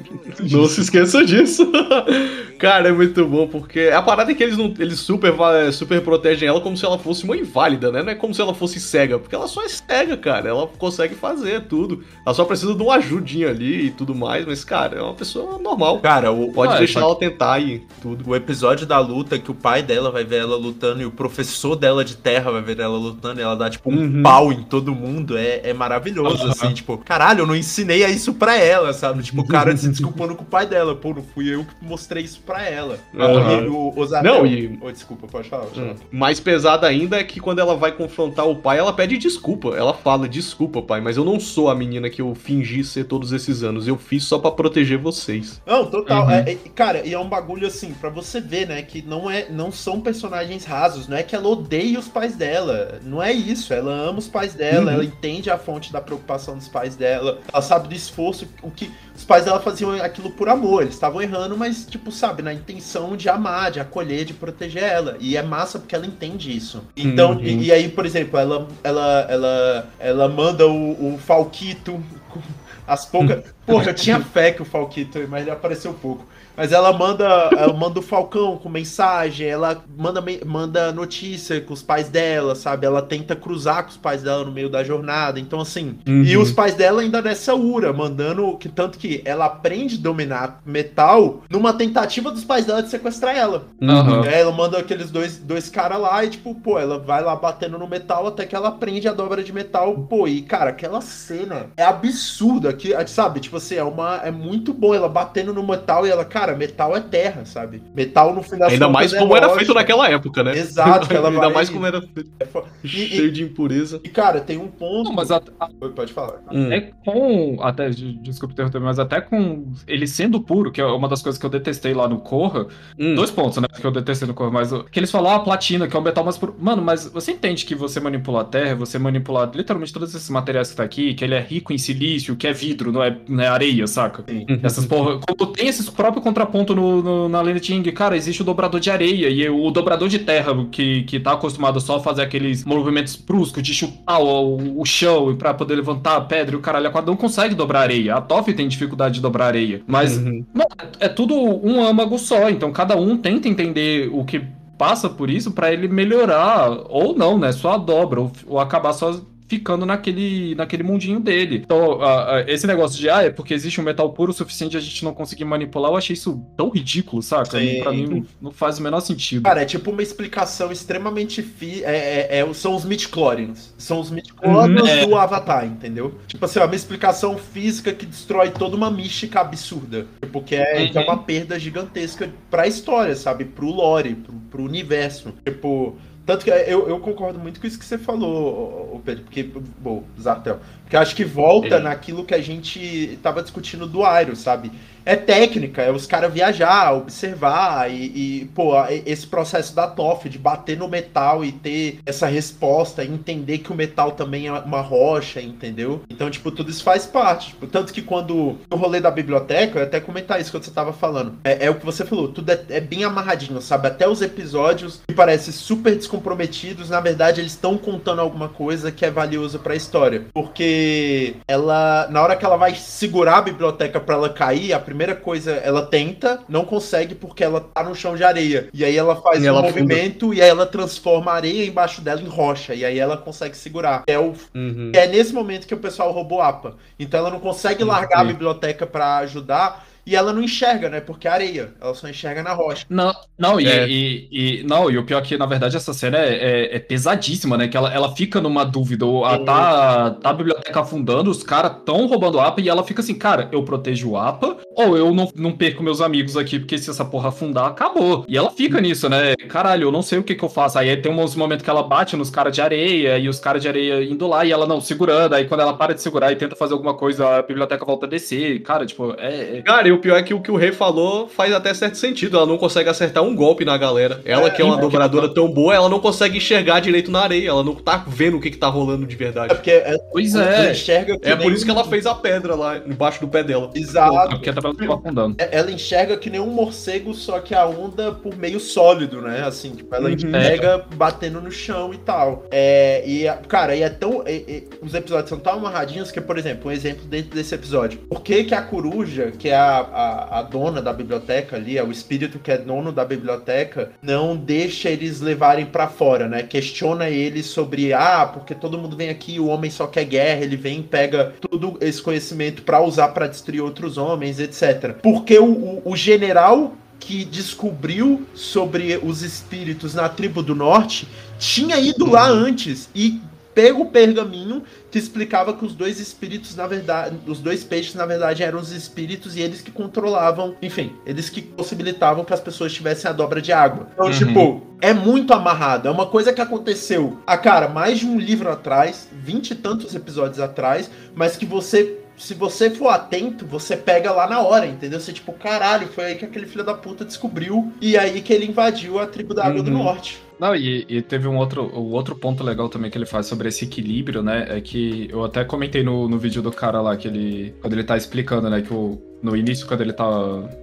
[0.51, 1.71] Não se esqueça disso.
[2.59, 4.75] Cara, é muito bom, porque a parada é que eles não.
[4.79, 8.03] Eles super, va- super protegem ela como se ela fosse uma inválida, né?
[8.03, 10.49] Não é como se ela fosse cega, porque ela só é cega, cara.
[10.49, 12.05] Ela consegue fazer tudo.
[12.27, 15.59] Ela só precisa de uma ajudinha ali e tudo mais, mas, cara, é uma pessoa
[15.59, 16.01] normal.
[16.01, 18.29] Cara, o, Pode Ah, é, deixar só- ela tentar e tudo.
[18.29, 21.77] o episódio da luta que o pai dela vai ver ela lutando e o professor
[21.77, 24.23] dela de terra vai ver ela lutando e ela dá, tipo, um Uhum.
[24.23, 26.51] pau em todo mundo é, é maravilhoso, Aham.
[26.53, 29.23] assim, tipo, caralho, eu não ensinei isso pra ela, sabe?
[29.23, 32.25] Tipo, o cara se desculpando com o pai dela, pô, não fui eu que mostrei
[32.25, 32.99] isso pra ela.
[33.17, 33.63] Aham.
[33.63, 35.65] E o, o Não, e- Ô, desculpa, pode falar.
[35.65, 35.93] Pode falar.
[35.93, 35.97] Hum.
[36.11, 39.71] Mais pesada ainda é que quando ela vai confrontar o pai, ela pede desculpa.
[39.77, 43.33] Ela fala: Desculpa, pai, mas eu não sou a menina que eu fingi ser todos
[43.33, 43.87] esses anos.
[43.87, 45.61] Eu fiz só pra proteger vocês.
[45.67, 46.25] Não, total.
[46.25, 46.31] Uhum.
[46.31, 49.49] É- é- cara, e é um bagulho assim, pra você ver, né, que não, é,
[49.51, 52.99] não são personagens rasos, não é que ela odeia os pais dela.
[53.05, 53.73] Não é isso.
[53.75, 54.91] Ela ama os pais dela, Uhum.
[54.95, 58.91] ela entende a fonte da preocupação dos pais dela, ela sabe do esforço, o que.
[59.15, 63.17] Os pais dela faziam aquilo por amor, eles estavam errando, mas, tipo, sabe, na intenção
[63.17, 65.17] de amar, de acolher, de proteger ela.
[65.21, 66.83] E é massa porque ela entende isso.
[66.97, 67.41] Então, Uhum.
[67.43, 72.41] e, e aí, por exemplo, ela, ela, ela, ela manda o, o Falquito com
[72.87, 73.45] as poucas.
[73.67, 76.27] Porra, eu tinha fé que o Falquito, mas ele apareceu pouco.
[76.57, 77.25] Mas ela manda,
[77.57, 82.87] ela manda o Falcão com mensagem, ela manda, manda notícia com os pais dela, sabe?
[82.87, 85.41] Ela tenta cruzar com os pais dela no meio da jornada.
[85.41, 85.99] Então, assim.
[86.07, 86.23] Uhum.
[86.23, 88.57] E os pais dela ainda nessa ura, mandando.
[88.59, 93.37] que Tanto que ela aprende a dominar metal numa tentativa dos pais dela de sequestrar
[93.37, 93.65] ela.
[93.83, 94.25] Aham.
[94.27, 97.79] É, ela manda aqueles dois, dois caras lá e, tipo, pô, ela vai lá batendo
[97.79, 99.95] no metal até que ela aprende a dobra de metal.
[100.09, 102.73] Pô, e, cara, aquela cena é absurda.
[102.73, 106.25] Que, sabe, tipo assim, é, uma, é muito bom ela batendo no metal e ela,
[106.25, 107.83] cara, metal é terra, sabe?
[107.95, 109.59] Metal no fim das Ainda mais é como era rocha.
[109.59, 110.57] feito naquela época, né?
[110.57, 112.31] Exato, ela Ainda vai- mais como era feito.
[112.41, 112.47] É
[112.85, 114.01] E, Cheio de impureza.
[114.05, 115.05] e, cara, tem um ponto.
[115.09, 115.41] Não, mas a-
[115.81, 116.41] Oi, Pode falar.
[116.53, 116.73] Hum.
[116.73, 117.59] É com.
[117.63, 121.39] Até, de- desculpa interromper, mas até com ele sendo puro, que é uma das coisas
[121.39, 122.67] que eu detestei lá no Corra.
[122.99, 123.15] Hum.
[123.15, 123.67] Dois pontos, né?
[123.75, 124.71] Que eu detestei no Corra, mas.
[124.91, 126.55] Que eles falam, ah, platina, que é o metal mais puro.
[126.59, 130.71] Mano, mas você entende que você manipula a terra, você manipula literalmente todos esses materiais
[130.71, 133.43] que tá aqui, que ele é rico em silício, que é vidro, não é, não
[133.43, 134.25] é areia, saca?
[134.29, 134.47] Sim.
[134.63, 135.19] Essas porra.
[135.19, 138.81] Como tem esse próprio contraponto no, no- na lenda de Ing, cara, existe o dobrador
[138.81, 142.65] de areia e o dobrador de terra, que, que tá acostumado só a fazer aqueles
[142.65, 146.61] movimentos bruscos de chutar o, o chão e pra poder levantar a pedra e o
[146.61, 148.15] caralho, a não consegue dobrar areia.
[148.17, 149.83] A Toff tem dificuldade de dobrar areia.
[149.87, 150.45] Mas Uhum.
[150.55, 150.69] Mano,
[150.99, 154.41] é tudo um âmago só, então cada um tenta entender o que
[154.79, 157.53] passa por isso pra ele melhorar, ou não, né?
[157.53, 159.21] Só a dobra, ou, ou acabar só
[159.51, 161.57] ficando naquele, naquele mundinho dele.
[161.57, 164.77] Então, a- a- esse negócio de, ah, é porque existe um metal puro o suficiente
[164.77, 167.59] a gente não conseguir manipular, eu achei isso tão ridículo, saca?
[167.59, 167.81] Sim.
[167.83, 169.43] Pra mim não, não faz o menor sentido.
[169.43, 171.83] Cara, é tipo uma explicação extremamente fi...
[171.83, 173.75] é, é- é- são os midichlorians.
[173.77, 176.15] São os midichlorians Uhum, do Avatar, entendeu?
[176.29, 180.07] Tipo assim, ó, uma explicação física que destrói toda uma mística absurda.
[180.23, 181.07] Tipo, que é, que é Uhum.
[181.09, 183.45] uma perda gigantesca pra história, sabe?
[183.47, 185.35] Pro lore, pro, pro universo.
[185.45, 185.97] Tipo...
[186.31, 190.61] Tanto que eu, eu concordo muito com isso que você falou, Pedro, porque, bom, Zartel,
[190.83, 194.71] porque eu acho que volta naquilo que a gente tava discutindo do Airo, sabe?
[195.05, 200.29] É técnica, é os caras viajar, observar e, e, pô, a- esse processo da TOF
[200.29, 204.81] de bater no metal e ter essa resposta, entender que o metal também é uma
[204.81, 206.03] rocha, entendeu?
[206.11, 207.49] Então, tipo, tudo isso faz parte.
[207.49, 210.93] Tipo, tanto que quando no rolê da biblioteca, eu até comentar isso quando você tava
[210.93, 211.35] falando.
[211.45, 213.89] É, é o que você falou, tudo é, é bem amarradinho, sabe?
[213.89, 219.05] Até os episódios que parecem super descomprometidos, na verdade, eles estão contando alguma coisa que
[219.05, 220.27] é valiosa pra história.
[220.33, 225.15] Porque ela, na hora que ela vai segurar a biblioteca pra ela cair, a primeira
[225.15, 228.69] coisa, ela tenta, não consegue porque ela tá no chão de areia.
[228.75, 232.01] E aí ela faz E um ela movimento e aí ela transforma a areia embaixo
[232.01, 232.75] dela em rocha.
[232.75, 234.03] E aí ela consegue segurar.
[234.09, 234.91] É o Uhum.
[234.95, 236.75] é nesse momento que o pessoal roubou a APA.
[236.99, 241.01] Então ela não consegue largar a biblioteca pra ajudar e ela não enxerga, né?
[241.01, 241.73] Porque é areia.
[241.81, 242.85] Ela só enxerga na rocha.
[242.89, 243.89] Não, não, e, É.
[243.89, 246.35] e, e- não, e o pior é que, na verdade, essa cena é,
[246.73, 247.69] é- é pesadíssima, né?
[247.69, 249.05] Que ela, ela fica numa dúvida.
[249.07, 252.83] o- A, tá, tá a biblioteca afundando, os caras tão roubando o APA e ela
[252.85, 256.59] fica assim, cara, eu protejo o APA ou eu não, não perco meus amigos aqui,
[256.59, 258.25] porque se essa porra afundar, acabou.
[258.29, 259.35] E ela fica nisso, né?
[259.49, 260.79] Caralho, eu não sei o que que eu faço.
[260.79, 263.69] Aí tem uns momentos que ela bate nos caras de areia e os caras de
[263.69, 265.35] areia indo lá e ela não segurando.
[265.35, 268.09] Aí quando ela para de segurar e tenta fazer alguma coisa, a biblioteca volta a
[268.09, 268.61] descer.
[268.63, 269.59] Cara, tipo, é.
[269.59, 271.97] é- Cara, e o pior é que o que o rei falou faz até certo
[271.97, 272.37] sentido.
[272.37, 274.21] Ela não consegue acertar um golpe na galera.
[274.25, 277.49] Ela, que é uma porque- dobradora tão boa, ela não consegue enxergar direito na areia.
[277.51, 279.55] Ela não tá vendo o que, que tá rolando de É verdade.
[279.55, 280.71] porque é, Pois ela é.
[280.73, 283.71] enxerga É por isso que ela fez a pedra lá embaixo do pé dela.
[283.75, 284.31] Exato.
[284.31, 285.37] Porque a tabela tava afundando.
[285.39, 289.43] É- Ela enxerga que nem um morcego, só que a onda por meio sólido, né?
[289.45, 290.15] Assim, tipo, ela Uhum.
[290.15, 292.45] enxerga batendo no chão e tal.
[292.51, 294.23] É, e, a- cara, e é tão.
[294.27, 297.99] e- e- os episódios são tão amarradinhos que, por exemplo, um exemplo dentro desse episódio.
[298.09, 301.83] Por que, que a coruja, que é a, a, a dona da biblioteca ali, é
[301.83, 306.43] o espírito que é dono da biblioteca, não deixa eles levarem pra fora, né?
[306.43, 310.57] Questiona eles sobre, ah, porque todo mundo vem aqui, o homem só quer guerra, ele
[310.57, 314.95] vem e pega tudo esse conhecimento pra usar pra destruir outros homens, etc.
[315.03, 321.09] Porque o, o, o general que descobriu sobre os espíritos na tribo do norte
[321.39, 323.21] tinha ido lá antes e
[323.61, 328.07] pego o pergaminho que explicava que os dois espíritos, na verdade, os dois peixes, na
[328.07, 332.73] verdade, eram os espíritos e eles que controlavam, enfim, eles que possibilitavam que as pessoas
[332.73, 333.89] tivessem a dobra de água.
[333.93, 334.13] Então, Uhum.
[334.13, 335.89] tipo, é muito amarrado.
[335.89, 339.95] É uma coisa que aconteceu, a cara, mais de um livro atrás, vinte e tantos
[339.95, 341.97] episódios atrás, mas que você.
[342.17, 345.01] Se você for atento, você pega lá na hora, entendeu?
[345.01, 347.73] Você, tipo, caralho, foi aí que aquele filho da puta descobriu.
[347.81, 349.79] E aí que ele invadiu a tribo da Água do Uhum.
[349.85, 350.21] Norte.
[350.41, 353.49] Não, e, e teve um outro, o outro ponto legal também que ele faz sobre
[353.49, 354.47] esse equilíbrio, né?
[354.49, 357.55] É que eu até comentei no, no vídeo do cara lá, que ele.
[357.61, 358.63] Quando ele tá explicando, né?
[358.63, 360.09] Que o, no início, quando ele tá.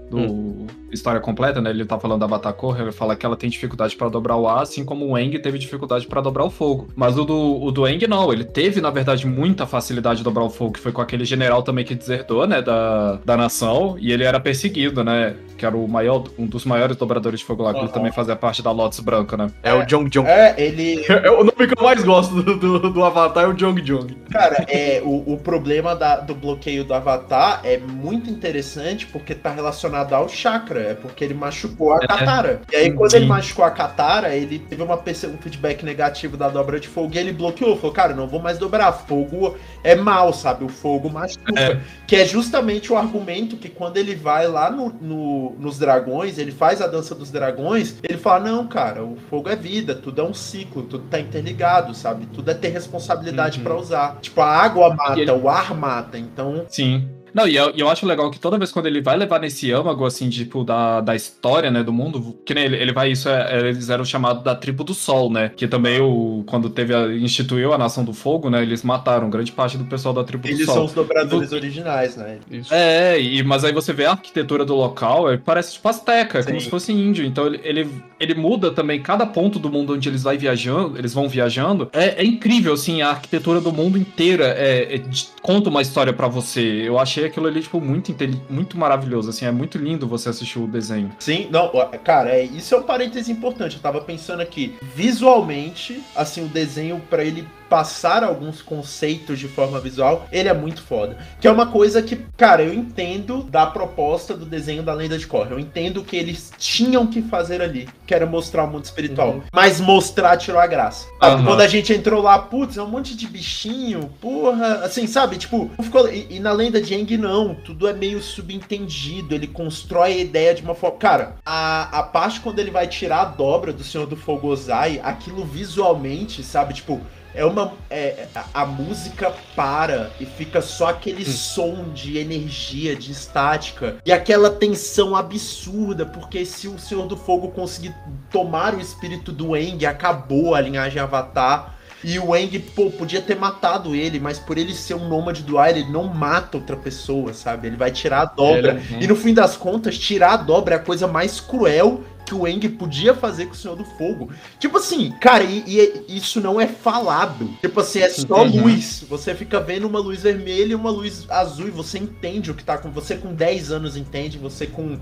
[0.10, 1.70] Do História Completa, né?
[1.70, 4.64] Ele tá falando da Batacor, ele fala que ela tem dificuldade pra dobrar o ar,
[4.64, 6.88] assim como o Eng teve dificuldade pra dobrar o fogo.
[6.96, 10.46] Mas o do, o do Eng não, ele teve, na verdade, muita facilidade de dobrar
[10.46, 12.62] o fogo, que foi com aquele general também que desertou, né?
[12.62, 15.36] Da, da nação, e ele era perseguido, né?
[15.58, 17.94] Que era o maior, um dos maiores dobradores de fogo lá, que ele Aham.
[17.94, 19.48] também fazia parte da Lotus Branca, né?
[19.68, 20.28] É, o Jong Jong.
[20.30, 21.06] É, ele.
[21.10, 24.16] É o nome que eu mais gosto do, do, do Avatar é o Jong Jong.
[24.32, 29.50] Cara, é, o, o problema da- do bloqueio do Avatar é muito interessante porque tá
[29.52, 30.80] relacionado ao chakra.
[30.82, 32.08] É porque ele machucou a É.
[32.08, 32.62] Katara.
[32.72, 33.18] E aí, quando Sim.
[33.18, 37.18] ele machucou a Katara, ele teve uma, um feedback negativo da dobra de fogo e
[37.18, 37.76] ele bloqueou.
[37.78, 38.92] Falou, cara, não vou mais dobrar.
[38.92, 40.64] Fogo é mal, sabe?
[40.66, 41.60] O fogo machuca.
[41.60, 41.80] É.
[42.08, 46.54] Que é justamente o argumento que quando ele vai lá no, no- nos dragões, ele
[46.54, 50.24] faz a dança dos dragões, ele fala: Não, cara, o fogo é vida, tudo é
[50.24, 52.26] um ciclo, tudo tá interligado, sabe?
[52.28, 53.64] Tudo é ter responsabilidade Uhum.
[53.66, 54.18] pra usar.
[54.22, 56.66] Tipo, a água mata, ele- o ar mata, então.
[56.70, 57.10] Sim.
[57.38, 60.08] Não, e eu, eu acho legal que toda vez quando ele vai levar nesse âmago,
[60.08, 63.60] assim, tipo, da, da história, né, do mundo, que nem ele, ele vai, isso é,
[63.60, 67.74] eles eram chamados da tribo do sol, né, que também o, quando teve a, instituiu
[67.74, 70.66] a Nação do Fogo, né, eles mataram grande parte do pessoal da tribo do Eles
[70.66, 70.74] sol.
[70.74, 72.40] são os dobradores originais, né?
[72.50, 72.74] Isso.
[72.74, 76.44] É, e, mas aí você vê a arquitetura do local, é, parece tipo azteca, é
[76.44, 77.24] como se fosse índio.
[77.24, 77.90] Então ele, ele,
[78.20, 81.88] ele muda também cada ponto do mundo onde eles vai viajando, eles vão viajando.
[81.94, 85.02] É, é incrível, assim, a arquitetura do mundo inteira é, é
[85.44, 86.62] conta uma história pra você.
[86.62, 88.16] Eu achei aquilo ali, tipo, muito,
[88.50, 91.12] muito maravilhoso, assim, é muito lindo você assistir o desenho.
[91.20, 91.72] Sim, não,
[92.04, 93.76] cara, é, isso é um parêntese importante.
[93.76, 99.80] Eu tava pensando aqui, visualmente, assim, o desenho pra ele passar alguns conceitos de forma
[99.80, 101.18] visual, ele é muito foda.
[101.40, 105.28] Que é uma coisa que, cara, eu entendo da proposta do desenho da Lenda de
[105.28, 105.52] Korra.
[105.52, 109.30] Eu entendo o que eles tinham que fazer ali, que era mostrar o mundo espiritual.
[109.30, 109.42] Uhum.
[109.52, 111.08] Mas mostrar tirou a graça.
[111.22, 111.46] Aham.
[111.46, 114.86] Quando a gente entrou lá, putz, é um monte de bichinho, porra.
[114.86, 115.38] Assim, sabe?
[115.38, 116.12] Tipo, ficou...
[116.12, 117.56] e, e na Lenda de Aang, não.
[117.56, 119.36] Tudo é meio subentendido.
[119.36, 120.98] Ele constrói a ideia de uma forma.
[120.98, 125.00] Cara, a, a parte quando ele vai tirar a dobra do Senhor do Fogo Ozai,
[125.04, 126.74] aquilo visualmente, sabe?
[126.74, 127.02] Tipo,
[127.38, 127.74] é uma.
[127.90, 133.98] é- a, a música para e fica só aquele som de energia, de estática.
[134.06, 137.94] E aquela tensão absurda, porque se o Senhor do Fogo conseguir
[138.32, 141.76] tomar o espírito do Eng, acabou a linhagem Avatar.
[142.04, 145.58] E o Eng, pô, podia ter matado ele, mas por ele ser um nômade do
[145.58, 147.68] ar, ele não mata outra pessoa, sabe?
[147.68, 148.74] Ele vai tirar a dobra.
[148.92, 152.36] Ele- E no fim das contas, tirar a dobra é a coisa mais cruel que
[152.36, 154.30] o Eng podia fazer com o Senhor do Fogo.
[154.60, 157.50] Tipo assim, cara, e, e isso não é falado.
[157.62, 158.64] Tipo assim, é só Uhum.
[158.64, 159.06] luz.
[159.10, 162.66] Você fica vendo uma luz vermelha e uma luz azul e você entende o que
[162.66, 162.92] tá com.
[162.92, 165.00] Você com 10 anos entende, você com.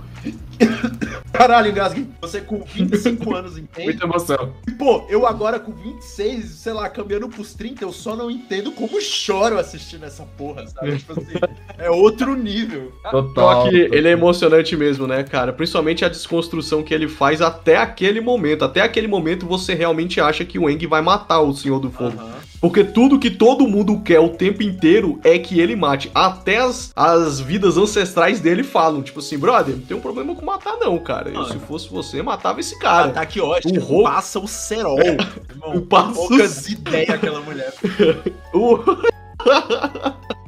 [1.34, 2.08] Caralho, engasguei.
[2.22, 3.88] Você com 25 anos entende.
[3.90, 4.54] Muita emoção.
[4.68, 8.72] E, pô, eu agora com 26, sei lá, caminhando pros 30, eu só não entendo
[8.72, 10.98] como choro assistindo essa porra, sabe?
[10.98, 11.34] Tipo assim,
[11.78, 12.92] é outro nível.
[13.10, 13.64] Total.
[13.64, 15.52] Só que ele é emocionante mesmo, né, cara?
[15.52, 18.64] Principalmente a desconstrução que ele faz até aquele momento.
[18.66, 22.18] Até aquele momento você realmente acha que o Eng vai matar o Senhor do Fogo.
[22.20, 22.36] Aham.
[22.62, 26.10] Porque tudo que todo mundo quer o tempo inteiro é que ele mate.
[26.16, 30.44] Até as, as vidas ancestrais dele falam, tipo assim, brother, não tem um problema com
[30.44, 31.30] matar não, cara.
[31.30, 33.10] Eu, se fosse você, matava esse cara.
[33.10, 33.80] Ataque ótimo.
[33.80, 34.98] o ro- Passa o cerol.
[35.50, 37.74] Irmão, O passa o poucas ideias aquela mulher.
[38.54, 38.80] O-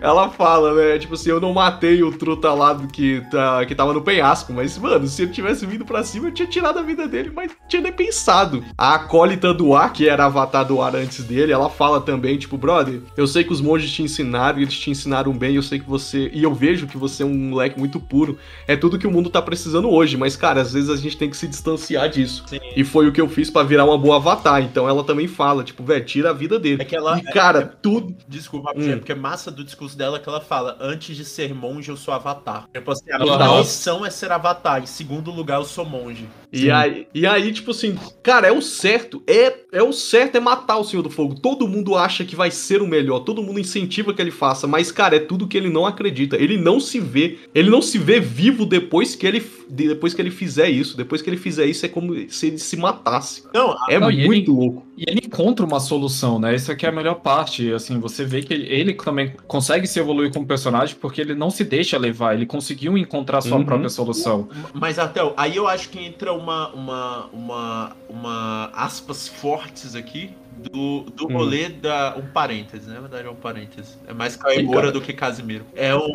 [0.00, 0.98] Ela fala, né?
[0.98, 4.76] Tipo assim, eu não matei o truta lá que, tá, que tava no penhasco, mas,
[4.78, 7.68] mano, se ele tivesse vindo pra cima, eu tinha tirado a vida dele, mas não
[7.68, 8.64] tinha nem pensado.
[8.76, 12.56] A acólita do ar, que era avatar do ar antes dele, ela fala também, tipo,
[12.58, 15.78] brother, eu sei que os monges te ensinaram, e eles te ensinaram bem, eu sei
[15.78, 16.30] que você.
[16.34, 18.36] E eu vejo que você é um moleque muito puro.
[18.66, 21.30] É tudo que o mundo tá precisando hoje, mas, cara, às vezes a gente tem
[21.30, 22.42] que se distanciar disso.
[22.46, 22.58] Sim.
[22.74, 24.62] E foi o que eu fiz pra virar uma boa avatar.
[24.62, 26.82] Então ela também fala, tipo, velho, tira a vida dele.
[26.82, 27.18] É que ela.
[27.18, 28.14] E, cara, tudo.
[28.26, 28.90] Desculpa, Hum.
[28.90, 32.12] é porque massa do discurso dela que ela fala: antes de ser monge, eu sou
[32.12, 32.68] avatar.
[32.72, 34.82] Tipo assim, a missão é ser avatar.
[34.82, 36.28] Em segundo lugar, eu sou monge.
[36.52, 39.22] E aí, e aí, tipo assim, cara, é o certo.
[39.26, 41.34] É, é o certo é matar o Senhor do Fogo.
[41.34, 43.20] Todo mundo acha que vai ser o melhor.
[43.20, 44.66] Todo mundo incentiva que ele faça.
[44.66, 46.36] Mas, cara, é tudo que ele não acredita.
[46.36, 47.38] Ele não se vê.
[47.54, 50.94] Ele não se vê vivo depois que ele, depois que ele fizer isso.
[50.94, 53.44] Depois que ele fizer isso, é como se ele se matasse.
[53.54, 54.86] Não, É Não, e muito louco.
[54.94, 56.54] E ele encontra uma solução, né?
[56.54, 57.72] Isso aqui é a melhor parte.
[57.72, 61.64] Assim, você vê que ele também consegue se evoluir como personagem porque ele não se
[61.64, 62.34] deixa levar.
[62.34, 63.64] Ele conseguiu encontrar sua Uhum.
[63.64, 64.48] própria solução.
[64.74, 69.28] Mas até aí eu acho que entra uma, uma, uma, uma aspas
[69.62, 70.30] fortes aqui
[70.70, 71.32] do, do Hum.
[71.32, 72.14] rolê da.
[72.16, 72.94] Um parênteses, né?
[72.94, 73.96] Na verdade é um parênteses.
[74.06, 74.92] É mais cara.
[74.92, 75.64] do que Casimiro.
[75.74, 76.12] É um.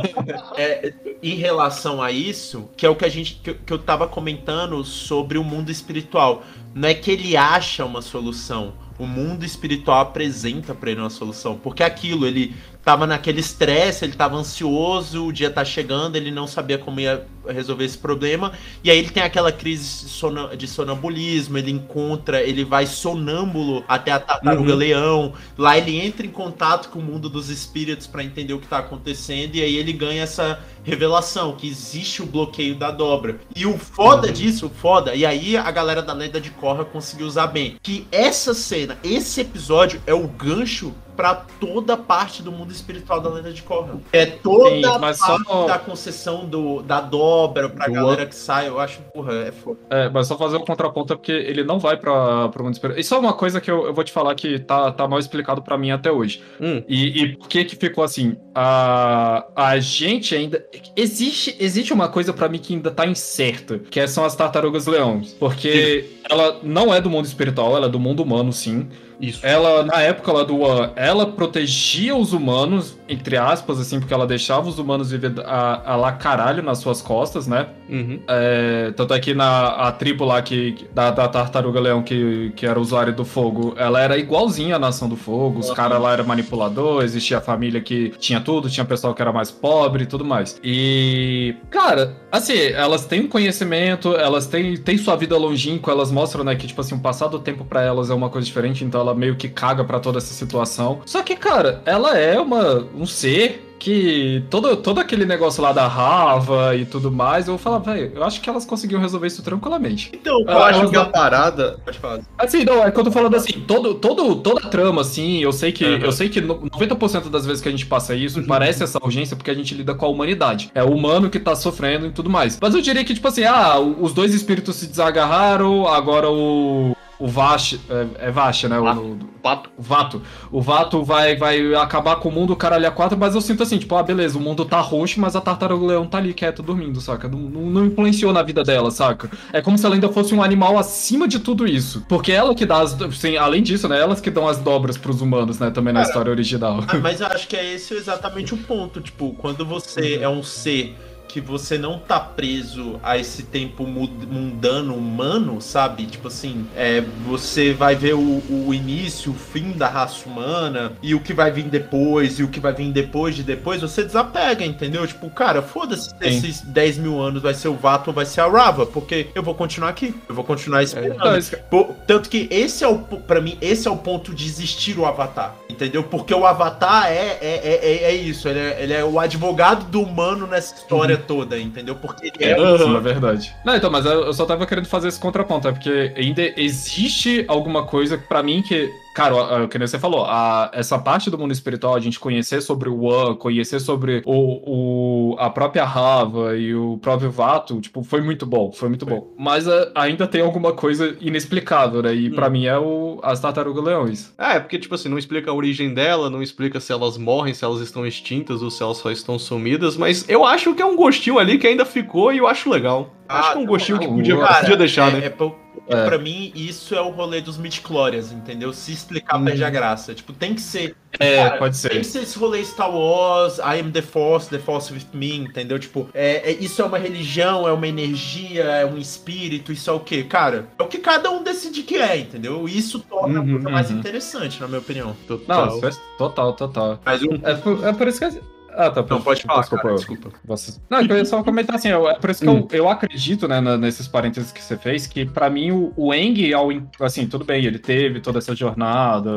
[0.56, 0.92] é,
[1.22, 3.36] em relação a isso, que é o que a gente.
[3.42, 6.42] Que, eu- que eu tava comentando sobre o mundo espiritual.
[6.74, 8.74] Não é que ele acha uma solução.
[8.98, 11.56] O mundo espiritual apresenta pra ele uma solução.
[11.58, 12.54] Porque aquilo, ele
[12.86, 17.26] tava naquele estresse, ele tava ansioso, o dia tá chegando, ele não sabia como ia
[17.48, 18.52] resolver esse problema.
[18.84, 23.84] E aí ele tem aquela crise de sona- de sonambulismo, ele encontra, ele vai sonâmbulo
[23.88, 24.78] até a tartaruga Uhum.
[24.78, 25.32] leão.
[25.58, 28.78] Lá ele entra em contato com o mundo dos espíritos pra entender o que tá
[28.78, 33.40] acontecendo e aí ele ganha essa revelação que existe o bloqueio da dobra.
[33.56, 37.26] E o foda disso, o foda, e aí a galera da Lenda de Korra conseguiu
[37.26, 42.70] usar bem, que essa cena, esse episódio é o gancho pra toda parte do mundo
[42.70, 43.98] espiritual da Lenda de Korra.
[44.12, 48.26] É toda Sim, a mas parte só- da concessão do, da dobra pra Do galera
[48.26, 49.78] que sai, eu acho, porra, é foda.
[49.90, 53.00] É, mas só fazer um contraponto é porque ele não vai pra, pro mundo espiritual.
[53.00, 55.62] Isso é uma coisa que eu, eu vou te falar que tá, tá mal explicado
[55.62, 56.42] pra mim até hoje.
[56.60, 56.82] Hum.
[56.86, 58.36] E, e por que que ficou assim?
[58.54, 60.64] A, a gente ainda.
[60.94, 65.32] Existe, existe uma coisa pra mim que ainda tá incerta, que são as tartarugas leões.
[65.34, 68.88] Porque ela não é do mundo espiritual, ela é do mundo humano, sim.
[69.20, 69.44] Isso.
[69.44, 74.26] Ela, na época lá do One, ela protegia os humanos, entre aspas, assim, porque ela
[74.26, 77.68] deixava os humanos viver a, a lá caralho nas suas costas, né?
[77.88, 78.20] Uhum.
[78.26, 82.66] É, tanto é que na a tribo lá que, da, da Tartaruga Leão, que, que
[82.66, 85.60] era usuário do fogo, ela era igualzinha à Nação do Fogo.
[85.60, 89.32] Os caras lá eram manipulador, existia a família que tinha tudo, tinha pessoal que era
[89.32, 90.60] mais pobre e tudo mais.
[90.62, 96.44] E, cara, assim, elas têm um conhecimento, elas têm, têm sua vida longínqua, elas mostram,
[96.44, 99.00] né, que, tipo assim, o passar do tempo pra elas é uma coisa diferente, então
[99.00, 101.00] ela meio que caga pra toda essa situação.
[101.06, 105.86] Só que, cara, ela é uma, um ser que todo, todo aquele negócio lá da
[105.86, 110.10] Rava e tudo mais, eu falava, velho, eu acho que elas conseguiam resolver isso tranquilamente.
[110.14, 111.78] Então, Eu acho elas que a não- parada.
[111.84, 112.20] pode falar.
[112.38, 115.52] Assim, não, é que eu tô falando assim, todo, todo, toda a trama, assim, eu
[115.52, 115.98] sei que, Uhum.
[115.98, 119.36] eu sei que no- 90% das vezes que a gente passa isso, parece essa urgência
[119.36, 120.70] porque a gente lida com a humanidade.
[120.74, 122.58] É o humano que tá sofrendo e tudo mais.
[122.60, 126.96] Mas eu diria que, tipo assim, ah, os dois espíritos se desagarraram, agora o.
[127.18, 127.78] O Vash.
[127.88, 128.78] É, é Vash, né?
[128.78, 129.00] O, Vato.
[129.00, 129.70] o- Pato.
[129.78, 130.22] o Vato.
[130.50, 133.62] O Vato vai, vai acabar com o mundo, o caralho a quatro, mas eu sinto
[133.62, 136.62] assim, tipo, ah, beleza, o mundo tá roxo, mas a tartaruga leão tá ali quieta
[136.62, 137.28] dormindo, saca?
[137.28, 139.30] Não, não, não influenciou na vida dela, saca?
[139.52, 142.04] É como se ela ainda fosse um animal acima de tudo isso.
[142.08, 143.00] Porque ela que dá as.
[143.00, 144.00] Assim, além disso, né?
[144.00, 145.70] Elas que dão as dobras pros humanos, né?
[145.70, 146.80] Também na Cara, história original.
[146.88, 149.00] Ah, mas eu acho que é esse exatamente o ponto.
[149.00, 150.96] Tipo, quando você é um ser
[151.36, 156.06] que você não tá preso a esse tempo mu- mundano humano, sabe?
[156.06, 161.14] Tipo assim, é, você vai ver o, o início, o fim da raça humana e
[161.14, 164.64] o que vai vir depois e o que vai vir depois de depois, você desapega,
[164.64, 165.06] entendeu?
[165.06, 168.40] Tipo, cara, foda-se se esses 10 mil anos vai ser o Vato ou vai ser
[168.40, 171.18] a Rava, porque eu vou continuar aqui, eu vou continuar esperando.
[171.18, 174.46] Não, isso- Pô, Tanto que esse é o, para mim, esse é o ponto de
[174.46, 176.02] existir o Avatar, entendeu?
[176.02, 179.84] Porque o Avatar é, é, é, é- é isso, ele é, ele é o advogado
[179.90, 181.96] do humano nessa história toda, entendeu?
[181.96, 182.96] Porque ele é Isso, Aham.
[182.96, 183.54] é verdade.
[183.64, 187.44] Não, então, mas eu eu só tava querendo fazer esse contraponto, é porque ainda existe
[187.48, 188.90] alguma coisa pra mim que.
[189.16, 192.60] Cara, o que nem você falou, a- essa parte do mundo espiritual, a gente conhecer
[192.60, 198.02] sobre o One, conhecer sobre o, o- a própria Rava e o próprio Vato, tipo,
[198.02, 199.32] foi muito bom, foi muito bom.
[199.38, 202.14] Mas ah, ainda tem alguma coisa inexplicável, né?
[202.14, 204.34] E pra mim é o, as tartarugas leões.
[204.36, 207.64] É, porque, tipo assim, não explica a origem dela, não explica se elas morrem, se
[207.64, 210.94] elas estão extintas ou se elas só estão sumidas, mas eu acho que é um
[210.94, 213.15] gostinho ali que ainda ficou e eu acho legal.
[213.28, 215.26] Acho que é um não, gostinho que não, podia, cara, podia deixar, é, né?
[215.26, 215.50] é pra,
[215.88, 216.04] É.
[216.04, 218.72] pra mim, isso é o rolê dos midichlorians, entendeu?
[218.72, 219.44] Se explicar Hum.
[219.44, 220.14] perde a graça.
[220.14, 220.96] Tipo, tem que ser.
[221.18, 221.98] É, Cara, pode Tem ser.
[221.98, 225.78] que ser esse rolê Star Wars, I am the Force, the Force with me, entendeu?
[225.78, 229.92] Tipo, é, é- isso é uma religião, é uma energia, é um espírito, isso é
[229.94, 230.24] o quê?
[230.24, 232.68] Cara, é o que cada um decide que é, entendeu?
[232.68, 233.98] Isso torna a Uhum, coisa mais uhum.
[233.98, 235.16] interessante, na minha opinião.
[235.28, 235.78] Não, Total.
[235.88, 237.00] é total, total.
[237.04, 237.22] Mas.
[237.42, 238.55] É por, é por isso que.
[238.76, 239.04] Ah, tá.
[239.08, 240.30] Não, pode falar, Desculpa, cara, eu- desculpa.
[240.44, 240.78] Você...
[240.90, 242.68] Não, eu ia só comentar assim, eu- é por isso que Hum.
[242.70, 246.52] eu, eu acredito, né, nesses parênteses que você fez, que pra mim o, o Eng,
[246.52, 249.30] ao, in- assim, tudo bem, ele teve toda essa jornada,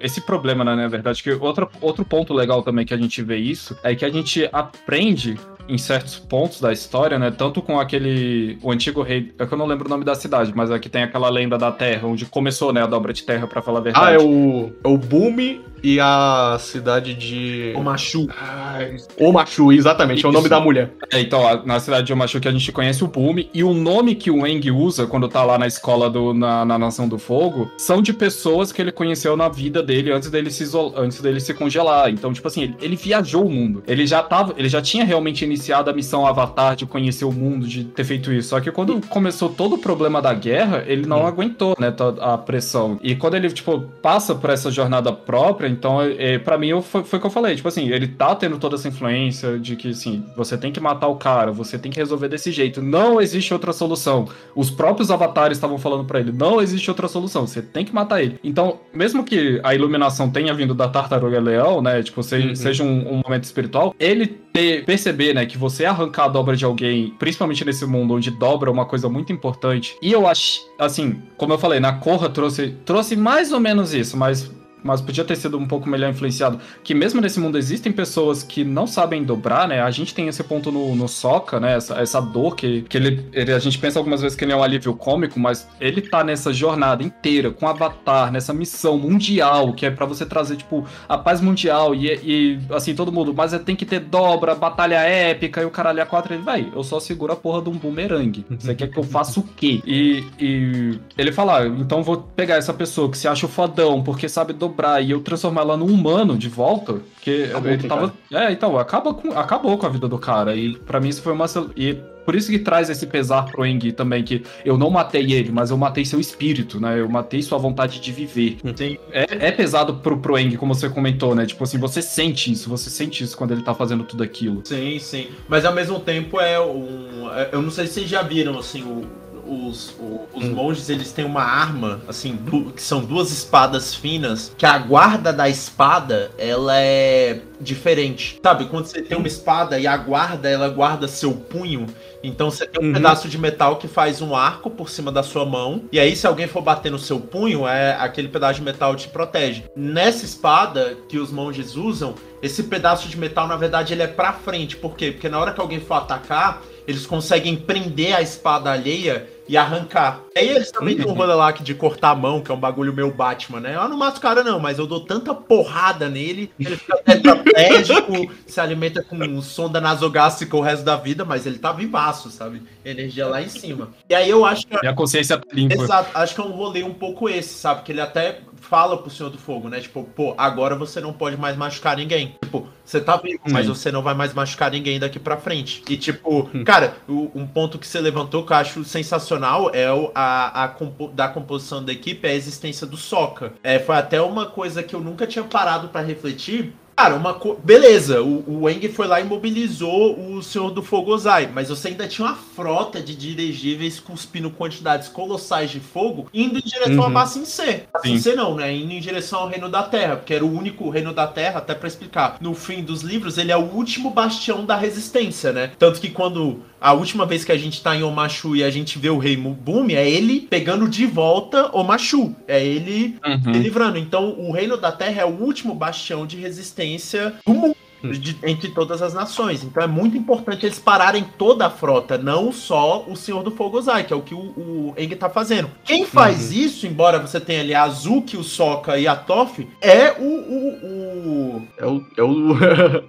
[0.00, 3.36] esse problema, né, na verdade, que outro, outro ponto legal também que a gente vê
[3.36, 5.38] isso, é que a gente aprende
[5.68, 9.58] em certos pontos da história, né, tanto com aquele, o antigo rei, é que eu
[9.58, 12.72] não lembro o nome da cidade, mas aqui tem aquela lenda da terra, onde começou,
[12.72, 14.06] né, a dobra de terra, pra falar a verdade.
[14.06, 17.72] Ah, é o, é o Boom e a cidade de.
[17.76, 18.28] O Machu.
[18.40, 20.50] Ai, Omachu, exatamente, é o nome Isso.
[20.50, 20.90] da mulher.
[21.12, 23.72] É, então, a- na cidade de Omachu que a gente conhece o Bume, e o
[23.74, 27.18] nome que o Eng usa quando tá lá na escola do, na, na Nação do
[27.18, 31.20] Fogo são de pessoas que ele conheceu na vida dele antes dele se isol- antes
[31.20, 32.10] dele se congelar.
[32.10, 33.82] Então, tipo assim, ele, ele viajou o mundo.
[33.86, 37.66] Ele já tava, ele já tinha realmente iniciado a missão Avatar de conhecer o mundo,
[37.66, 38.50] de ter feito isso.
[38.50, 42.98] Só que quando começou todo o problema da guerra, ele não aguentou, né, a pressão.
[43.02, 47.02] E quando ele, tipo, passa por essa jornada própria, então, é, para mim, eu, foi,
[47.04, 47.54] foi o que eu falei.
[47.56, 51.08] Tipo assim, ele tá tendo toda essa influência de que, assim, você tem que matar
[51.08, 52.82] o cara, você tem que resolver desse jeito.
[52.82, 54.28] Não existe outra solução.
[54.54, 58.22] Os próprios avatares estavam falando pra ele, não existe outra solução, você tem que matar
[58.22, 58.38] ele.
[58.44, 62.54] Então, mesmo que a iluminação tenha vindo da tartaruga leão, né, tipo, se- Uhum.
[62.54, 66.64] seja um, um momento espiritual, ele ter- perceber, né, que você arrancar a dobra de
[66.64, 69.96] alguém, principalmente nesse mundo onde dobra é uma coisa muito importante.
[70.02, 74.16] E eu acho, assim, como eu falei, na Corra trouxe, trouxe mais ou menos isso,
[74.16, 74.50] mas
[74.82, 76.58] mas podia ter sido um pouco melhor influenciado.
[76.82, 79.80] Que mesmo nesse mundo existem pessoas que não sabem dobrar, né?
[79.82, 81.76] A gente tem esse ponto no, no Soca, né?
[81.76, 84.56] Essa, essa dor que, que ele, ele- A gente pensa algumas vezes que ele é
[84.56, 89.84] um alívio cômico, mas ele tá nessa jornada inteira com Avatar, nessa missão mundial, que
[89.86, 93.34] é pra você trazer, tipo, a paz mundial e, e, assim, todo mundo.
[93.34, 96.34] Mas tem que ter dobra, batalha épica e o caralho a quatro.
[96.34, 98.44] Ele, vai, eu só seguro a porra de um bumerangue.
[98.58, 99.80] Você quer que eu faça o quê?
[99.86, 104.02] E, e ele fala, ah, então vou pegar essa pessoa que se acha o fodão
[104.02, 104.69] porque sabe dobrar
[105.02, 108.14] e eu transformar ela num humano de volta, porque Acabou ele com o tava.
[108.32, 110.54] É, então, acaba com, acabou com a vida do cara.
[110.56, 111.46] E pra mim isso foi uma.
[111.76, 111.94] E
[112.24, 115.70] por isso que traz esse pesar pro Eng também, que eu não matei ele, mas
[115.70, 117.00] eu matei seu espírito, né?
[117.00, 118.58] Eu matei sua vontade de viver.
[118.76, 118.96] Sim.
[119.10, 121.44] É, é pesado pro, pro Eng, como você comentou, né?
[121.46, 124.60] Tipo assim, você sente isso, você sente isso quando ele tá fazendo tudo aquilo.
[124.64, 125.28] Sim, sim.
[125.48, 127.28] Mas ao mesmo tempo é um.
[127.34, 129.04] é- Eu não sei se vocês já viram, assim, o-
[129.50, 129.94] os,
[130.32, 130.54] os Hum.
[130.54, 135.32] monges eles têm uma arma, assim, du- que são duas espadas finas, que a guarda
[135.32, 137.40] da espada, ela é.
[137.62, 138.40] diferente.
[138.42, 141.86] Sabe, quando você tem uma espada e a guarda, ela guarda seu punho.
[142.24, 142.94] Então você tem um Uhum.
[142.94, 145.82] pedaço de metal que faz um arco por cima da sua mão.
[145.92, 149.08] E aí, se alguém for bater no seu punho, é aquele pedaço de metal te
[149.08, 149.64] protege.
[149.76, 154.32] Nessa espada que os monges usam, esse pedaço de metal, na verdade, ele é pra
[154.32, 154.74] frente.
[154.76, 155.10] Por quê?
[155.12, 160.20] Porque na hora que alguém for atacar, eles conseguem prender a espada alheia e arrancar.
[160.36, 161.02] E aí eles também Uhum.
[161.02, 163.74] tem um rolê lá de cortar a mão, que é um bagulho meu Batman, né?
[163.74, 168.32] Eu não mato o cara, não, mas eu dou tanta porrada nele, ele fica tetraplégico,
[168.46, 172.62] se alimenta com sonda nasogástrica o resto da vida, mas ele tá vivaço, sabe?
[172.84, 173.88] Energia lá em cima.
[174.08, 175.74] E aí eu acho que E a consciência tá limpa.
[175.74, 177.82] Exato, acho que é um rolê um pouco esse, sabe?
[177.82, 179.80] Que ele até fala pro Senhor do Fogo, né?
[179.80, 182.36] Tipo, pô, agora você não pode mais machucar ninguém.
[182.42, 185.82] Tipo, você tá vivo, mas você não vai mais machucar ninguém daqui pra frente.
[185.88, 190.10] E, tipo, cara, o- um ponto que você levantou que eu acho sensacional é o,
[190.14, 193.52] a, a compo- da composição da equipe, é a existência do Soca.
[193.62, 196.72] É, foi até uma coisa que eu nunca tinha parado pra refletir.
[197.00, 197.54] Cara, uma co...
[197.64, 201.88] beleza, o, o Eng foi lá e mobilizou o Senhor do Fogo Ozai, mas você
[201.88, 207.06] ainda tinha uma frota de dirigíveis cuspindo quantidades colossais de fogo indo em direção a
[207.06, 207.12] Uhum.
[207.14, 207.84] Bassin C.
[207.90, 208.18] Bassin.
[208.18, 208.70] C não, né?
[208.74, 211.74] Indo em direção ao Reino da Terra, porque era o único Reino da Terra, até
[211.74, 212.36] pra explicar.
[212.38, 215.72] No fim dos livros, ele é o último bastião da resistência, né?
[215.78, 218.98] Tanto que quando a última vez que a gente tá em Omashu e a gente
[218.98, 222.34] vê o Rei Bumi, é ele pegando de volta Omashu.
[222.48, 223.52] É ele Uhum.
[223.54, 223.98] se livrando.
[223.98, 227.76] Então, o Reino da Terra é o último bastião de resistência do mundo.
[228.02, 229.62] De- entre todas as nações.
[229.64, 233.78] Então é muito importante eles pararem toda a frota, não só o Senhor do Fogo
[233.78, 235.70] Ozai, que é o que o, o Eng tá fazendo.
[235.84, 240.12] Quem faz isso, embora você tenha ali a Azuki, o Sokka e a Toff, é
[240.18, 240.24] o.
[240.24, 241.62] o, o...
[241.78, 242.04] É o.
[242.16, 242.54] É o...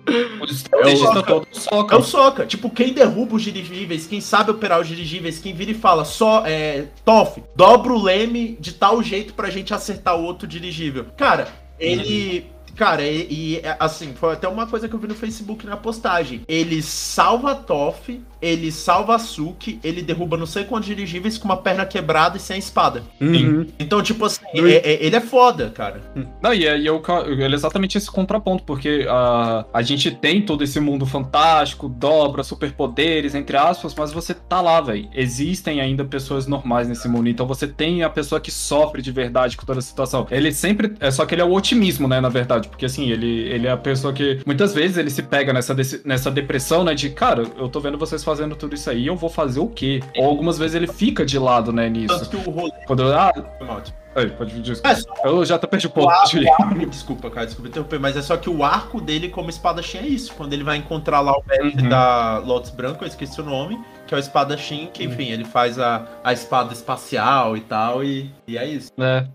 [0.42, 1.24] O estrategista Soca.
[1.24, 1.96] todo soca.
[1.96, 2.46] É o Sokka.
[2.48, 6.44] Tipo, quem derruba os dirigíveis, quem sabe operar os dirigíveis, quem vira e fala só,
[6.48, 11.06] é, Toff, dobra o leme de tal jeito pra gente acertar o outro dirigível.
[11.16, 11.48] Cara,
[11.80, 12.48] ele.
[12.76, 16.42] Cara, e, e, assim, foi até uma coisa que eu vi no Facebook na postagem.
[16.48, 21.46] Ele salva a Toff, ele salva a Suki, ele derruba não sei quantos dirigíveis com
[21.46, 23.04] uma perna quebrada e sem a espada.
[23.20, 23.68] Uhum.
[23.80, 26.02] Então, tipo assim, é- é- ele é foda, cara.
[26.42, 30.64] Não, e é, e é é exatamente esse contraponto, porque a a gente tem todo
[30.64, 35.08] esse mundo fantástico, dobra, superpoderes, entre aspas, mas você tá lá, velho.
[35.14, 39.58] Existem ainda pessoas normais nesse mundo, então você tem a pessoa que sofre de verdade
[39.58, 40.28] com toda a situação.
[40.30, 40.94] Ele sempre.
[41.00, 43.72] É só que ele é o otimismo, né, na verdade, porque assim, ele, ele é
[43.72, 45.76] a pessoa que muitas vezes ele se pega nessa,
[46.06, 49.30] nessa depressão, né, de cara, eu tô vendo vocês fazendo tudo isso aí, eu vou
[49.30, 50.02] fazer o quê?
[50.18, 52.18] Ou algumas vezes ele fica de lado, né, nisso.
[52.20, 52.72] Tanto que o rolê.
[52.86, 53.32] Quando, ah,
[53.62, 53.94] Moto.
[54.14, 54.82] Ai, pode dizer.
[54.84, 56.12] É, só Eu já tô perdi o ponto.
[56.12, 56.52] o Júlio.
[56.60, 60.06] arco- Desculpa, cara, desculpa interromper, mas é só que o arco dele como espadachim é
[60.08, 60.34] isso.
[60.36, 61.88] Quando ele vai encontrar lá o mestre Uhum.
[61.90, 65.80] da Lotus Branco, eu esqueci o nome, que é o espadachim, que enfim, ele faz
[65.80, 68.92] a, a espada espacial e tal, e, e é isso.
[69.00, 69.26] É.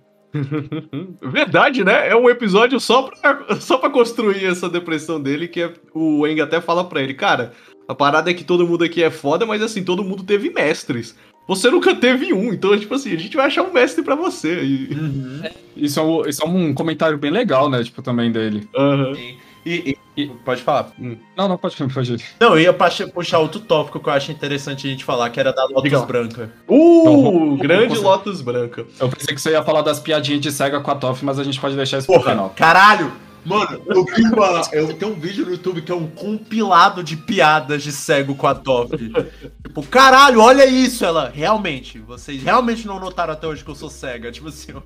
[1.23, 2.09] Verdade, né?
[2.09, 6.41] É um episódio só pra, só pra construir essa depressão dele, que é- o Eng
[6.41, 7.53] até fala pra ele, cara,
[7.89, 11.17] a parada é que todo mundo aqui é foda, mas assim, todo mundo teve mestres.
[11.49, 14.65] Você nunca teve um, então, tipo assim, a gente vai achar um mestre pra você.
[14.65, 14.91] E...
[15.77, 17.85] Isso é, um, isso é um comentário bem legal, né?
[17.85, 18.69] Tipo, também dele.
[18.77, 19.13] Aham.
[19.13, 19.37] E,
[19.71, 20.93] e- E- pode falar.
[21.37, 22.25] Não, não, pode, pode.
[22.41, 22.73] Não, eu ia
[23.13, 25.99] puxar outro tópico que eu acho interessante a gente falar, que era da Lotus Diga
[25.99, 26.07] lá.
[26.07, 26.51] Branca.
[26.67, 27.05] Uh,
[27.51, 28.87] Não, grande Lotus Branca.
[28.99, 31.45] Eu pensei que você ia falar das piadinhas de cega com a Toff, mas a
[31.45, 32.55] gente pode deixar isso pro Porra, canal.
[32.57, 33.13] caralho!
[33.47, 34.63] Mano, eu vi uma.
[34.73, 38.47] Eu tenho um vídeo no YouTube que é um compilado de piadas de cego com
[38.47, 38.91] a Toff.
[39.65, 41.05] tipo, caralho, olha isso!
[41.05, 44.33] Ela, realmente, vocês realmente não notaram até hoje que eu sou cega.
[44.33, 44.83] Tipo assim, ó.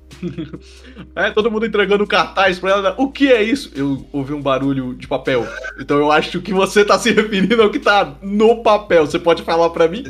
[1.15, 2.95] É, todo mundo entregando cartaz pra ela.
[2.97, 3.71] O que é isso?
[3.75, 5.45] Eu ouvi um barulho de papel.
[5.79, 9.05] Então eu acho que você tá se referindo ao que tá no papel.
[9.05, 10.03] Você pode falar pra mim?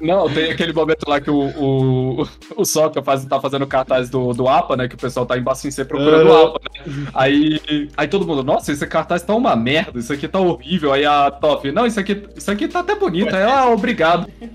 [0.00, 4.32] Não, tem aquele momento lá que o, o, o Soca faz, tá fazendo cartaz do,
[4.32, 4.88] do APA, né?
[4.88, 6.46] Que o pessoal tá em Bacin C procurando o.
[6.46, 7.06] APA, né?
[7.14, 10.92] Aí, aí todo mundo, nossa, esse cartaz tá uma merda, isso aqui tá horrível.
[10.92, 13.34] Aí a Toff, não, isso aqui, isso aqui tá até bonito.
[13.34, 14.26] Aí, ah, obrigado.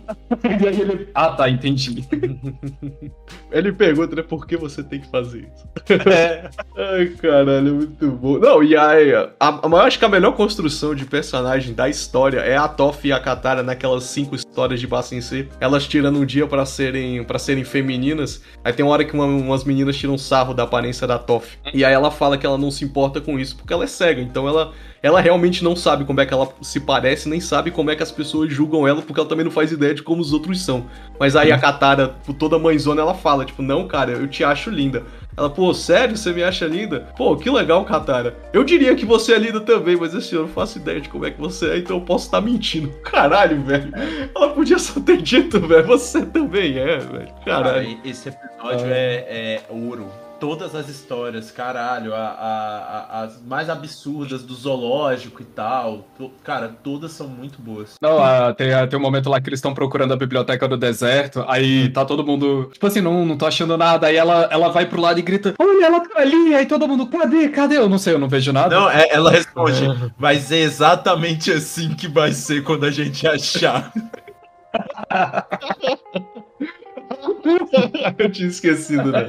[0.43, 2.05] E aí ele, ah, tá, entendi.
[3.51, 4.21] Ele pergunta, né?
[4.23, 6.09] Por que você tem que fazer isso?
[6.09, 6.49] É.
[6.77, 8.37] Ai, caralho, muito bom.
[8.39, 12.39] Não, e aí, a, a, eu acho que a melhor construção de personagem da história
[12.39, 15.49] é a Toff e a Katara naquelas cinco histórias de Bassin C.
[15.59, 18.41] Elas tirando um dia pra serem para serem femininas.
[18.63, 21.57] Aí tem uma hora que uma- umas meninas tiram sarro da aparência da Toff.
[21.73, 24.21] E aí ela fala que ela não se importa com isso porque ela é cega.
[24.21, 27.89] Então ela, ela realmente não sabe como é que ela se parece, nem sabe como
[27.91, 30.33] é que as pessoas julgam ela, porque ela também não faz ideia de como os
[30.33, 30.85] outros são.
[31.19, 34.69] Mas aí a Katara, por toda mãezona, ela fala, tipo, não, cara, eu te acho
[34.69, 35.03] linda.
[35.35, 37.07] Ela, pô, sério, você me acha linda?
[37.17, 38.35] Pô, que legal, Katara.
[38.51, 41.25] Eu diria que você é linda também, mas assim, eu não faço ideia de como
[41.25, 42.89] é que você é, então eu posso estar mentindo.
[43.03, 43.91] Caralho, velho.
[44.35, 47.33] Ela podia só ter dito, velho, você também é, velho.
[47.45, 47.97] Cara, Caralho.
[48.03, 50.07] esse episódio é, é ouro.
[50.41, 56.07] Todas as histórias, caralho, a, a- a- as mais absurdas do zoológico e tal.
[56.17, 57.93] to- cara, todas são muito boas.
[58.01, 60.75] Não, ah, tem, ah, tem um momento lá que eles estão procurando a biblioteca do
[60.75, 64.69] deserto, aí tá todo mundo, tipo assim, não, não tô achando nada, aí ela, ela
[64.69, 67.77] vai pro lado e grita, olha, ela tá ali, aí todo mundo, cadê, cadê?
[67.77, 68.75] Eu não sei, eu não vejo nada.
[68.75, 69.85] Não, é- ela responde,
[70.17, 73.93] vai ser exatamente assim que vai ser quando a gente achar.
[78.17, 79.27] Eu tinha esquecido, né?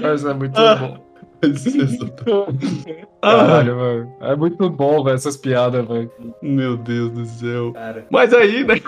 [0.00, 0.74] Mas é muito Ah.
[0.76, 1.13] bom.
[3.22, 4.12] Ah, Caralho, velho.
[4.20, 6.10] É muito bom, velho, essas piadas, velho.
[6.42, 7.72] meu Deus do céu.
[7.72, 8.80] Cara, Mas aí, né?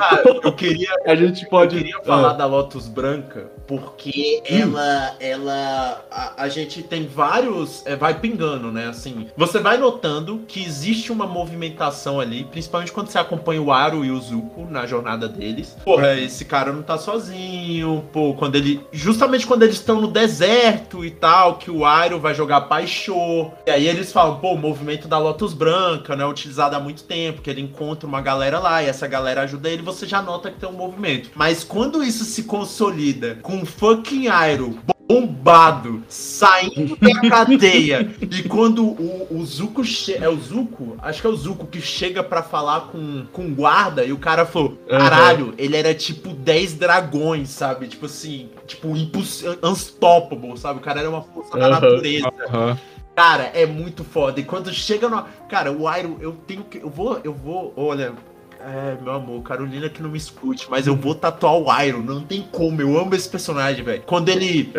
[0.44, 1.76] eu queria A gente pode.
[1.76, 7.84] Eu queria falar Ah, da Lotus Branca porque ela, ela, a, a gente tem vários,
[7.84, 8.86] é, vai pingando, né?
[8.86, 14.04] Assim, você vai notando que existe uma movimentação ali, principalmente quando você acompanha o Aro
[14.04, 15.76] e o Zuko na jornada deles.
[15.84, 21.04] Porra, esse cara não tá sozinho, pô, quando ele, justamente quando eles estão no deserto
[21.04, 25.08] e tal, que o Aro vai jogar Paixô, e aí eles falam, pô, o movimento
[25.08, 28.86] da Lotus Branca, né, utilizado há muito tempo, que ele encontra uma galera lá e
[28.86, 31.30] essa galera ajuda ele, você já nota que tem um movimento.
[31.34, 39.28] Mas quando isso se consolida com fucking Iroh bombado, saindo da cadeia, e quando o,
[39.30, 39.82] o Zuko
[40.18, 40.96] é o Zuko?
[40.98, 44.18] Acho que é o Zuko que chega pra falar com, com o guarda e o
[44.18, 47.86] cara falou, caralho, ele era tipo 10 dragões, sabe?
[47.86, 48.88] Tipo assim, tipo
[49.62, 50.80] unstoppable, sabe?
[50.80, 51.80] O cara era uma força da Aham.
[51.80, 52.32] natureza.
[52.48, 52.78] Aham.
[53.14, 54.38] Cara, é muito foda.
[54.40, 55.24] E quando chega no.
[55.48, 56.76] Cara, o Iron, eu tenho que.
[56.76, 57.18] Eu vou.
[57.24, 57.72] Eu vou.
[57.74, 58.12] Olha.
[58.66, 62.00] É, meu amor, Carolina que não me escute, mas eu vou tatuar o Iron.
[62.00, 62.82] Não tem como.
[62.82, 64.02] Eu amo esse personagem, velho.
[64.04, 64.72] Quando ele.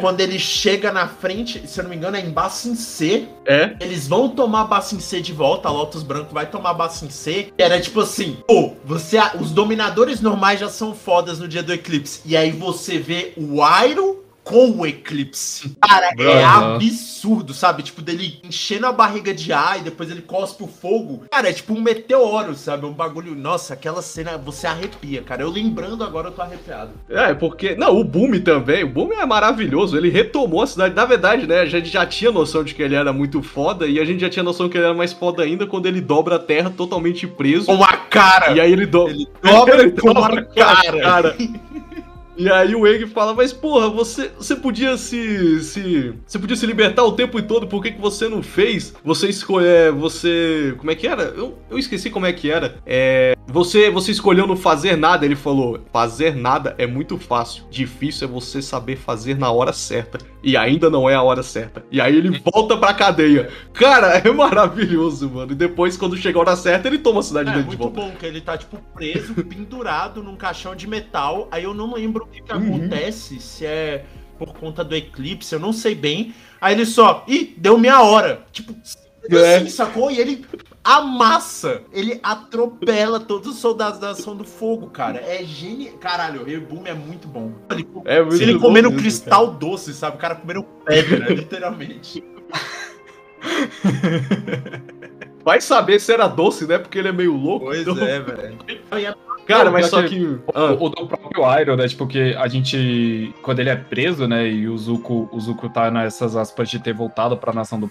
[0.00, 3.28] Quando ele chega na frente, se eu não me engano, é em Bassin C.
[3.44, 3.76] É?
[3.80, 5.68] Eles vão tomar Bassin C de volta.
[5.68, 7.52] A Lotus Branco vai tomar Bassin C.
[7.58, 9.18] E era tipo assim: pô, você.
[9.38, 12.22] Os dominadores normais já são fodas no dia do eclipse.
[12.24, 15.74] E aí você vê o Iron com o eclipse.
[15.80, 17.82] Cara, é absurdo, sabe?
[17.82, 21.24] Tipo, dele enchendo a barriga de ar e depois ele cospe o fogo.
[21.30, 22.84] Cara, é tipo um meteoro, sabe?
[22.84, 23.34] Um bagulho.
[23.34, 25.42] Nossa, aquela cena você arrepia, cara.
[25.42, 26.92] Eu lembrando agora eu tô arrepiado.
[27.08, 27.74] É, porque.
[27.74, 28.84] Não, o Boom também.
[28.84, 29.96] O Boom é maravilhoso.
[29.96, 30.94] Ele retomou a cidade.
[30.94, 31.60] Na verdade, né?
[31.60, 33.86] A gente já tinha noção de que ele era muito foda.
[33.86, 36.36] E a gente já tinha noção que ele era mais foda ainda quando ele dobra
[36.36, 37.66] a terra totalmente preso.
[37.66, 38.52] Com a cara!
[38.52, 39.08] E aí ele, do...
[39.08, 41.00] Ele dobra Ele com dobra a cara.
[41.00, 41.36] cara.
[42.36, 46.14] E aí o Eng fala, mas porra, você, você podia se, se.
[46.26, 48.94] Você podia se libertar o tempo todo, por que, que você não fez?
[49.04, 49.92] Você escolher.
[49.92, 50.74] Você.
[50.78, 51.24] Como é que era?
[51.24, 52.76] Eu, eu esqueci como é que era.
[52.84, 53.33] É.
[53.46, 55.24] Você, você escolheu não fazer nada.
[55.26, 57.64] Ele falou: fazer nada é muito fácil.
[57.70, 60.18] Difícil é você saber fazer na hora certa.
[60.42, 61.84] E ainda não é a hora certa.
[61.90, 63.50] E aí ele volta pra cadeia.
[63.74, 65.52] Cara, é maravilhoso, mano.
[65.52, 67.80] E depois, quando chega a hora certa, ele toma a cidade É dele de muito
[67.94, 68.00] volta.
[68.00, 71.46] bom, que ele tá, tipo, preso, pendurado num caixão de metal.
[71.50, 72.76] Aí eu não lembro o que, que Uhum.
[72.76, 74.04] acontece, se é
[74.38, 76.34] por conta do eclipse, eu não sei bem.
[76.60, 78.42] Aí ele só, ih, deu minha hora.
[78.52, 78.74] Tipo,
[79.30, 79.56] É.
[79.56, 80.10] assim, sacou?
[80.10, 80.44] E ele
[80.84, 85.18] amassa, ele atropela todos os soldados da Ação do Fogo, cara.
[85.18, 85.94] É genial.
[85.96, 87.52] Caralho, o Rebume é muito bom.
[87.70, 90.16] Ele, É muito ele bom comendo mesmo, cristal doce, sabe?
[90.16, 92.22] O cara comendo pedra, literalmente.
[95.44, 96.78] Vai saber se era doce, né?
[96.78, 97.66] Porque ele é meio louco.
[97.66, 98.58] Pois então- é, velho.
[99.46, 100.38] Cara, Não, mas só que- que.
[100.54, 101.86] Ah, O, o do próprio Iron, né?
[101.88, 103.34] Tipo, que a gente.
[103.42, 104.48] Quando ele é preso, né?
[104.48, 107.90] E o Zuko, o Zuko tá nessas aspas de ter voltado pra nação do,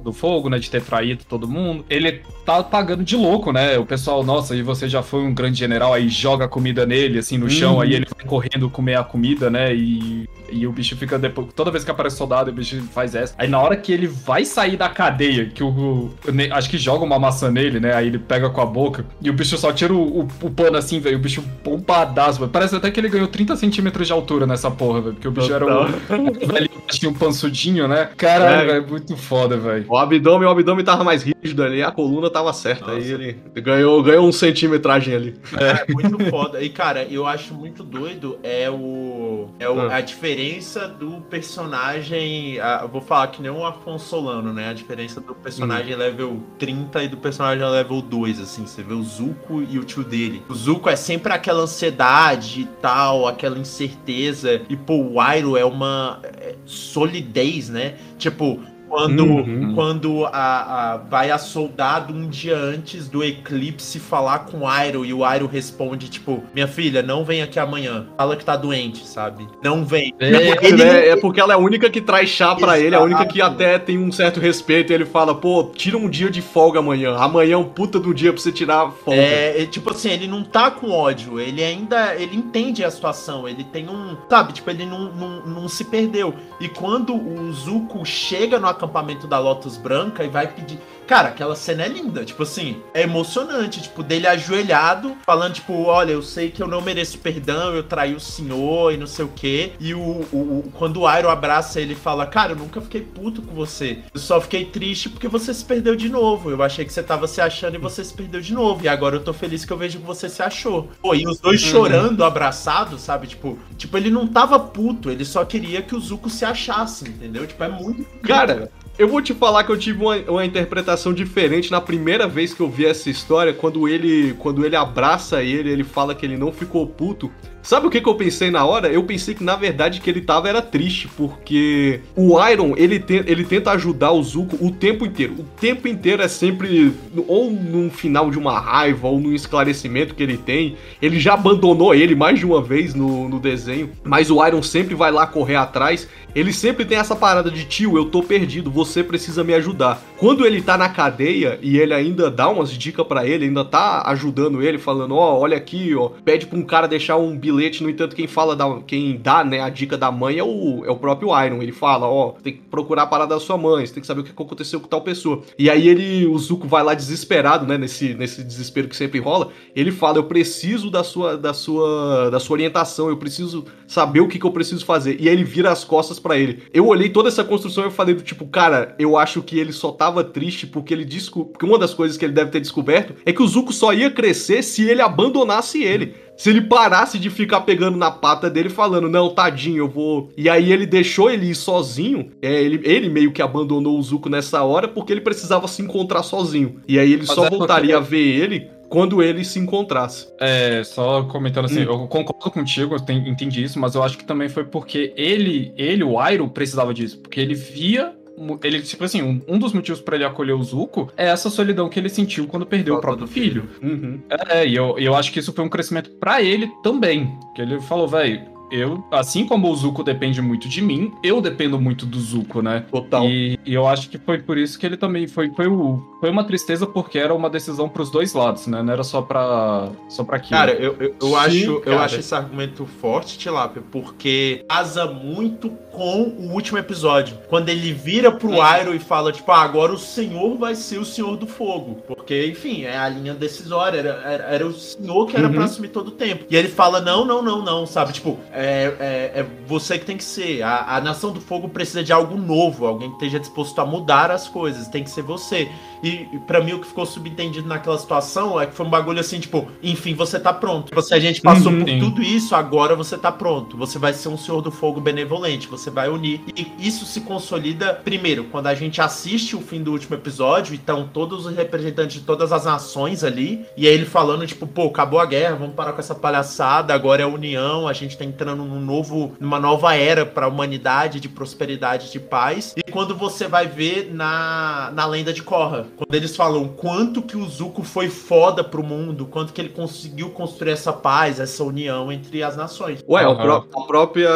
[0.00, 0.58] do fogo, né?
[0.58, 1.84] De ter traído todo mundo.
[1.88, 3.78] Ele tá pagando de louco, né?
[3.78, 7.38] O pessoal, nossa, e você já foi um grande general, aí joga comida nele, assim,
[7.38, 7.80] no chão, Uhum.
[7.80, 9.74] aí ele vai correndo comer a comida, né?
[9.74, 11.48] E, e o bicho fica depois.
[11.54, 13.34] Toda vez que aparece soldado, o bicho faz essa.
[13.38, 15.68] Aí na hora que ele vai sair da cadeia, que o.
[15.68, 16.10] o-
[16.52, 17.94] acho que joga uma maçã nele, né?
[17.94, 20.76] Aí ele pega com a boca e o bicho só tira o, o, o pano
[20.76, 21.16] assim, velho.
[21.16, 22.50] O bicho bombadaço, velho.
[22.50, 25.14] Parece até que ele ganhou 30 centímetros de altura nessa porra, velho.
[25.14, 25.82] Porque o bicho era um,
[26.28, 28.10] um velhinho, tinha um pansudinho, né?
[28.16, 28.72] Caralho, É.
[28.74, 28.88] velho.
[28.88, 29.84] Muito foda, velho.
[29.88, 32.92] o abdômen, o abdômen tava mais rígido ali, a coluna tava certa.
[32.92, 35.34] Aí ele ganhou, ganhou um centímetragem ali.
[35.56, 36.62] É muito foda.
[36.62, 39.48] E, cara, eu acho muito doido é o.
[39.58, 39.96] É o- Ah.
[39.96, 42.56] a diferença do personagem.
[42.82, 44.68] eu vou falar que nem o Afonso Solano, né?
[44.70, 48.66] A diferença do personagem level 30 e do personagem level 2, assim.
[48.66, 50.42] Você vê o Zuko e o tio dele.
[50.48, 54.62] O Zuko é sempre aquela ansiedade e tal, aquela incerteza.
[54.68, 57.96] E, pô, o Iroh é uma é, solidez, né?
[58.16, 59.72] Tipo, Quando, Uhum.
[59.74, 65.04] quando a, a- vai a soldado um dia antes do eclipse falar com o Iroh
[65.04, 68.06] e o Iroh responde, tipo, minha filha, não vem aqui amanhã.
[68.16, 69.46] Fala que tá doente, sabe?
[69.62, 70.12] Não vem.
[70.18, 70.26] É,
[70.66, 73.00] Ele não- É, é porque ela é a única que traz chá pra ele, a
[73.00, 74.90] única que até tem um certo respeito.
[74.92, 77.14] E ele fala, pô, tira um dia de folga amanhã.
[77.16, 79.20] Amanhã é um puta do dia pra você tirar folga.
[79.20, 83.48] É, é, tipo assim, ele não tá com ódio, ele ainda, ele entende a situação,
[83.48, 86.34] ele tem um, sabe, tipo, ele não, não, não se perdeu.
[86.60, 91.54] E quando o Zuko chega no acampamento da Lotus Branca e vai pedir, cara, aquela
[91.54, 96.50] cena é linda, tipo assim, é emocionante, tipo, dele ajoelhado, falando, tipo, olha, eu sei
[96.50, 99.72] que eu não mereço perdão, eu traí o senhor e não sei o quê.
[99.78, 103.42] E o, o- o- quando o Iroh abraça ele fala, cara, eu nunca fiquei puto
[103.42, 106.92] com você, eu só fiquei triste porque você se perdeu de novo, eu achei que
[106.92, 109.64] você tava se achando e você se perdeu de novo, e agora eu tô feliz
[109.64, 110.88] que eu vejo que você se achou.
[111.02, 115.44] Pô, e os dois chorando, abraçados, sabe, tipo, tipo, ele não tava puto, ele só
[115.44, 117.46] queria que o Zuko se achasse, entendeu?
[117.46, 118.04] Tipo, é muito...
[118.22, 118.69] Cara,
[119.00, 122.60] eu vou te falar que eu tive uma, uma interpretação diferente na primeira vez que
[122.60, 126.52] eu vi essa história, quando ele quando ele abraça ele, ele fala que ele não
[126.52, 127.32] ficou puto.
[127.62, 128.88] Sabe o que, que eu pensei na hora?
[128.88, 133.22] Eu pensei que na verdade que ele tava era triste, porque o Iron, ele, te-
[133.26, 135.34] ele tenta ajudar o Zuko o tempo inteiro.
[135.38, 136.92] O tempo inteiro é sempre
[137.28, 140.76] ou num final de uma raiva ou num esclarecimento que ele tem.
[141.02, 144.94] Ele já abandonou ele mais de uma vez no, no desenho, mas o Iron sempre
[144.94, 146.08] vai lá correr atrás.
[146.34, 150.00] Ele sempre tem essa parada de tio, eu tô perdido, você precisa me ajudar.
[150.16, 154.02] Quando ele tá na cadeia e ele ainda dá umas dicas pra ele, ainda tá
[154.06, 157.90] ajudando ele, falando, ó, olha aqui, ó, pede pra um cara deixar um bilhete, no
[157.90, 160.96] entanto, quem fala da, quem dá, né, a dica da mãe é o, é o
[160.96, 161.62] próprio Iron.
[161.62, 164.20] Ele fala, ó, tem que procurar a parada da sua mãe, você tem que saber
[164.20, 165.42] o que aconteceu com tal pessoa.
[165.58, 169.50] E aí ele, o Zuko vai lá desesperado, né, nesse, nesse desespero que sempre rola,
[169.74, 174.28] ele fala, eu preciso da sua, da sua, da sua orientação, eu preciso saber o
[174.28, 175.16] que, que eu preciso fazer.
[175.20, 176.62] E aí ele vira as costas pra ele.
[176.72, 179.72] Eu olhei toda essa construção e eu falei do tipo, cara, eu acho que ele
[179.72, 181.46] só tava triste porque ele desco...
[181.46, 184.10] porque uma das coisas que ele deve ter descoberto é que o Zuko só ia
[184.10, 186.14] crescer se ele abandonasse ele.
[186.40, 190.30] Se ele parasse de ficar pegando na pata dele falando, não, tadinho, eu vou.
[190.38, 192.30] E aí ele deixou ele ir sozinho.
[192.40, 196.22] É, ele, ele meio que abandonou o Zuko nessa hora porque ele precisava se encontrar
[196.22, 196.80] sozinho.
[196.88, 200.28] E aí ele Mas só é porque- voltaria a ver ele quando ele se encontrasse.
[200.40, 201.92] É, só comentando assim, Hum.
[201.92, 205.74] eu concordo contigo, eu ten- entendi isso, mas eu acho que também foi porque ele,
[205.76, 208.14] ele, o Iroh, precisava disso, porque ele via.
[208.62, 211.88] Ele, tipo assim, um, um dos motivos pra ele acolher o Zuko é essa solidão
[211.88, 213.68] que ele sentiu quando perdeu o próprio do filho.
[213.82, 214.20] Uhum.
[214.48, 217.38] É, e eu, eu acho que isso foi um crescimento pra ele também.
[217.54, 221.80] Que ele falou, velho, eu, assim como o Zuko depende muito de mim, eu dependo
[221.80, 222.84] muito do Zuko, né?
[222.90, 223.24] Total.
[223.26, 226.30] E, e eu acho que foi por isso que ele também foi foi, o, foi
[226.30, 228.82] uma tristeza porque era uma decisão pros dois lados, né?
[228.82, 230.58] Não era só pra só para aquilo.
[230.58, 232.04] Cara, eu, eu, eu Sim, acho, eu cara.
[232.04, 237.36] acho esse argumento forte, Tilápia, porque casa muito com o último episódio.
[237.48, 241.04] Quando ele vira pro Iroh e fala, tipo, ah, agora o senhor vai ser o
[241.04, 241.96] senhor do fogo.
[242.06, 243.98] Porque, enfim, é a linha decisória.
[243.98, 245.54] Era, era, era o senhor que era Uhum.
[245.54, 246.44] pra assumir todo o tempo.
[246.48, 248.12] E ele fala, não, não, não, não, sabe?
[248.12, 250.62] Tipo, é, é, é você que tem que ser.
[250.62, 254.30] A, a Nação do Fogo precisa de algo novo, alguém que esteja disposto a mudar
[254.30, 254.88] as coisas.
[254.88, 255.70] Tem que ser você.
[256.02, 259.20] E, e para mim o que ficou subentendido naquela situação é que foi um bagulho
[259.20, 260.86] assim, tipo, enfim, você tá pronto.
[260.86, 261.98] Tipo, se a gente passou Uhum, por sim.
[262.00, 263.76] tudo isso, agora você tá pronto.
[263.76, 266.40] Você vai ser um Senhor do Fogo benevolente, você vai unir.
[266.56, 271.08] E isso se consolida, primeiro, quando a gente assiste o fim do último episódio, então
[271.12, 275.20] todos os representantes de todas as nações ali, e aí ele falando, tipo, pô, acabou
[275.20, 278.64] a guerra, vamos parar com essa palhaçada, agora é a união, a gente tá entrando
[278.64, 282.74] num novo, numa nova era pra humanidade, de prosperidade, de paz.
[282.76, 287.36] E quando você vai ver na, na lenda de Korra, quando eles falam quanto que
[287.36, 292.10] o Zuko foi foda pro mundo, quanto que ele conseguiu construir essa paz, essa união
[292.10, 293.04] entre as nações.
[293.08, 294.30] Ué, pró- a própria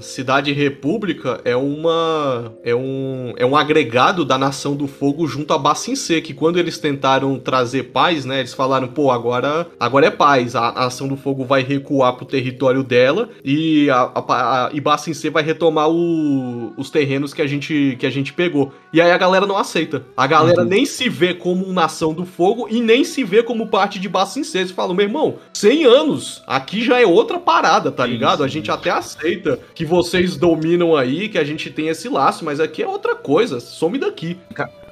[0.00, 5.58] Cidade República é uma é um é um agregado da Nação do Fogo junto a
[5.58, 10.54] Bacincê, que quando eles tentaram trazer paz, né, eles falaram, pô, agora agora é paz,
[10.54, 13.55] a, a Nação do Fogo vai recuar pro território dela e
[13.90, 18.10] a, a, a e Bacincê vai retomar o- os terrenos que a gente que a
[18.10, 18.72] gente pegou.
[18.92, 20.04] E aí a galera não aceita.
[20.16, 20.68] A galera Uhum.
[20.68, 24.58] nem se vê como Nação do Fogo e nem se vê como parte de Bacincê.
[24.58, 28.42] Eles falam, meu irmão, 100 anos, aqui já é outra parada, tá ligado?
[28.42, 28.54] A sim.
[28.54, 32.82] gente até aceita que vocês dominam aí, que a gente tem esse laço, mas aqui
[32.82, 34.36] é outra coisa, some daqui.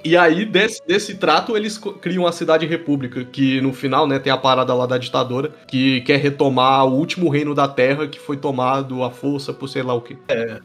[0.04, 4.30] E aí, desse, desse trato, eles criam a Cidade República, que no final, né, tem
[4.30, 8.36] a parada lá da ditadora, que quer retomar o último reino da Terra que foi
[8.36, 10.16] tomado à força por sei lá o quê.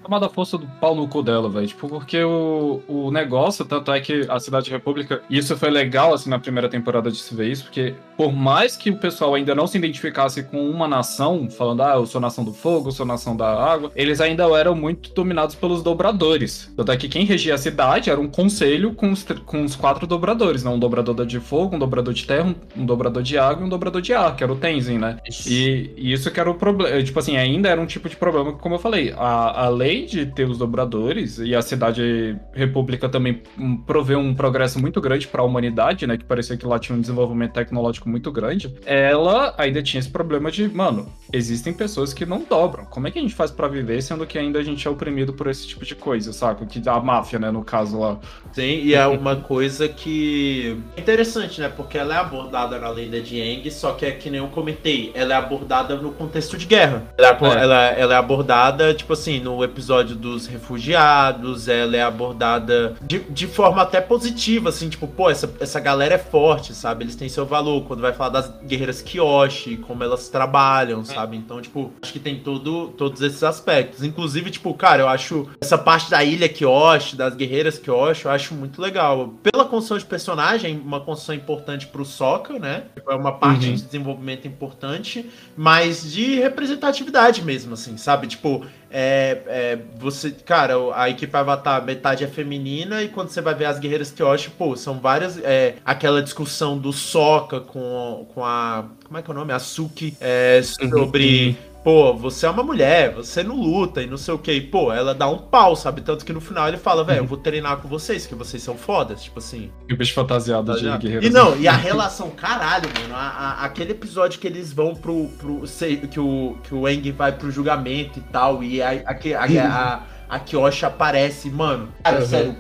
[0.04, 1.68] tomada a força do pau no cu dela, velho.
[1.68, 6.14] Tipo, porque o, o negócio, tanto é que a Cidade República, e isso foi legal,
[6.14, 9.56] assim, na primeira temporada de se ver isso, porque por mais que o pessoal ainda
[9.56, 13.06] não se identificasse com uma nação, falando, ah, eu sou nação do fogo, eu sou
[13.06, 16.70] nação da água, eles ainda eram muito dominados pelos dobradores.
[16.76, 20.06] Tanto é que quem regia a cidade era um conselho com os, com os quatro
[20.08, 20.70] dobradores, né?
[20.70, 23.70] Um dobrador de fogo, um dobrador de terra, um, um dobrador de água e um
[23.70, 25.18] dobrador de ar, que era o Tenzin, né?
[25.48, 27.02] E, e isso que era o problema.
[27.04, 30.06] Tipo assim, ainda era um tipo de problema que, como eu falei, a, a lei
[30.06, 35.28] de ter os dobradores e a cidade república também hum, proveu um progresso muito grande
[35.28, 36.18] para a humanidade, né?
[36.18, 38.74] Que parecia que lá tinha um desenvolvimento tecnológico muito grande.
[38.86, 42.86] Ela ainda tinha esse problema de, mano, existem pessoas que não dobram.
[42.86, 45.34] Como é que a gente faz para viver sendo que ainda a gente é oprimido
[45.34, 46.66] por esse tipo de coisa, saca?
[46.66, 48.20] Que a máfia, né, no caso lá.
[48.52, 51.70] Sim, e é uma coisa que é interessante, né?
[51.76, 55.12] Porque ela é abordada na lenda de Aang, só que é que nem eu comentei,
[55.14, 57.04] ela é abordada no contexto de guerra.
[57.18, 57.64] Ela é, É.
[57.64, 63.48] ela- ela é abordada, tipo assim, no episódio dos refugiados, ela é abordada de, de
[63.48, 67.04] forma até positiva, assim, tipo, pô, essa, essa galera é forte, sabe?
[67.04, 67.84] Eles têm seu valor.
[67.86, 71.38] Quando vai falar das guerreiras Kyoshi, como elas trabalham, sabe?
[71.38, 74.04] Então, tipo, acho que tem todo, todos esses aspectos.
[74.04, 78.54] Inclusive, tipo, cara, eu acho essa parte da ilha Kyoshi, das guerreiras Kyoshi, eu acho
[78.54, 79.09] muito legal.
[79.44, 82.84] Pela construção de personagem, uma construção importante pro Sokka, né?
[83.08, 83.76] É uma parte Uhum.
[83.76, 88.28] de desenvolvimento importante, mas de representatividade mesmo, assim, sabe?
[88.28, 93.54] Tipo, é, é, você, cara, a equipe Avatar, metade é feminina, e quando você vai
[93.54, 95.38] ver as guerreiras Kyoshi, pô, são várias.
[95.44, 98.86] É, aquela discussão do Sokka com, com a.
[99.06, 99.54] Como é que é o nome?
[99.54, 101.58] A Suki, é, sobre.
[101.84, 104.52] Pô, você é uma mulher, você não luta e não sei o que.
[104.52, 106.02] E, pô, ela dá um pau, sabe?
[106.02, 108.76] Tanto que no final ele fala, velho, eu vou treinar com vocês, que vocês são
[108.78, 109.24] fodas.
[109.24, 109.72] Tipo assim.
[109.88, 111.26] E o bicho fantasiado de guerreiro.
[111.26, 113.30] E não, e a relação, caralho, mano, a-
[113.62, 115.28] a- aquele episódio que eles vão pro.
[115.38, 119.14] pro sei, que, o, que o Eng vai pro julgamento e tal, e a, a,
[119.14, 120.02] a, a,
[120.36, 121.88] a Kyoshi aparece, mano.
[122.04, 122.26] Cara, Uhum.
[122.26, 122.56] sério,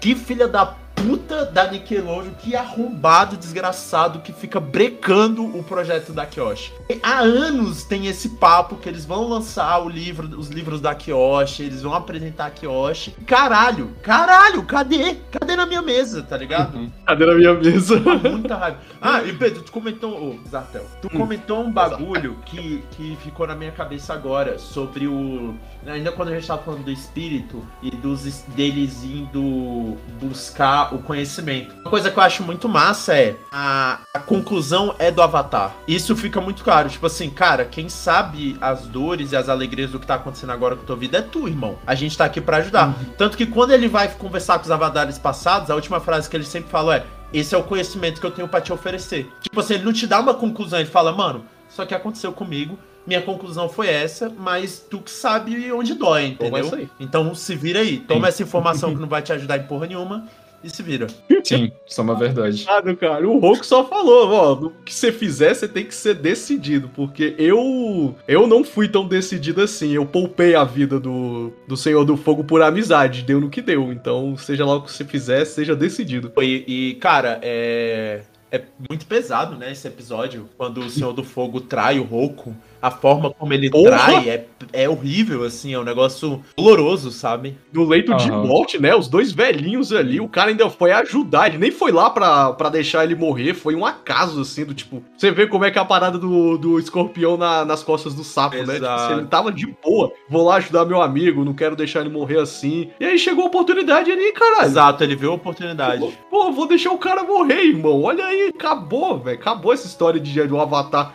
[0.00, 6.24] que filha da puta da Nickelodeon, que arrombado desgraçado que fica brecando o projeto da
[6.24, 6.72] Kyoshi.
[7.02, 11.62] Há anos tem esse papo que eles vão lançar o livro, os livros da Kyoshi,
[11.64, 13.10] eles vão apresentar a Kyoshi.
[13.26, 15.16] Caralho, caralho, cadê?
[15.30, 16.90] Cadê na minha mesa, tá ligado?
[17.06, 17.98] Cadê na minha mesa?
[17.98, 18.78] Muita raiva.
[19.06, 21.18] Ah, e Pedro, tu comentou, ô, Zartel, tu Hum.
[21.18, 25.54] comentou um bagulho que, que ficou na minha cabeça agora, sobre o.
[25.86, 30.98] Ainda quando a gente tava falando do espírito e dos es- deles indo buscar o
[30.98, 31.74] conhecimento.
[31.80, 35.74] Uma coisa que eu acho muito massa é a, a conclusão é do Avatar.
[35.86, 36.88] Isso fica muito claro.
[36.88, 40.74] Tipo assim, cara, quem sabe as dores e as alegrias do que tá acontecendo agora
[40.76, 41.78] com tua vida é tu, irmão.
[41.86, 42.94] A gente tá aqui pra ajudar.
[43.18, 46.44] Tanto que quando ele vai conversar com os avatares passados, a última frase que ele
[46.44, 49.30] sempre fala é: esse é o conhecimento que eu tenho pra te oferecer.
[49.40, 52.78] Tipo assim, ele não te dá uma conclusão, ele fala, mano, isso aqui aconteceu comigo,
[53.06, 56.88] minha conclusão foi essa, mas tu que sabe onde dói, Toma entendeu?
[56.98, 60.26] Então se vira aí, toma essa informação que não vai te ajudar em porra nenhuma
[60.64, 61.06] e se vira.
[61.44, 62.64] Sim, isso é uma verdade.
[62.66, 66.14] Ah, cara, o Roku só falou, ó, o que você fizer, você tem que ser
[66.14, 71.76] decidido, porque eu eu não fui tão decidido assim, eu poupei a vida do, do
[71.76, 75.04] Senhor do Fogo por amizade, deu no que deu, então seja lá o que você
[75.04, 76.32] fizer, seja decidido.
[76.40, 78.22] E, e, cara, é.
[78.52, 82.54] É muito pesado, né, esse episódio, quando o Senhor do Fogo trai o Roku.
[82.84, 83.88] A forma como ele Porra!
[83.96, 87.56] trai é, é horrível, assim, é um negócio doloroso, sabe?
[87.72, 88.46] No leito de Aham.
[88.46, 92.10] morte, né, os dois velhinhos ali, o cara ainda foi ajudar, ele nem foi lá
[92.10, 95.70] pra, pra deixar ele morrer, foi um acaso, assim, do tipo, você vê como é
[95.70, 99.06] que é a parada do, do escorpião na- nas costas do sapo, né, tipo, Exato.
[99.06, 102.38] se ele tava de boa, vou lá ajudar meu amigo, não quero deixar ele morrer
[102.40, 104.66] assim, e aí chegou a oportunidade ali, caralho.
[104.66, 106.06] Exato, ele viu a oportunidade.
[106.30, 108.02] Pô, vou deixar o cara morrer, irmão.
[108.02, 109.38] Olha aí, acabou, velho.
[109.38, 111.14] Acabou essa história de, de um avatar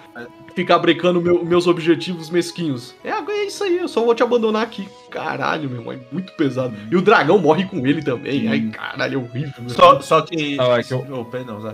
[0.60, 2.94] ficar brecando meu- meus objetivos mesquinhos.
[3.04, 4.88] É, é isso aí, eu só vou te abandonar aqui.
[5.10, 6.74] Caralho, meu irmão, é muito pesado.
[6.92, 8.48] E o dragão morre com ele também.
[8.48, 9.54] Ai, caralho, é horrível.
[9.60, 10.56] meu Só, só que.
[10.58, 11.74] Não, é que eu- Oh, perdão, Zé.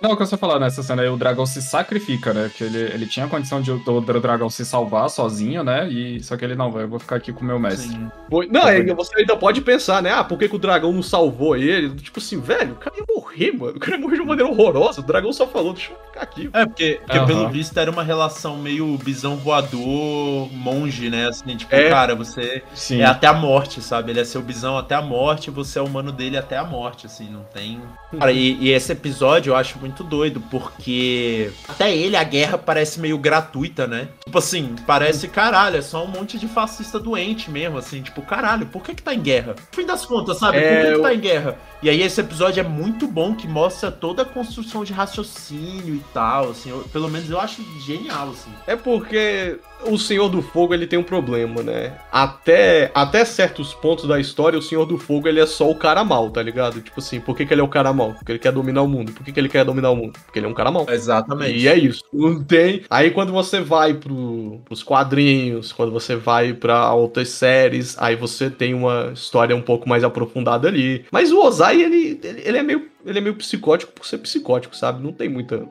[0.00, 2.48] Não, o que você falar nessa cena aí, o dragão se sacrifica, né?
[2.48, 5.88] Porque ele, ele tinha a condição de o dragão se salvar sozinho, né?
[5.88, 7.88] E só que ele não, eu vou ficar aqui com o meu mestre.
[7.88, 8.10] Sim.
[8.50, 10.12] Não, é, você ainda pode pensar, né?
[10.12, 11.90] Ah, por que, que o dragão não salvou ele?
[11.96, 13.76] Tipo assim, velho, o cara ia morrer, mano.
[13.76, 15.00] O cara ia morrer de uma maneira horrorosa.
[15.00, 16.50] O dragão só falou, deixa eu ficar aqui.
[16.52, 17.26] É, porque, porque Aham.
[17.26, 21.28] pelo visto era uma relação meio bisão voador, monge, né?
[21.28, 21.88] Assim, tipo, É.
[21.90, 23.00] cara, você Sim.
[23.00, 24.12] é até a morte, sabe?
[24.12, 27.06] Ele é seu bisão até a morte, você é o humano dele até a morte,
[27.06, 27.80] assim, não tem.
[28.18, 33.00] Cara, e, e esse episódio eu acho muito doido, porque até ele, a guerra parece
[33.00, 34.08] meio gratuita, né?
[34.24, 38.66] Tipo assim, parece, caralho, é só um monte de fascista doente mesmo, assim, tipo, caralho,
[38.66, 39.54] por que que tá em guerra?
[39.58, 40.58] No fim das contas, sabe?
[40.58, 41.58] Por É, que, que eu- tá em guerra?
[41.82, 46.02] E aí esse episódio é muito bom, que mostra toda a construção de raciocínio e
[46.12, 48.50] tal, assim, eu- pelo menos eu acho genial, assim.
[48.66, 51.92] É porque o Senhor do Fogo ele tem um problema, né?
[52.10, 56.04] Até, até certos pontos da história, o Senhor do Fogo ele é só o cara
[56.04, 56.80] mal, tá ligado?
[56.80, 58.14] Tipo assim, por que, que ele é o cara mal?
[58.14, 59.12] Porque ele quer dominar o mundo.
[59.12, 60.18] Por que, que ele quer dominar o mundo?
[60.24, 60.86] Porque ele é um cara mal.
[60.88, 61.58] Exatamente.
[61.58, 62.02] E é isso.
[62.12, 62.82] Não tem.
[62.88, 68.50] Aí quando você vai pro, pros quadrinhos, quando você vai pra outras séries, aí você
[68.50, 71.04] tem uma história um pouco mais aprofundada ali.
[71.10, 72.94] Mas o Ozai, ele, ele, ele é meio.
[73.06, 75.04] Ele é meio psicótico por ser psicótico, sabe?
[75.04, 75.68] Não tem muita.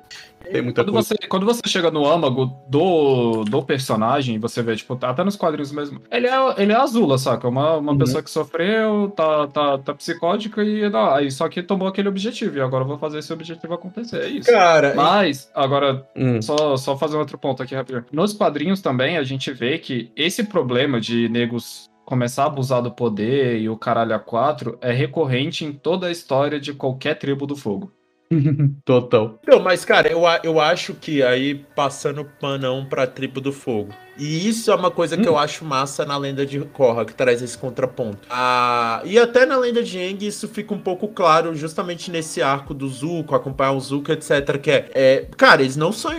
[0.52, 1.08] Tem muita Quando coisa.
[1.08, 5.72] você, quando você chega no âmago do, do personagem, você vê, tipo, até nos quadrinhos
[5.72, 7.48] mesmo, ele é, ele é azula, saca?
[7.48, 7.98] Uma, uma Uhum.
[7.98, 12.58] pessoa que sofreu, tá, tá, tá psicótica e não, aí só que tomou aquele objetivo,
[12.58, 14.50] e agora eu vou fazer esse objetivo acontecer, é isso.
[14.52, 16.42] Cara, Mas, agora, Hum.
[16.42, 18.06] só, só fazer outro ponto aqui rapidinho.
[18.12, 22.92] Nos quadrinhos também, a gente vê que esse problema de negros começar a abusar do
[22.92, 27.48] poder e o caralho a quatro é recorrente em toda a história de qualquer tribo
[27.48, 27.92] do fogo.
[28.86, 29.40] Total.
[29.48, 33.94] Não, mas, cara, eu, eu acho que aí, passando panão pra tribo do fogo.
[34.18, 37.42] E isso é uma coisa que eu acho massa na lenda de Korra, que traz
[37.42, 38.20] esse contraponto.
[38.30, 42.74] Ah, e até na lenda de Aang isso fica um pouco claro, justamente nesse arco
[42.74, 44.58] do Zuko, acompanhar o Zuko, etc.
[44.62, 46.12] Que é, é, cara, eles não são.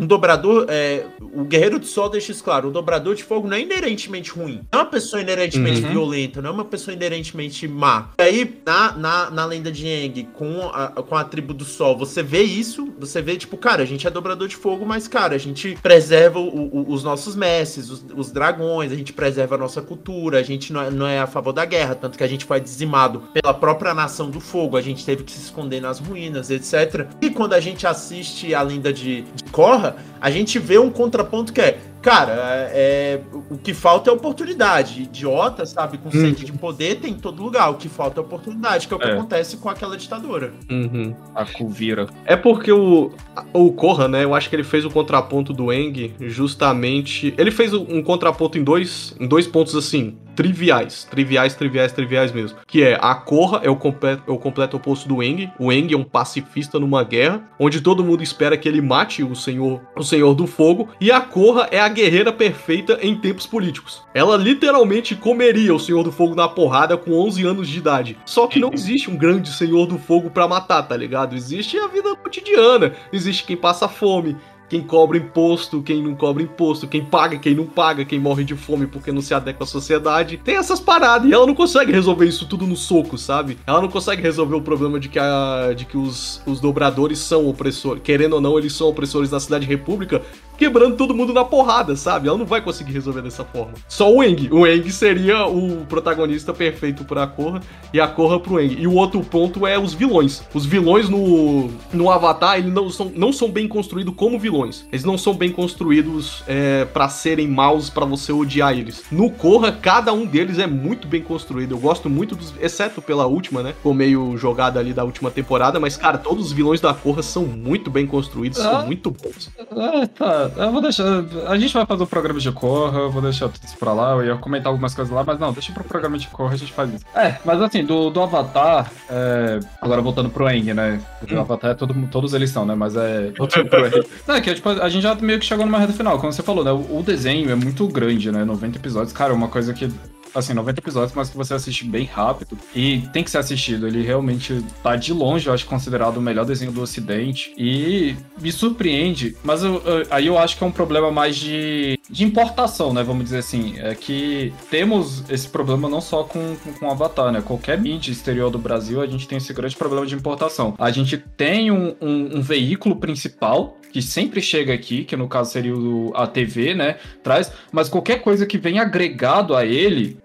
[0.00, 0.66] Um dobrador.
[0.68, 4.30] É, o Guerreiro do Sol deixa isso claro: o dobrador de fogo não é inerentemente
[4.30, 4.62] ruim.
[4.72, 5.90] Não é uma pessoa inerentemente Uhum.
[5.90, 8.10] violenta, não é uma pessoa inerentemente má.
[8.18, 11.96] E aí, na, na, na lenda de Aang, com a, com a tribo do Sol,
[11.96, 15.34] você vê isso, você vê, tipo, cara, a gente é dobrador de fogo, mas, cara,
[15.34, 19.58] a gente preserva o- o- os nossos mestres, os, os dragões, a gente preserva a
[19.58, 22.28] nossa cultura, a gente não é, não é a favor da guerra, tanto que a
[22.28, 25.98] gente foi dizimado pela própria nação do fogo, a gente teve que se esconder nas
[25.98, 27.08] ruínas, etc.
[27.20, 31.52] E quando a gente assiste a lenda de, de Korra, a gente vê um contraponto
[31.52, 32.32] que é, cara,
[32.72, 33.20] é,
[33.50, 35.02] o que falta é oportunidade.
[35.02, 37.70] Idiota, sabe, com sede de poder tem em todo lugar.
[37.70, 39.12] O que falta é oportunidade, que é o que É.
[39.12, 40.52] acontece com aquela ditadura.
[40.70, 41.14] Uhum.
[41.34, 42.08] A Kuvira.
[42.26, 43.12] É porque o,
[43.52, 44.24] o Korra, né?
[44.24, 47.32] Eu acho que ele fez o contraponto do Eng justamente.
[47.38, 50.16] Ele fez um contraponto em dois, em dois pontos assim.
[50.34, 52.58] Triviais, triviais, triviais, triviais mesmo.
[52.66, 55.50] Que é a Korra é o, completo, é o completo oposto do Eng.
[55.58, 59.34] O Eng é um pacifista numa guerra, onde todo mundo espera que ele mate o
[59.36, 60.88] senhor, o senhor do fogo.
[61.00, 64.02] E a Korra é a guerreira perfeita em tempos políticos.
[64.14, 68.16] Ela literalmente comeria o senhor do fogo na porrada com 11 anos de idade.
[68.24, 71.36] Só que não existe um grande senhor do fogo pra matar, tá ligado?
[71.36, 72.92] Existe a vida cotidiana.
[73.12, 74.36] Existe quem passa fome,
[74.72, 78.56] quem cobra imposto, quem não cobra imposto, quem paga, quem não paga, quem morre de
[78.56, 80.40] fome porque não se adequa à sociedade.
[80.42, 83.58] Tem essas paradas e ela não consegue resolver isso tudo no soco, sabe?
[83.66, 87.46] Ela não consegue resolver o problema de que, a, de que os, os dobradores são
[87.50, 88.02] opressores.
[88.02, 90.22] Querendo ou não, eles são opressores na Cidade República,
[90.56, 92.28] quebrando todo mundo na porrada, sabe?
[92.28, 93.74] Ela não vai conseguir resolver dessa forma.
[93.88, 94.48] Só o Eng.
[94.50, 97.60] O Eng seria o protagonista perfeito pra Korra
[97.92, 98.76] e a Korra pro Eng.
[98.78, 100.42] E o outro ponto é os vilões.
[100.54, 104.86] Os vilões no, no Avatar, eles não são, não são bem construídos como vilões.
[104.92, 109.04] Eles não são bem construídos é, para serem maus, pra você odiar eles.
[109.10, 111.72] No Korra, cada um deles é muito bem construído.
[111.74, 112.52] Eu gosto muito dos.
[112.60, 113.72] Exceto pela última, né?
[113.72, 115.80] Ficou meio jogada ali da última temporada.
[115.80, 118.70] Mas, cara, todos os vilões da Korra são muito bem construídos, Ah.
[118.70, 119.50] são muito bons.
[119.70, 120.41] Ah, tá.
[120.56, 121.04] Eu vou deixar.
[121.46, 124.12] A gente vai fazer o programa de Corra, eu vou deixar tudo isso pra lá.
[124.12, 126.72] Eu ia comentar algumas coisas lá, mas não, deixa pro programa de Corra, a gente
[126.72, 127.04] faz isso.
[127.14, 131.00] É, mas assim, do, do Avatar, é, agora voltando pro Eng, né?
[131.30, 132.74] O Avatar é todo, todos eles são, né?
[132.74, 133.32] Mas é.
[133.36, 134.04] Voltando pro Eng.
[134.26, 136.42] Não, é que tipo, a gente já meio que chegou numa reta final, como você
[136.42, 136.72] falou, né?
[136.72, 138.44] O, o desenho é muito grande, né?
[138.44, 139.12] 90 episódios.
[139.12, 139.90] Cara, é uma coisa que
[140.34, 142.58] assim, 90 episódios, mas que você assiste bem rápido.
[142.74, 143.86] E tem que ser assistido.
[143.86, 147.52] Ele realmente tá de longe, eu acho, considerado o melhor desenho do Ocidente.
[147.56, 151.98] E me surpreende, mas eu- eu- aí eu acho que é um problema mais de,
[152.08, 153.02] de importação, né?
[153.02, 153.74] Vamos dizer assim.
[153.78, 157.40] É que temos esse problema não só com, com, com Avatar, né?
[157.42, 160.74] Qualquer mídia exterior do Brasil, a gente tem esse grande problema de importação.
[160.78, 165.50] A gente tem um, um- um veículo principal que sempre chega aqui, que no caso
[165.52, 166.96] seria o- a TV, né?
[167.22, 170.16] Traz, mas qualquer coisa que venha agregado a ele,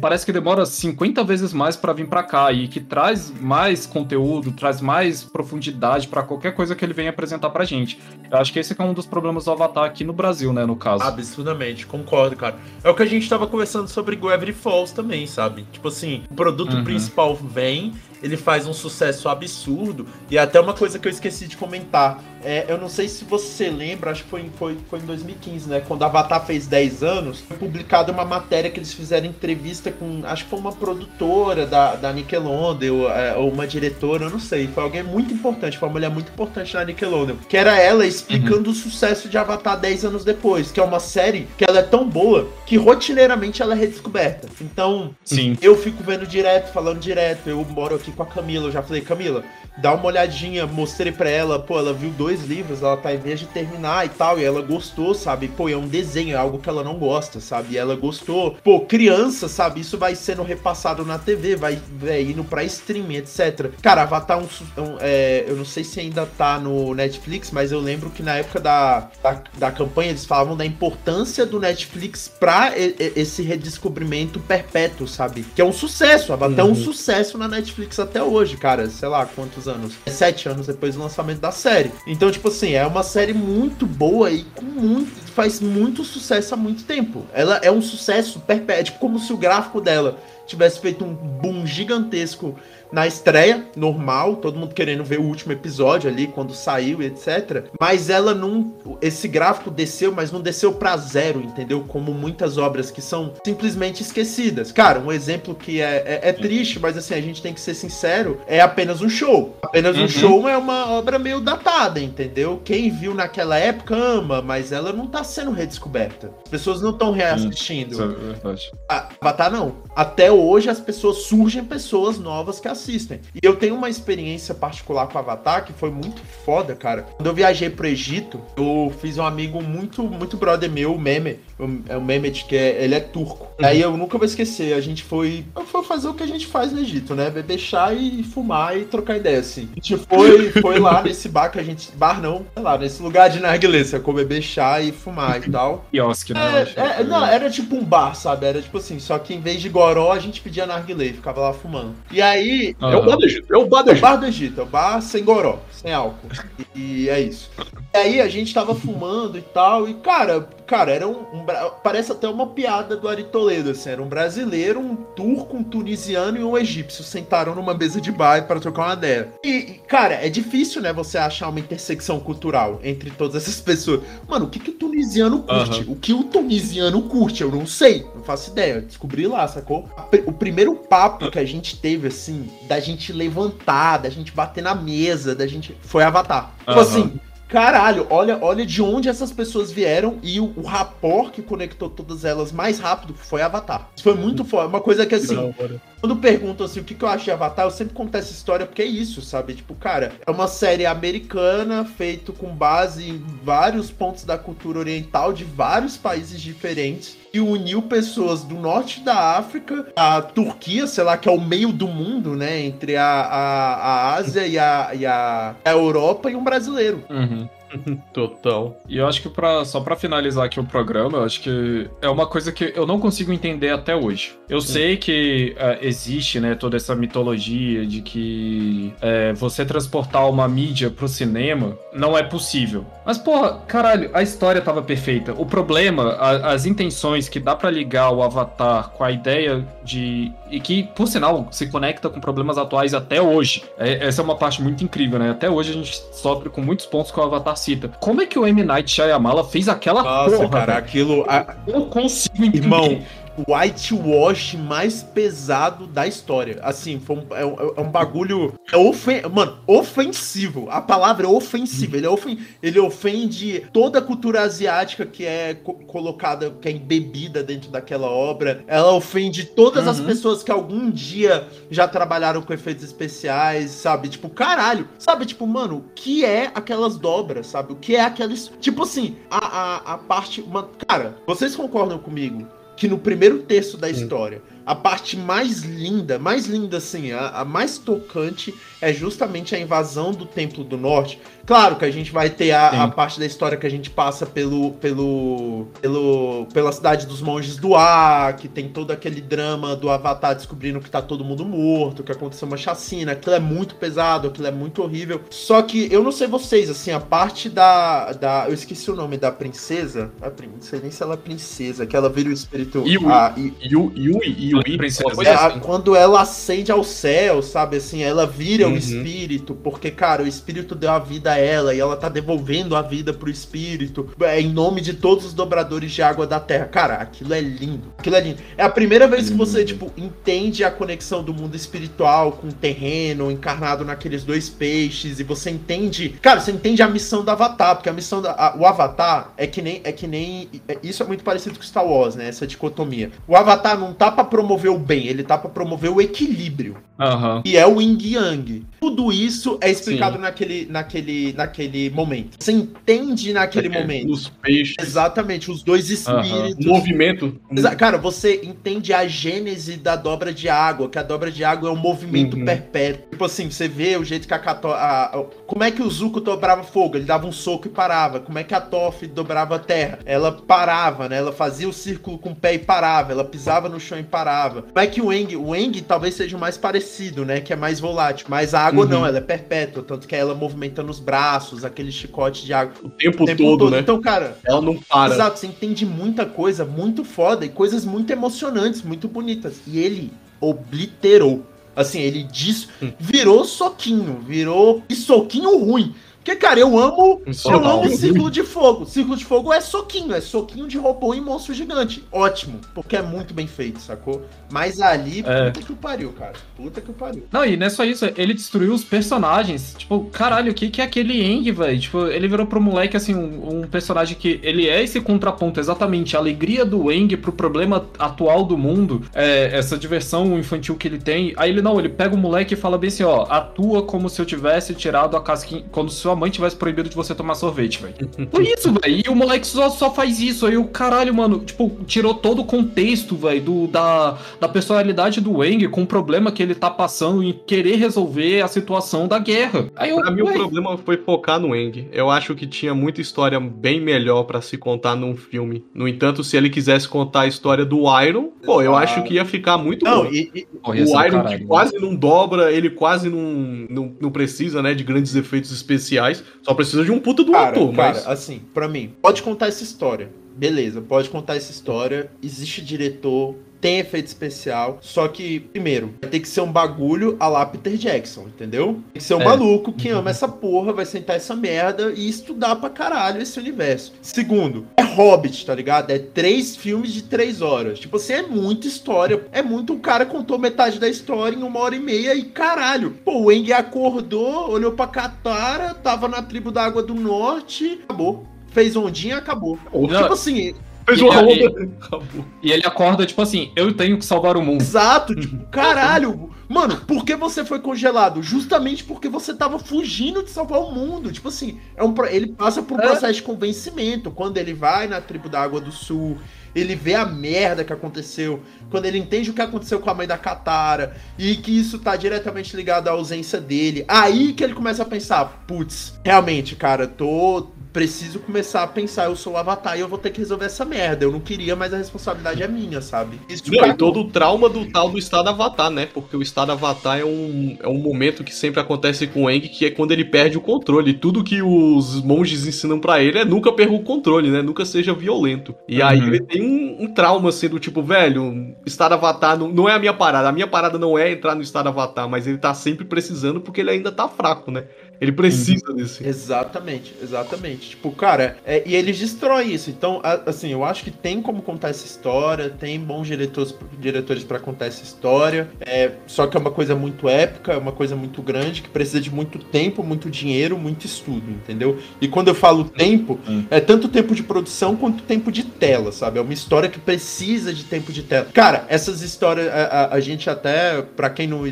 [0.00, 4.52] parece que demora 50 vezes mais para vir para cá e que traz mais conteúdo,
[4.52, 7.98] traz mais profundidade para qualquer coisa que ele venha apresentar pra gente.
[8.30, 10.76] Eu acho que esse é um dos problemas do Avatar aqui no Brasil, né, no
[10.76, 11.02] caso.
[11.04, 12.56] Absurdamente, concordo, cara.
[12.82, 15.66] É o que a gente tava conversando sobre Gravity Falls também, sabe?
[15.72, 16.84] Tipo assim, o produto Uhum.
[16.84, 21.56] principal vem, ele faz um sucesso absurdo, e até uma coisa que eu esqueci de
[21.56, 22.22] comentar.
[22.48, 25.68] É, eu não sei se você lembra, acho que foi, em- foi, foi em 2015,
[25.68, 25.82] né?
[25.86, 30.44] Quando Avatar fez 10 anos, foi publicada uma matéria que eles fizeram entrevista com, acho
[30.44, 34.66] que foi uma produtora da, da Nickelodeon, ou, é, ou uma diretora, eu não sei.
[34.68, 37.36] Foi alguém muito importante, foi uma mulher muito importante na Nickelodeon.
[37.48, 41.48] Que era ela explicando o sucesso de Avatar 10 anos depois, que é uma série
[41.58, 44.48] que ela é tão boa que rotineiramente ela é redescoberta.
[44.60, 45.56] Então, Sim.
[45.60, 47.48] eu fico vendo direto, falando direto.
[47.48, 49.42] Eu moro aqui com a Camila, eu já falei, Camila,
[49.78, 53.40] dá uma olhadinha, mostrei pra ela, pô, ela viu dois livros, ela tá em vez
[53.40, 55.48] de terminar e tal, e ela gostou, sabe?
[55.48, 57.74] Pô, é um desenho, é algo que ela não gosta, sabe?
[57.74, 58.56] E ela gostou.
[58.64, 59.80] Pô, criança, sabe?
[59.80, 63.70] Isso vai sendo repassado na TV, vai, vai indo pra streaming, etc.
[63.82, 64.46] Cara, Avatar é um,
[64.76, 68.22] é um- é, eu não sei se ainda tá no Netflix, mas eu lembro que
[68.22, 74.40] na época da, da, da campanha eles falavam da importância do Netflix pra esse redescobrimento
[74.40, 75.44] perpétuo, sabe?
[75.54, 78.88] Que é um sucesso, Avatar é um sucesso na Netflix até hoje, cara.
[78.88, 79.94] Sei lá quantos anos.
[80.06, 81.90] É sete anos depois do lançamento da série.
[82.06, 85.10] Então, tipo assim, é uma série muito boa e com muito.
[85.32, 87.26] faz muito sucesso há muito tempo.
[87.32, 88.80] Ela é um sucesso perpétuo.
[88.80, 92.58] É tipo como se o gráfico dela tivesse feito um boom gigantesco
[92.92, 97.64] na estreia, normal, todo mundo querendo ver o último episódio ali, quando saiu, etc.
[97.80, 98.72] Mas ela não.
[99.02, 101.84] Esse gráfico desceu, mas não desceu pra zero, entendeu?
[101.86, 104.72] Como muitas obras que são simplesmente esquecidas.
[104.72, 107.74] Cara, um exemplo que é, é, é triste, mas assim, a gente tem que ser
[107.74, 109.56] sincero: é apenas um show.
[109.62, 110.08] Apenas um Uhum.
[110.08, 112.60] show é uma obra meio datada, entendeu?
[112.64, 116.30] Quem viu naquela época ama, mas ela não tá sendo redescoberta.
[116.44, 117.92] As pessoas não estão reassistindo.
[117.92, 118.70] Isso é verdade.
[118.88, 119.76] Ah, Avatar não.
[119.94, 123.20] Até hoje as pessoas surgem pessoas novas que assistem.
[123.34, 127.02] E eu tenho uma experiência particular com Avatar que foi muito foda, cara.
[127.02, 131.40] Quando eu viajei pro Egito, eu fiz um amigo muito, muito brother meu, o Meme.
[131.88, 133.48] É o Mehmet, que é, ele é turco.
[133.62, 136.70] Aí eu nunca vou esquecer, a gente foi, foi fazer o que a gente faz
[136.70, 137.30] no Egito, né?
[137.30, 139.68] Beber chá e fumar e trocar ideia, assim.
[139.72, 141.90] A gente foi, foi lá nesse bar que a gente.
[141.92, 144.12] Bar não, sei lá, nesse lugar de narguilé, sacou?
[144.12, 145.86] Beber chá e fumar e tal.
[145.90, 146.66] Quiosque, né?
[146.76, 148.46] É, é, não, era tipo um bar, sabe?
[148.46, 151.52] Era tipo assim, só que em vez de goró, a gente pedia narguilé, ficava lá
[151.52, 151.94] fumando.
[152.10, 152.92] E aí, Ah.
[152.92, 154.02] É o bar do Egito, é o bar do é o Egito.
[154.02, 156.28] bar do Egito, é o bar sem goró, sem álcool.
[156.74, 157.50] E, e é isso.
[157.94, 161.46] E aí a gente tava fumando e tal, e cara, cara, era um, um
[161.82, 166.38] parece até uma piada do Ari Toledo, assim, era um brasileiro, um turco, um tunisiano
[166.38, 169.28] e um egípcio sentaram numa mesa de bar para trocar uma ideia.
[169.42, 174.02] E, e, cara, é difícil, né, você achar uma intersecção cultural entre todas essas pessoas.
[174.28, 175.84] Mano, o que que o tunisiano curte?
[175.88, 177.42] O que o tunisiano curte?
[177.42, 179.88] Eu não sei, não faço ideia, descobri lá, sacou?
[180.26, 184.74] O primeiro papo que a gente teve, assim, da gente levantar, da gente bater na
[184.74, 185.76] mesa, da gente.
[185.82, 186.54] Foi Avatar.
[186.58, 186.80] Tipo Aham.
[186.80, 191.88] assim, caralho, olha, olha de onde essas pessoas vieram e o, o rapport que conectou
[191.88, 193.88] todas elas mais rápido foi Avatar.
[193.94, 194.68] Isso foi muito foda.
[194.68, 195.54] Uma coisa que assim.
[196.00, 198.66] Quando perguntam assim o que, que eu acho de Avatar, eu sempre conto essa história
[198.66, 199.54] porque é isso, sabe?
[199.54, 205.32] Tipo, cara, é uma série americana feito com base em vários pontos da cultura oriental
[205.32, 211.16] de vários países diferentes e uniu pessoas do norte da África, a Turquia, sei lá,
[211.16, 212.60] que é o meio do mundo, né?
[212.60, 217.04] Entre a, a, a Ásia e a, e a, a Europa e um brasileiro.
[217.10, 217.48] Uhum.
[218.12, 218.76] Total.
[218.88, 222.08] E eu acho que pra, só pra finalizar aqui o programa, eu acho que é
[222.08, 224.36] uma coisa que eu não consigo entender até hoje.
[224.48, 230.46] Eu sei que é, existe, né, toda essa mitologia de que é, você transportar uma
[230.48, 232.84] mídia pro cinema não é possível.
[233.04, 235.32] Mas, porra, caralho, a história tava perfeita.
[235.36, 240.32] O problema, a- as intenções que dá pra ligar o Avatar com a ideia de.
[240.50, 243.64] E que, por sinal, se conecta com problemas atuais até hoje.
[243.78, 245.30] É- essa é uma parte muito incrível, né?
[245.30, 247.90] Até hoje a gente sofre com muitos pontos que o Avatar cita.
[248.00, 248.62] Como é que o M.
[248.62, 250.78] Night Shyamala fez aquela Nossa, porra, cara, velho?
[250.78, 251.24] aquilo.
[251.28, 252.58] a- Eu não consigo entender.
[252.64, 253.00] Irmão,
[253.48, 256.58] whitewash mais pesado da história.
[256.62, 258.54] Assim, foi um, é, um- é um bagulho.
[258.72, 260.68] É ofen Mano, ofensivo.
[260.70, 261.96] A palavra é ofensiva.
[261.96, 266.72] Ele, é ofen ele ofende toda a cultura asiática que é co- colocada, que é
[266.72, 268.64] embebida dentro daquela obra.
[268.66, 270.06] Ela ofende todas as Uhum.
[270.06, 274.08] pessoas que algum dia já trabalharam com efeitos especiais, sabe?
[274.08, 274.88] Tipo, caralho.
[274.98, 277.72] Sabe, tipo, mano, o que é aquelas dobras, sabe?
[277.72, 278.50] O que é aquelas.
[278.60, 280.42] Tipo assim, a, a, a parte.
[280.42, 282.46] Mano, cara, vocês concordam comigo?
[282.76, 287.44] Que no primeiro terço da história, a parte mais linda, mais linda assim, a, a
[287.44, 291.20] mais tocante é justamente a invasão do Templo do Norte.
[291.46, 294.26] Claro que a gente vai ter a, a parte da história que a gente passa
[294.26, 299.88] pelo, pelo, pelo, pela cidade dos monges do ar, que tem todo aquele drama do
[299.88, 304.26] Avatar descobrindo que tá todo mundo morto, que aconteceu uma chacina, aquilo é muito pesado,
[304.26, 305.20] aquilo é muito horrível.
[305.30, 308.12] Só que eu não sei vocês, assim, a parte da.
[308.12, 310.10] da eu esqueci o nome da princesa.
[310.20, 312.82] A não sei nem se ela é princesa, que ela vira o espírito.
[312.84, 313.04] Yui.
[313.06, 314.55] a- Yui, Yui.
[314.62, 315.22] Princesa.
[315.24, 315.58] É, a- assim.
[315.60, 318.74] quando ela ascende ao céu, sabe assim, ela vira Uhum.
[318.74, 322.74] o espírito, porque, cara, o espírito deu a vida a ela e ela tá devolvendo
[322.76, 326.66] a vida pro espírito é, em nome de todos os dobradores de água da terra.
[326.66, 327.92] Cara, aquilo é lindo.
[327.98, 328.38] Aquilo é lindo.
[328.56, 332.52] É a primeira vez que você, tipo, entende a conexão do mundo espiritual com o
[332.52, 336.10] terreno, encarnado naqueles dois peixes, e você entende.
[336.22, 338.32] Cara, você entende a missão do Avatar, porque a missão da.
[338.32, 339.80] a- o Avatar é que nem.
[339.84, 340.48] É que nem.
[340.68, 342.28] é- Isso é muito parecido com Star Wars, né?
[342.28, 343.10] Essa dicotomia.
[343.26, 346.76] O Avatar não tá pra promover o bem, ele tá pra promover o equilíbrio.
[346.98, 347.42] Aham.
[347.44, 348.64] E é o Yin Yang.
[348.80, 352.36] Tudo isso é explicado naquele, naquele, naquele momento.
[352.40, 354.12] Você entende naquele É, momento.
[354.12, 356.64] Os peixes, Exatamente, os dois espíritos.
[356.64, 357.38] o movimento.
[357.76, 361.72] Cara, você entende a gênese da dobra de água, que a dobra de água é
[361.72, 362.44] um movimento Uhum.
[362.46, 363.10] perpétuo.
[363.10, 364.68] Tipo assim, você vê o jeito que a Kato...
[364.68, 366.96] a- a- Como é que o Zuko dobrava fogo?
[366.96, 368.20] Ele dava um soco e parava.
[368.20, 369.98] Como é que a Toph dobrava a terra?
[370.06, 371.18] Ela parava, né?
[371.18, 373.12] Ela fazia o círculo com o pé e parava.
[373.12, 374.35] Ela pisava no chão e parava.
[374.50, 375.36] Como é que o Eng...
[375.36, 377.40] O Eng talvez seja o mais parecido, né?
[377.40, 378.26] Que é mais volátil.
[378.28, 378.90] Mas a água Uhum.
[378.90, 379.82] não, ela é perpétua.
[379.82, 382.74] Tanto que é ela movimentando os braços, aquele chicote de água.
[382.82, 383.80] O tempo, o tempo todo, né?
[383.80, 385.14] Então, cara, Ela não para.
[385.14, 389.60] Exato, você entende muita coisa muito foda e coisas muito emocionantes, muito bonitas.
[389.66, 391.44] E ele obliterou.
[391.74, 392.68] Assim, ele diz.
[392.82, 392.90] Hum.
[392.98, 394.82] Virou soquinho, virou.
[394.88, 395.94] E soquinho ruim.
[396.26, 397.22] Porque, cara, eu amo.
[397.24, 397.88] Um Eu amo.
[397.96, 398.84] Círculo de Fogo.
[398.84, 402.02] Círculo de Fogo é soquinho, é soquinho de robô e monstro gigante.
[402.10, 404.26] Ótimo, porque é muito bem feito, sacou?
[404.50, 405.50] Mas ali, É.
[405.52, 406.32] puta que o pariu, cara.
[406.56, 407.28] Puta que o pariu.
[407.30, 409.76] Não, e não é só isso, ele destruiu os personagens.
[409.78, 411.78] Tipo, caralho, o que, que é aquele Eng, velho?
[411.78, 416.16] Tipo, ele virou pro moleque, assim, um, um personagem que ele é esse contraponto, exatamente.
[416.16, 420.98] A alegria do Eng pro problema atual do mundo, é, essa diversão infantil que ele
[420.98, 421.32] tem.
[421.36, 424.20] Aí ele não, ele pega o moleque e fala bem assim: ó, atua como se
[424.20, 425.64] eu tivesse tirado a casquinha.
[425.70, 427.94] Quando sua mãe tivesse proibido de você tomar sorvete, velho.
[428.30, 429.02] Foi isso, velho.
[429.06, 430.46] E o moleque só, só faz isso.
[430.46, 435.38] Aí o caralho, mano, tipo, tirou todo o contexto, velho, do- da, da personalidade do
[435.38, 439.68] Wang com o problema que ele tá passando em querer resolver a situação da guerra.
[439.76, 441.88] Aí eu, Pra mim, o problema foi focar no Eng.
[441.92, 445.64] Eu acho que tinha muita história bem melhor pra se contar num filme.
[445.74, 449.24] No entanto, se ele quisesse contar a história do Iron, pô, eu acho que ia
[449.24, 450.10] ficar muito Não, bom.
[450.10, 454.74] e, e- O Iron caralho, quase não dobra, ele quase não, não, não precisa, né,
[454.74, 456.05] de grandes efeitos especiais.
[456.42, 458.06] Só precisa de um puta do Cara, ator, cara, mas...
[458.06, 460.10] assim, pra mim, pode contar essa história.
[460.36, 462.10] Beleza, pode contar essa história.
[462.22, 463.34] Existe diretor,
[463.66, 464.78] tem efeito especial.
[464.80, 468.74] Só que, primeiro, vai ter que ser um bagulho a lá Peter Jackson, entendeu?
[468.92, 469.24] Tem que ser um É.
[469.24, 473.92] maluco que ama essa porra, vai sentar essa merda e estudar pra caralho esse universo.
[474.00, 475.90] Segundo, é Hobbit, tá ligado?
[475.90, 477.80] É três filmes de três horas.
[477.80, 479.26] Tipo assim, é muita história.
[479.32, 479.72] É muito.
[479.72, 482.92] Um cara contou metade da história em uma hora e meia e caralho.
[483.04, 488.26] Pô, o Eng acordou, olhou pra Katara, tava na tribo da Água do Norte, acabou.
[488.52, 489.58] Fez ondinha, acabou.
[489.72, 490.54] Não, Tipo assim,
[490.86, 491.68] Fez e uma onda.
[491.80, 492.24] Acabou.
[492.42, 494.60] E ele acorda, tipo assim, eu tenho que salvar o mundo.
[494.60, 496.30] exato, tipo, caralho.
[496.48, 498.22] Mano, por que você foi congelado?
[498.22, 501.10] Justamente porque você tava fugindo de salvar o mundo.
[501.10, 502.86] Tipo assim, é um, ele passa por um É.
[502.86, 504.12] processo de convencimento.
[504.12, 506.16] Quando ele vai na tribo da Água do Sul,
[506.54, 508.40] ele vê a merda que aconteceu.
[508.70, 511.96] Quando ele entende o que aconteceu com a mãe da Katara e que isso tá
[511.96, 513.84] diretamente ligado à ausência dele.
[513.88, 519.14] Aí que ele começa a pensar, putz, realmente, cara, tô preciso começar a pensar, eu
[519.14, 521.04] sou o Avatar e eu vou ter que resolver essa merda.
[521.04, 523.20] Eu não queria, mas a responsabilidade é minha, sabe?
[523.28, 525.84] Isso Não, e todo o trauma do tal do estado Avatar, né?
[525.84, 529.46] Porque o estado Avatar é um, é um momento que sempre acontece com o Aang,
[529.50, 530.94] que é quando ele perde o controle.
[530.94, 534.40] Tudo que os monges ensinam pra ele é nunca perca o controle, né?
[534.40, 535.54] Nunca seja violento.
[535.68, 536.06] E aí Uhum.
[536.06, 539.78] ele tem um, um trauma, assim, do tipo, velho, estado Avatar não, não é a
[539.78, 540.28] minha parada.
[540.28, 543.60] A minha parada não é entrar no estado Avatar, mas ele tá sempre precisando porque
[543.60, 544.64] ele ainda tá fraco, né?
[545.00, 546.06] Ele precisa desse.
[546.06, 547.70] Exatamente, exatamente.
[547.70, 549.70] Tipo, cara, é, e eles destroem isso.
[549.70, 554.24] Então, a- assim, eu acho que tem como contar essa história, tem bons diretores, diretores
[554.24, 555.48] para contar essa história.
[555.60, 559.00] É, só que é uma coisa muito épica, é uma coisa muito grande, que precisa
[559.00, 561.78] de muito tempo, muito dinheiro, muito estudo, entendeu?
[562.00, 563.44] E quando eu falo tempo, Hum.
[563.50, 566.18] é tanto tempo de produção quanto tempo de tela, sabe?
[566.18, 568.28] É uma história que precisa de tempo de tela.
[568.32, 571.42] Cara, essas histórias, a, a- a gente até, pra quem não.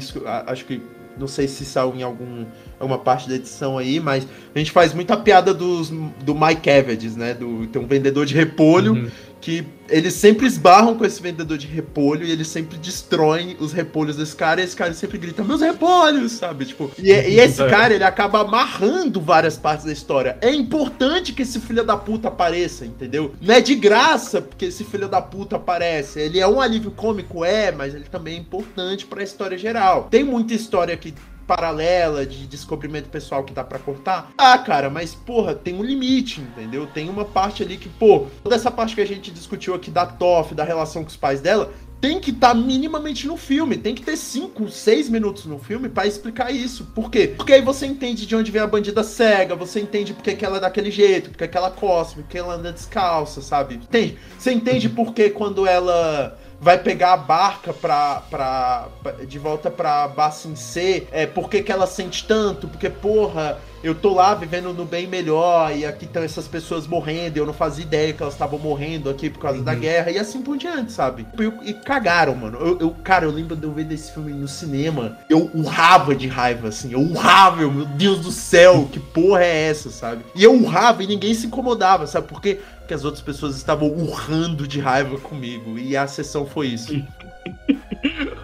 [0.46, 0.80] Acho que.
[1.18, 2.44] Não sei se saiu em algum,
[2.78, 7.16] alguma parte da edição aí, mas a gente faz muita piada dos, do Mike Evans,
[7.16, 7.34] né?
[7.34, 9.10] Do, tem um vendedor de repolho Uhum.
[9.44, 14.16] Que eles sempre esbarram com esse vendedor de repolho e eles sempre destroem os repolhos
[14.16, 16.64] desse cara e esse cara sempre grita, meus repolhos, sabe?
[16.64, 17.68] Tipo, e, e esse É.
[17.68, 20.38] cara, ele acaba amarrando várias partes da história.
[20.40, 23.34] É importante que esse filho da puta apareça, entendeu?
[23.38, 26.18] Não é de graça porque esse filho da puta aparece.
[26.18, 30.08] Ele é um alívio cômico, é, mas ele também é importante pra história geral.
[30.10, 31.12] Tem muita história que
[31.46, 34.32] paralela de descobrimento pessoal que dá pra cortar?
[34.36, 36.86] Ah, cara, mas porra, tem um limite, entendeu?
[36.86, 40.06] Tem uma parte ali que, pô, toda essa parte que a gente discutiu aqui da
[40.06, 41.72] Toff, da relação com os pais dela,
[42.04, 43.78] tem que estar minimamente no filme.
[43.78, 46.84] Tem que ter 5, 6 minutos no filme pra explicar isso.
[46.94, 47.32] Por quê?
[47.34, 50.58] Porque aí você entende de onde vem a bandida cega, você entende porque que ela
[50.58, 53.76] é daquele jeito, porque que ela cospe, porque ela anda descalça, sabe?
[53.76, 54.18] Entende?
[54.38, 59.70] Você entende por que quando ela vai pegar a barca pra, pra, pra- de volta
[59.70, 62.66] pra Bassin C, é, por que, que ela sente tanto?
[62.66, 67.36] Porque, porra, eu tô lá vivendo no bem melhor e aqui estão essas pessoas morrendo,
[67.36, 70.18] e eu não fazia ideia que elas estavam morrendo aqui por causa da guerra, e
[70.18, 71.26] assim por diante, sabe?
[71.38, 72.58] E, e cagaram, mano.
[72.58, 76.26] Eu, eu- cara, eu lembro de eu ver desse filme no cinema, eu urrava de
[76.26, 80.24] raiva, assim, eu urrava, eu, meu Deus do céu, que porra é essa, sabe?
[80.34, 82.26] E eu urrava e ninguém se incomodava, sabe?
[82.26, 85.78] Porque que as outras pessoas estavam urrando de raiva comigo.
[85.78, 86.94] E a sessão foi isso.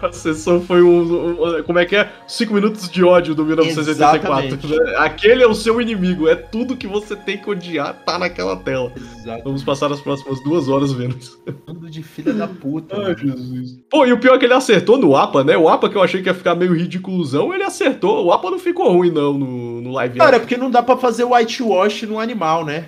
[0.01, 2.09] A sessão foi o, o- Como é que é?
[2.27, 4.47] 5 minutos de ódio do 1984.
[4.47, 4.67] Exatamente.
[4.67, 4.95] né?
[4.97, 6.27] Aquele é o seu inimigo.
[6.27, 8.91] É tudo que você tem que odiar, tá naquela tela.
[8.95, 9.43] Exato.
[9.43, 11.41] Vamos passar as próximas duas horas vendo isso.
[11.67, 12.95] Bando de filha da puta.
[12.95, 13.17] Ai, mano.
[13.17, 13.79] Jesus.
[13.89, 15.55] Pô, e o pior é que ele acertou no APA, né?
[15.57, 18.25] O APA que eu achei que ia ficar meio ridiculosão, ele acertou.
[18.25, 20.97] O APA não ficou ruim, não, no, no live Cara, é porque não dá pra
[20.97, 22.85] fazer whitewash no animal, né?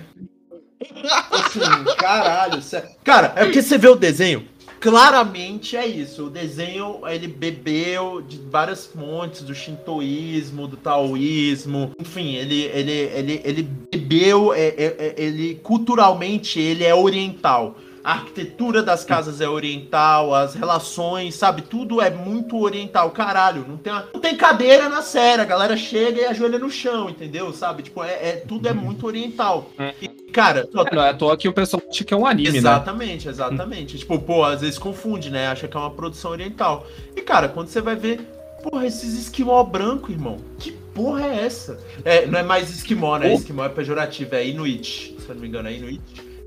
[1.30, 1.60] Assim,
[1.98, 2.60] caralho.
[2.62, 2.88] sério.
[3.02, 4.44] Cara, é porque você vê o desenho.
[4.88, 6.26] Claramente é isso.
[6.26, 11.92] O desenho, ele bebeu de várias fontes, do shintoísmo, do taoísmo.
[11.98, 17.76] Enfim, ele, ele, ele, ele bebeu, é, é, é, ele culturalmente, ele é oriental.
[18.04, 21.62] A arquitetura das casas é oriental, as relações, sabe?
[21.62, 23.10] Tudo é muito oriental.
[23.12, 25.40] Caralho, não tem, uma- não tem cadeira na série.
[25.40, 27.50] A galera chega e ajoelha no chão, entendeu?
[27.54, 27.82] Sabe?
[27.84, 29.70] Tipo, é, é- tudo é muito oriental.
[30.02, 32.50] E, cara, só- Não é à toa que o pessoal acha que é um anime,
[32.52, 32.58] né?
[32.58, 33.98] Exatamente, exatamente.
[33.98, 35.46] tipo, pô, às vezes confunde, né?
[35.46, 36.86] Acha que é uma produção oriental.
[37.16, 38.20] E, cara, quando você vai ver,
[38.62, 40.38] porra, esses esquimó branco, irmão.
[40.58, 41.78] Que porra é essa?
[42.04, 43.32] É, não é mais esquimó, né?
[43.34, 45.14] Esquimó é pejorativo, é inuit.
[45.18, 46.00] Se eu não me engano, é inuit.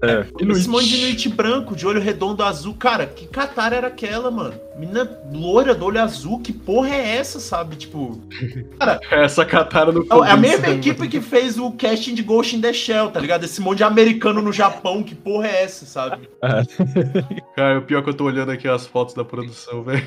[0.03, 0.26] É.
[0.52, 2.76] Esse monte de inuit branco, de olho redondo azul.
[2.76, 4.53] Cara, que catar era aquela, mano?
[4.78, 7.76] Menina loira do olho azul, que porra é essa, sabe?
[7.76, 8.22] Tipo.
[9.10, 12.61] Essa catara no É a mesma né, equipe que fez o casting de Ghost in
[12.61, 13.44] the Shell, tá ligado?
[13.44, 16.30] Esse monte de americano no Japão, que porra é essa, sabe?
[17.56, 20.03] Cara, o pior é que eu tô olhando aqui as fotos da produção, velho.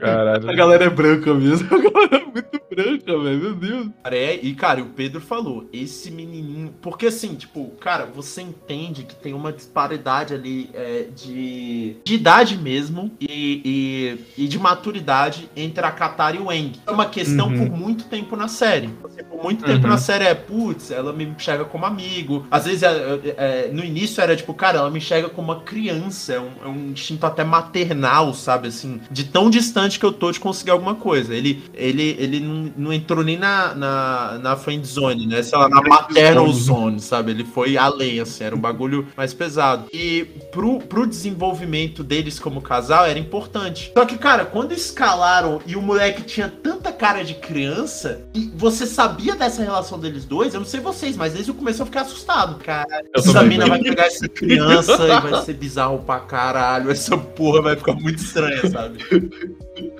[0.00, 0.50] Caralho.
[0.50, 1.68] A galera é branca mesmo.
[1.76, 3.40] A galera é muito branca, velho.
[3.40, 3.88] Meu Deus.
[4.02, 6.74] Cara, é, e cara, o Pedro falou, esse menininho.
[6.82, 12.56] Porque assim, tipo, cara, você entende que tem uma disparidade ali é, de, de idade
[12.56, 16.72] mesmo e, e, e de maturidade entre a Katara e o Eng.
[16.86, 17.68] É uma questão Uhum.
[17.68, 18.90] por muito tempo na série.
[19.04, 19.90] Assim, Por muito tempo Uhum.
[19.90, 22.46] na série é, putz, ela me enxerga como amigo.
[22.50, 25.60] Às vezes, é, é, é, no início era tipo, cara, ela me enxerga como uma
[25.60, 26.32] criança.
[26.34, 28.68] É um, é um instinto até maternal, sabe?
[28.68, 31.34] Assim, de tão distante que eu tô de conseguir alguma coisa.
[31.34, 35.42] Ele, ele, ele não, não entrou nem na, na, na friend zone, né?
[35.42, 37.30] Sei lá, na maternal zone, sabe?
[37.32, 39.88] Ele foi além, assim, era um bagulho mais pesado.
[39.92, 43.92] E pro, pro desenvolvimento deles como casal era importante.
[43.96, 48.86] Só que, cara, quando escalaram e o moleque tinha tanta cara de criança, e você
[48.86, 52.00] sabia dessa relação deles dois, eu não sei vocês, mas desde o começo eu fiquei
[52.00, 52.62] assustado.
[52.62, 56.90] Cara, essa mina vai pegar essa criança e vai ser bizarro pra caralho.
[56.90, 59.04] Essa porra vai ficar muito estranha, sabe?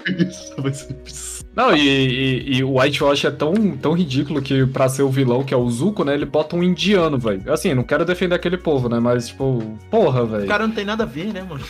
[0.07, 1.37] Isso vai ser bizarro.
[1.57, 5.43] Não, e, e, e o Whitewash é tão, tão ridículo que pra ser o vilão,
[5.43, 7.51] que é o Zuko, né, ele bota um indiano, velho.
[7.51, 10.47] Assim, não quero defender aquele povo, né, mas, tipo, porra, O velho.
[10.47, 11.65] cara não tem nada a ver, né, mano?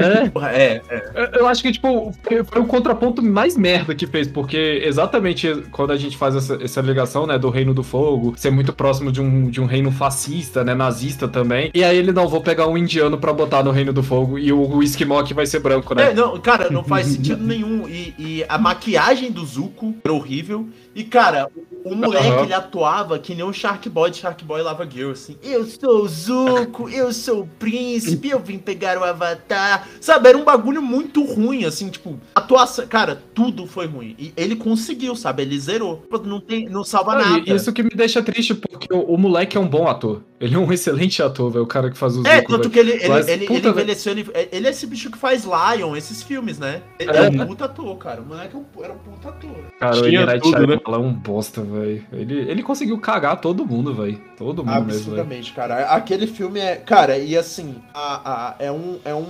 [0.00, 1.30] É, Porra, é, é.
[1.38, 5.92] Eu- acho que, tipo, foi- foi o contraponto mais merda que fez, porque exatamente quando
[5.92, 9.20] a gente faz essa, essa ligação, né, do Reino do Fogo, ser muito próximo de
[9.20, 12.76] um, de um reino fascista, né, nazista também, e aí ele não, vou pegar um
[12.78, 15.94] indiano pra botar no Reino do Fogo e o, o Esquimó que vai ser branco,
[15.94, 16.10] né?
[16.10, 17.88] É, não, cara, não faz sentido nenhum.
[17.88, 20.68] E, e a maquiagem do Zuko era horrível.
[20.94, 21.48] E, cara,
[21.84, 22.42] o, o moleque, Aham.
[22.44, 25.36] ele atuava que nem um Shark Boy de Shark Boy Lava Girl, assim.
[25.42, 29.88] Eu sou o Zuko, eu sou o príncipe, eu vim pegar o Avatar.
[30.00, 32.86] Sabe, era um bagulho muito ruim, assim, tipo, atuação.
[32.86, 34.16] Cara, tudo foi ruim.
[34.18, 35.42] E ele conseguiu, sabe?
[35.42, 36.04] Ele zerou.
[36.24, 37.54] Não, tem, não salva Não, nada.
[37.54, 40.22] isso que me deixa triste, porque o, o moleque é um bom ator.
[40.40, 42.70] Ele é um excelente ator, velho, o cara que faz o Zuko, É, tanto velho.
[42.70, 45.44] que ele, ele, Mas, ele, puta, ele envelheceu, ele, ele é esse bicho que faz
[45.44, 46.80] Lion, esses filmes, né?
[46.98, 47.28] Ele é, É.
[47.28, 48.22] um puta ator, cara.
[48.22, 49.50] O moleque é um- era um puta ator.
[49.78, 50.26] Cara, o Tinha M.
[50.26, 50.80] Night tudo, né?
[50.82, 52.06] É um bosta, velho.
[52.10, 54.18] Ele, ele conseguiu cagar todo mundo, velho.
[54.38, 54.94] Todo mundo mesmo, velho.
[55.20, 55.84] Absurdamente, cara.
[55.90, 56.76] Aquele filme é.
[56.76, 58.98] Cara, e assim, a, a- é um.
[59.04, 59.26] É um.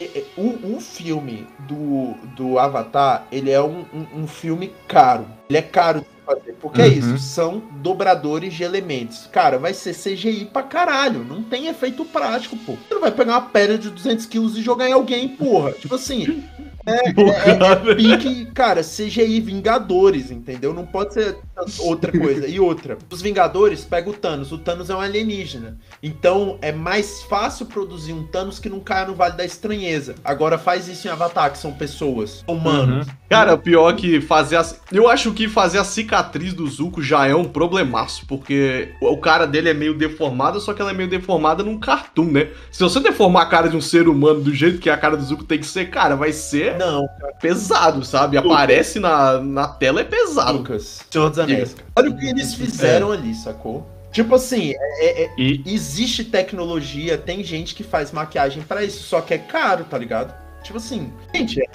[0.00, 5.26] é- é- o, o filme do, do Avatar, ele é um, um, um filme caro.
[5.50, 6.04] Ele é caro
[6.34, 6.54] fazer.
[6.60, 6.92] Porque é Uhum.
[6.92, 9.28] isso, são dobradores de elementos.
[9.32, 11.24] Cara, vai ser CGI pra caralho.
[11.24, 12.72] Não tem efeito prático, pô.
[12.72, 15.72] Você não vai pegar uma pedra de 200 quilos e jogar em alguém, porra.
[15.72, 16.44] Tipo assim.
[16.86, 20.72] É, é, é, é pique, cara, CGI Vingadores, entendeu?
[20.72, 21.36] Não pode ser
[21.78, 22.46] outra coisa.
[22.46, 24.52] E outra, os Vingadores pegam o Thanos.
[24.52, 25.78] O Thanos é um alienígena.
[26.02, 30.14] Então é mais fácil produzir um Thanos que não caia no Vale da Estranheza.
[30.24, 33.06] Agora faz isso em Avatar, que são pessoas, humanos.
[33.28, 34.66] Cara, pior que fazer a...
[34.90, 39.46] Eu acho que fazer a cicatriz do Zuko já é um problemaço, porque o cara
[39.46, 42.48] dele é meio deformado, só que ela é meio deformada num cartoon, né?
[42.70, 45.24] Se você deformar a cara de um ser humano do jeito que a cara do
[45.24, 47.06] Zuko tem que ser, cara, vai ser Não,
[47.40, 48.36] pesado, sabe?
[48.36, 50.58] Aparece na, na tela, é pesado.
[50.58, 51.04] Lucas.
[51.10, 51.68] Senhor dos Cara.
[51.96, 53.86] Olha o que eles fizeram ali, sacou?
[54.12, 59.20] Tipo assim, é- é- E existe tecnologia, tem gente que faz maquiagem pra isso, só
[59.20, 60.34] que é caro, tá ligado?
[60.62, 61.66] Tipo assim, gente, é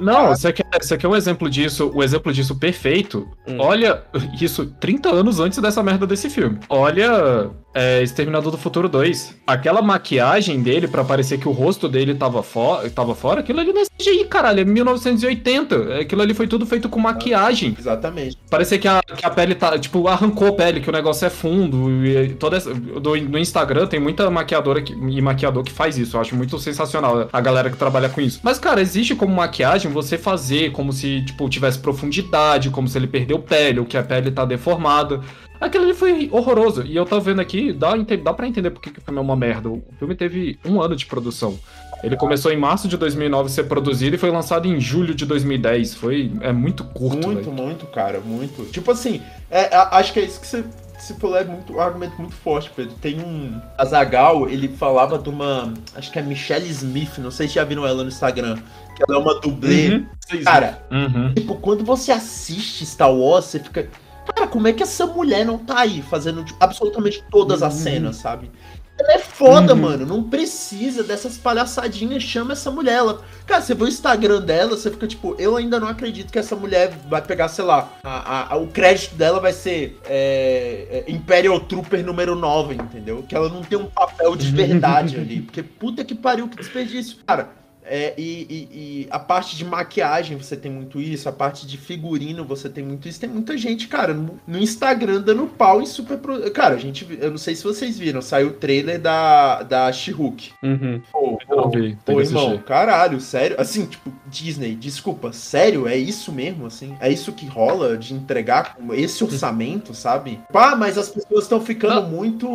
[0.00, 3.28] Não, você quer, você quer um exemplo disso, um exemplo disso perfeito?
[3.46, 3.56] Hum.
[3.58, 4.02] Olha,
[4.40, 6.58] isso 30 anos antes dessa merda desse filme.
[6.68, 9.36] Olha é, Exterminador do Futuro 2.
[9.46, 13.72] Aquela maquiagem dele pra parecer que o rosto dele tava, fo tava fora, aquilo ali
[13.72, 16.00] não é CGI, caralho, é 1980.
[16.00, 17.76] Aquilo ali foi tudo feito com maquiagem.
[17.78, 18.36] exatamente.
[18.48, 19.78] Parecia que a, que a pele tá.
[19.78, 21.90] Tipo, arrancou a pele, que o negócio é fundo.
[22.04, 26.16] E toda essa, do- no Instagram tem muita maquiadora que- e maquiador que faz isso.
[26.16, 28.40] Eu acho muito sensacional a galera que trabalha com isso.
[28.42, 33.06] Mas, cara, existe como maquiagem você fazer como se, tipo, tivesse profundidade, como se ele
[33.06, 35.20] perdeu pele, ou que a pele tá deformada.
[35.60, 36.82] Aquilo ali foi horroroso.
[36.86, 39.36] E eu tô vendo aqui, dá, dá pra entender por que o filme é uma
[39.36, 39.68] merda.
[39.68, 41.58] O filme teve um ano de produção.
[42.02, 45.26] Ele começou em março de 2009 a ser produzido e foi lançado em julho de
[45.26, 45.94] 2010.
[45.94, 47.52] Foi, é muito curto, muito, velho.
[47.52, 48.64] muito, cara, muito.
[48.72, 49.20] Tipo assim,
[49.50, 50.64] é, a- acho que é isso que você,
[50.98, 52.94] você falou, é muito, um argumento muito forte, Pedro.
[53.02, 53.60] Tem um.
[53.76, 55.74] Azagal, ele falava de uma.
[55.94, 58.56] Acho que é Michelle Smith, não sei se já viram ela no Instagram.
[58.96, 59.96] Que ela é uma dublê.
[59.96, 60.06] Uhum.
[60.42, 61.34] Cara, Uhum.
[61.34, 63.86] Tipo, quando você assiste Star Wars, você fica.
[64.34, 68.16] Cara, como é que essa mulher não tá aí fazendo tipo, absolutamente todas as cenas,
[68.16, 68.50] sabe?
[68.98, 69.80] Ela é foda, Uhum.
[69.80, 70.04] mano.
[70.04, 72.22] Não precisa dessas palhaçadinhas.
[72.22, 72.96] Chama essa mulher.
[72.98, 73.22] Ela...
[73.46, 76.54] Cara, você vê o Instagram dela, você fica tipo, eu ainda não acredito que essa
[76.54, 81.10] mulher vai pegar, sei lá, a- a- a- o crédito dela vai ser é, é,
[81.10, 83.24] Imperial Trooper número 9, entendeu?
[83.26, 85.40] Que ela não tem um papel de verdade ali.
[85.40, 87.16] Porque puta que pariu, que desperdício.
[87.26, 87.48] Cara,
[87.90, 88.68] é, e, e-
[89.04, 92.84] e a parte de maquiagem você tem muito isso, a parte de figurino você tem
[92.84, 93.18] muito isso.
[93.20, 96.16] Tem muita gente, cara, no, no Instagram dando pau em super.
[96.18, 99.92] pro- Cara, a gente, eu não sei se vocês viram, saiu o trailer da, da
[99.92, 100.52] She-Hulk.
[100.62, 101.02] Uhum.
[101.10, 103.56] Pô, pô, vi, pô, irmão, caralho, sério?
[103.60, 105.88] Assim, tipo, Disney, desculpa, sério?
[105.88, 106.96] É isso mesmo, assim?
[107.00, 110.40] É isso que rola de entregar esse orçamento, sabe?
[110.52, 112.46] Pá, mas as pessoas estão ficando muito.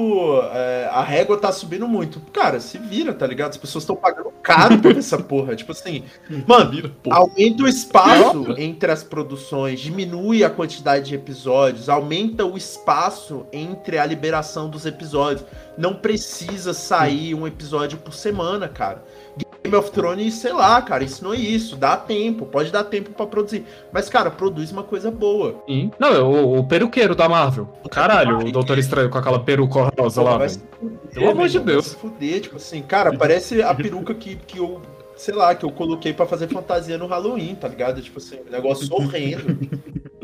[0.53, 2.19] é, a régua tá subindo muito.
[2.31, 3.51] Cara, se vira, tá ligado?
[3.51, 5.55] As pessoas estão pagando caro por essa porra.
[5.55, 6.03] Tipo assim,
[6.47, 13.47] mano, aumenta o espaço entre as produções, diminui a quantidade de episódios, aumenta o espaço
[13.51, 15.45] entre a liberação dos episódios.
[15.75, 19.03] Não precisa sair um episódio por semana, cara.
[19.63, 21.75] Game of Thrones, sei lá, cara, ensinou isso.
[21.75, 23.65] Dá tempo, pode dar tempo pra produzir.
[23.91, 25.63] Mas, cara, produz uma coisa boa.
[25.67, 25.91] Sim.
[25.99, 27.67] Não, é o, o peruqueiro da Marvel.
[27.89, 30.94] Caralho, o Doutor Estranho com aquela peruca rosa Porra, lá, vai velho.
[31.15, 31.85] Pelo amor meu de Deus.
[31.87, 34.81] Se fuder, tipo assim, cara, parece a peruca que, que eu,
[35.15, 38.01] sei lá, que eu coloquei pra fazer fantasia no Halloween, tá ligado?
[38.01, 39.57] Tipo assim, um negócio horrendo.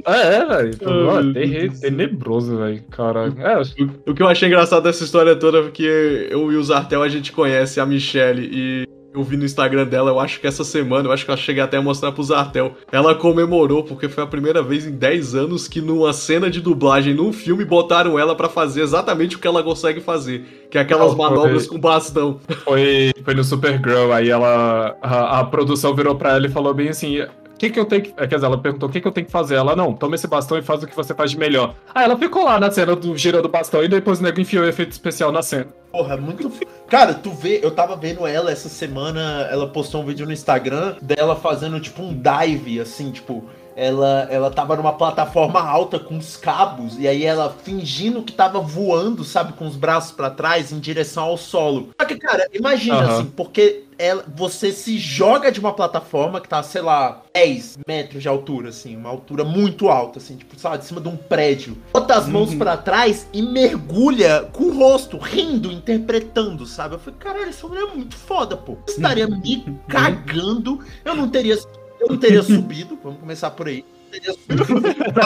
[0.06, 1.34] É, é, velho.
[1.34, 1.80] Deus.
[1.80, 2.84] tenebroso, velho.
[2.90, 3.36] Caralho.
[3.40, 3.62] É,
[4.10, 7.10] O que eu achei engraçado dessa história toda é que eu e o Zartel a
[7.10, 11.08] gente conhece a Michelle e eu vi no Instagram dela, eu acho que essa semana,
[11.08, 12.74] eu acho que eu cheguei até a mostrar pro Zartel.
[12.92, 17.14] Ela comemorou porque foi a primeira vez em 10 anos que numa cena de dublagem
[17.14, 21.12] num filme botaram ela pra fazer exatamente o que ela consegue fazer, que é aquelas
[21.12, 22.40] Não, manobras com bastão.
[22.64, 24.96] foi, foi no Supergirl, aí ela.
[25.02, 27.20] A, a produção virou pra ela e falou bem assim.
[27.62, 28.12] O que, que eu tenho que.
[28.12, 29.54] Quer dizer, ela perguntou o que, que eu tenho que fazer.
[29.54, 31.76] Ela, não, toma esse bastão e faz o que você faz de melhor.
[31.94, 34.64] Aí ela ficou lá na cena do girando o bastão e depois o nego enfiou
[34.64, 35.68] o efeito especial na cena.
[35.92, 36.48] Porra, muito.
[36.50, 40.34] f- Cara, tu vê, eu tava vendo ela essa semana, ela postou um vídeo no
[40.34, 43.46] Instagram dela fazendo tipo um dive, assim, tipo.
[43.74, 48.60] Ela, ela tava numa plataforma alta com os cabos, e aí ela fingindo que tava
[48.60, 51.90] voando, sabe, com os braços pra trás em direção ao solo.
[52.00, 53.14] Só que, cara, imagina Aham.
[53.14, 58.24] assim, porque ela, você se joga de uma plataforma que tá, sei lá, 10 metros
[58.24, 61.78] de altura, assim, uma altura muito alta, assim, tipo, sabe, de cima de um prédio.
[61.94, 66.96] Bota as mãos pra trás e mergulha com o rosto, rindo, interpretando, sabe?
[66.96, 68.72] Eu falei, caralho, essa mulher é muito foda, pô.
[68.72, 71.56] Eu estaria me cagando, eu não teria,
[72.00, 73.86] eu não teria subido, vamos começar por aí.
[74.12, 75.26] Eu teria?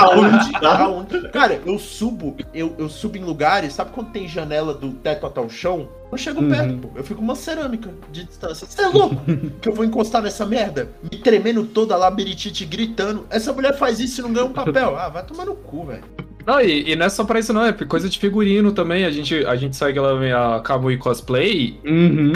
[0.75, 1.29] Aonde?
[1.31, 5.39] Cara, eu subo, eu, eu subo em lugares, sabe quando tem janela do teto até
[5.39, 5.87] o chão?
[6.05, 6.89] Eu não chego perto, pô.
[6.95, 8.67] Eu fico uma cerâmica de distância.
[8.67, 9.21] Você é louco
[9.61, 10.89] que eu vou encostar nessa merda?
[11.03, 13.25] Me tremendo toda lá, beritite gritando.
[13.29, 14.95] Essa mulher faz isso e não ganha um papel.
[14.97, 16.03] Ah, vai tomar no cu, velho.
[16.45, 19.03] Não, e, e não é só pra isso, não, é coisa de figurino também.
[19.03, 21.79] A gente, a gente segue ela a Kamui Cosplay.
[21.83, 22.33] Uhum.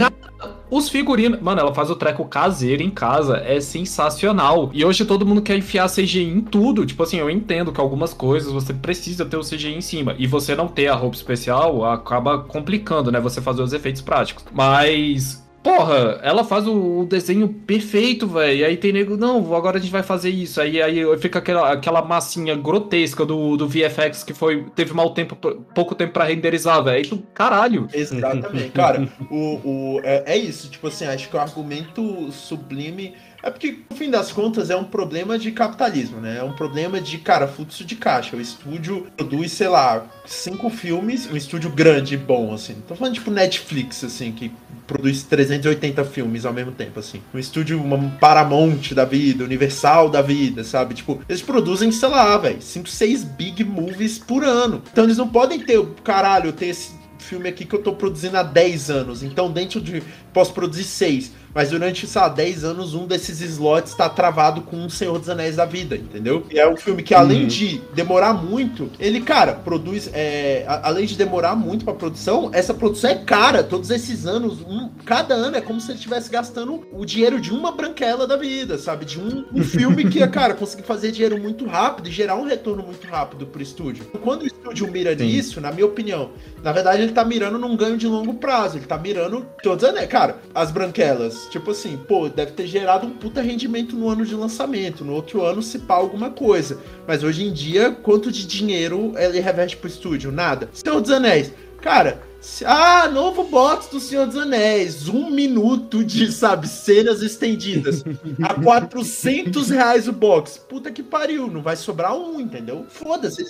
[0.72, 1.40] Os figurinos.
[1.40, 3.38] Mano, ela faz o treco caseiro em casa.
[3.38, 4.72] É sensacional.
[4.74, 6.86] E hoje todo mundo quer enfiar CGI em tudo.
[6.86, 10.16] Tipo assim, eu entendo que algumas coisas você precisa ter o CGI em cima.
[10.18, 13.20] E você não ter a roupa especial acaba complicando, né?
[13.20, 14.46] Você fazer os efeitos práticos.
[14.52, 15.48] Mas.
[15.62, 18.66] Porra, ela faz o, desenho perfeito, velho.
[18.66, 20.62] Aí tem nego, não, agora a gente vai fazer isso.
[20.62, 25.36] Aí, aí fica aquela, aquela massinha grotesca do, do VFX que foi teve mal tempo,
[25.76, 27.10] pouco tempo pra renderizar, velho.
[27.10, 27.90] Tu, caralho.
[27.94, 28.70] Exatamente.
[28.70, 30.70] Cara, o, o, é, é isso.
[30.70, 33.14] Tipo assim, acho que o argumento sublime.
[33.42, 36.38] É porque, no fim das contas, é um problema de capitalismo, né?
[36.38, 38.36] É um problema de, cara, fluxo de caixa.
[38.36, 42.76] O estúdio produz, sei lá, cinco filmes, um estúdio grande e bom, assim.
[42.88, 44.52] Tô falando tipo Netflix, assim, que
[44.86, 47.22] produz 380 filmes ao mesmo tempo, assim.
[47.34, 50.96] Um estúdio, uma Paramount da vida, Universal da vida, sabe?
[50.96, 54.82] Tipo, eles produzem, sei lá, velho, 5, 6 big movies por ano.
[54.92, 58.44] Então eles não podem ter, caralho, ter esse filme aqui que eu tô produzindo há
[58.44, 59.24] 10 anos.
[59.24, 60.02] Então, dentro de.
[60.34, 64.78] Posso produzir 6 mas durante, sei lá, 10 anos, um desses slots tá travado com
[64.78, 66.46] um Senhor dos Anéis da vida, entendeu?
[66.50, 67.48] E é um filme que, além uhum.
[67.48, 70.10] de demorar muito, ele, cara, produz.
[70.14, 73.64] É, além de demorar muito pra produção, essa produção é cara.
[73.64, 77.52] Todos esses anos, um, cada ano é como se ele estivesse gastando o dinheiro de
[77.52, 79.06] uma branquela da vida, sabe?
[79.06, 82.84] De um, um filme que, cara, conseguir fazer dinheiro muito rápido e gerar um retorno
[82.84, 84.06] muito rápido pro estúdio.
[84.24, 85.26] Quando o estúdio mira Sim.
[85.26, 86.30] nisso, na minha opinião,
[86.64, 88.78] na verdade ele tá mirando num ganho de longo prazo.
[88.78, 89.48] Ele tá mirando.
[89.64, 90.19] Dizendo, é, cara,
[90.54, 95.04] as branquelas tipo assim, pô, deve ter gerado um puta rendimento no ano de lançamento.
[95.04, 96.80] No outro ano se pá alguma coisa.
[97.08, 100.32] Mas hoje em dia, quanto de dinheiro ele reveste pro estúdio?
[100.32, 100.70] Nada.
[100.74, 101.54] Senhor dos Anéis.
[101.82, 102.22] Cara,
[102.66, 105.08] ah, novo box do Senhor dos Anéis.
[105.08, 108.04] Um minuto de, sabe, cenas estendidas.
[108.42, 110.58] A 400 reais o box.
[110.58, 112.86] Puta que pariu, não vai sobrar um, entendeu?
[112.90, 113.46] Foda-se.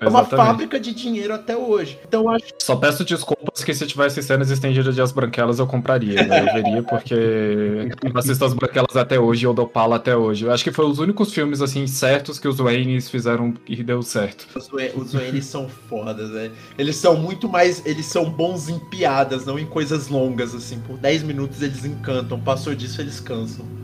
[0.00, 1.98] É uma fábrica de dinheiro até hoje.
[2.06, 2.46] Então acho.
[2.60, 6.26] Só peço desculpas que se tivesse cenas estendidas de As Branquelas eu compraria.
[6.26, 6.40] Né?
[6.40, 10.44] Eu veria porque eu assisto As Branquelas até hoje e eu dou pala até hoje.
[10.44, 14.02] Eu acho que foi os únicos filmes assim certos que os Waynes fizeram e deu
[14.02, 14.46] certo.
[14.56, 16.50] Os Waynes são fodas, né?
[16.76, 17.84] Eles são muito mais.
[17.86, 20.80] Eles são bons em piadas, não em coisas longas, assim.
[20.80, 22.40] Por 10 minutos eles encantam.
[22.40, 23.83] Passou disso, eles cansam.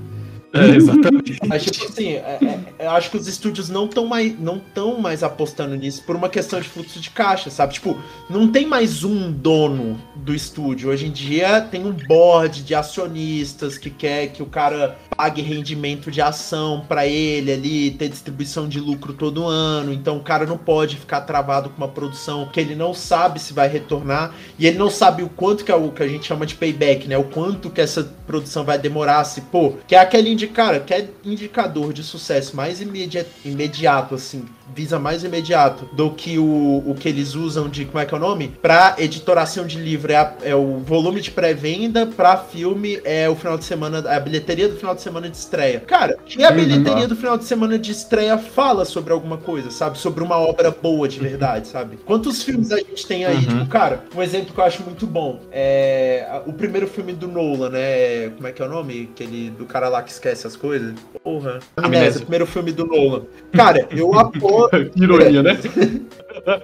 [0.53, 1.39] É, exatamente.
[1.47, 2.39] Mas, tipo assim, é,
[2.79, 6.17] é, eu acho que os estúdios não estão mais, não tão mais apostando nisso por
[6.17, 7.75] uma questão de fluxo de caixa, sabe?
[7.75, 7.97] Tipo,
[8.29, 10.91] não tem mais um dono do estúdio.
[10.91, 16.11] Hoje em dia tem um board de acionistas que quer que o cara pague rendimento
[16.11, 19.93] de ação para ele ali, ter distribuição de lucro todo ano.
[19.93, 23.53] Então o cara não pode ficar travado com uma produção que ele não sabe se
[23.53, 26.47] vai retornar e ele não sabe o quanto que é o que a gente chama
[26.47, 27.19] de payback, né?
[27.19, 31.93] O quanto que essa produção vai demorar se, pô, que é aquele cara, quer indicador
[31.93, 34.45] de sucesso mais imedi imediato, assim,
[34.75, 38.17] visa mais imediato do que o, o que eles usam de, como é que é
[38.17, 38.49] o nome?
[38.61, 43.35] Pra editoração de livro, é, a, é o volume de pré-venda, pra filme é o
[43.35, 45.81] final de semana, a bilheteria do final de semana de estreia.
[45.81, 46.57] Cara, e a uhum.
[46.57, 49.99] bilheteria do final de semana de estreia fala sobre alguma coisa, sabe?
[49.99, 51.99] Sobre uma obra boa de verdade, sabe?
[52.05, 53.37] Quantos filmes a gente tem aí?
[53.37, 53.43] Uhum.
[53.43, 57.71] Tipo, cara, um exemplo que eu acho muito bom é o primeiro filme do Nolan,
[57.71, 58.31] né?
[58.31, 59.11] Como é que é o nome?
[59.13, 60.95] Aquele do cara lá que esquece as coisas.
[61.31, 61.61] Porra.
[61.77, 63.23] Amnésia, primeiro filme do Nolan.
[63.53, 65.57] Cara, eu apoio Ironia, né?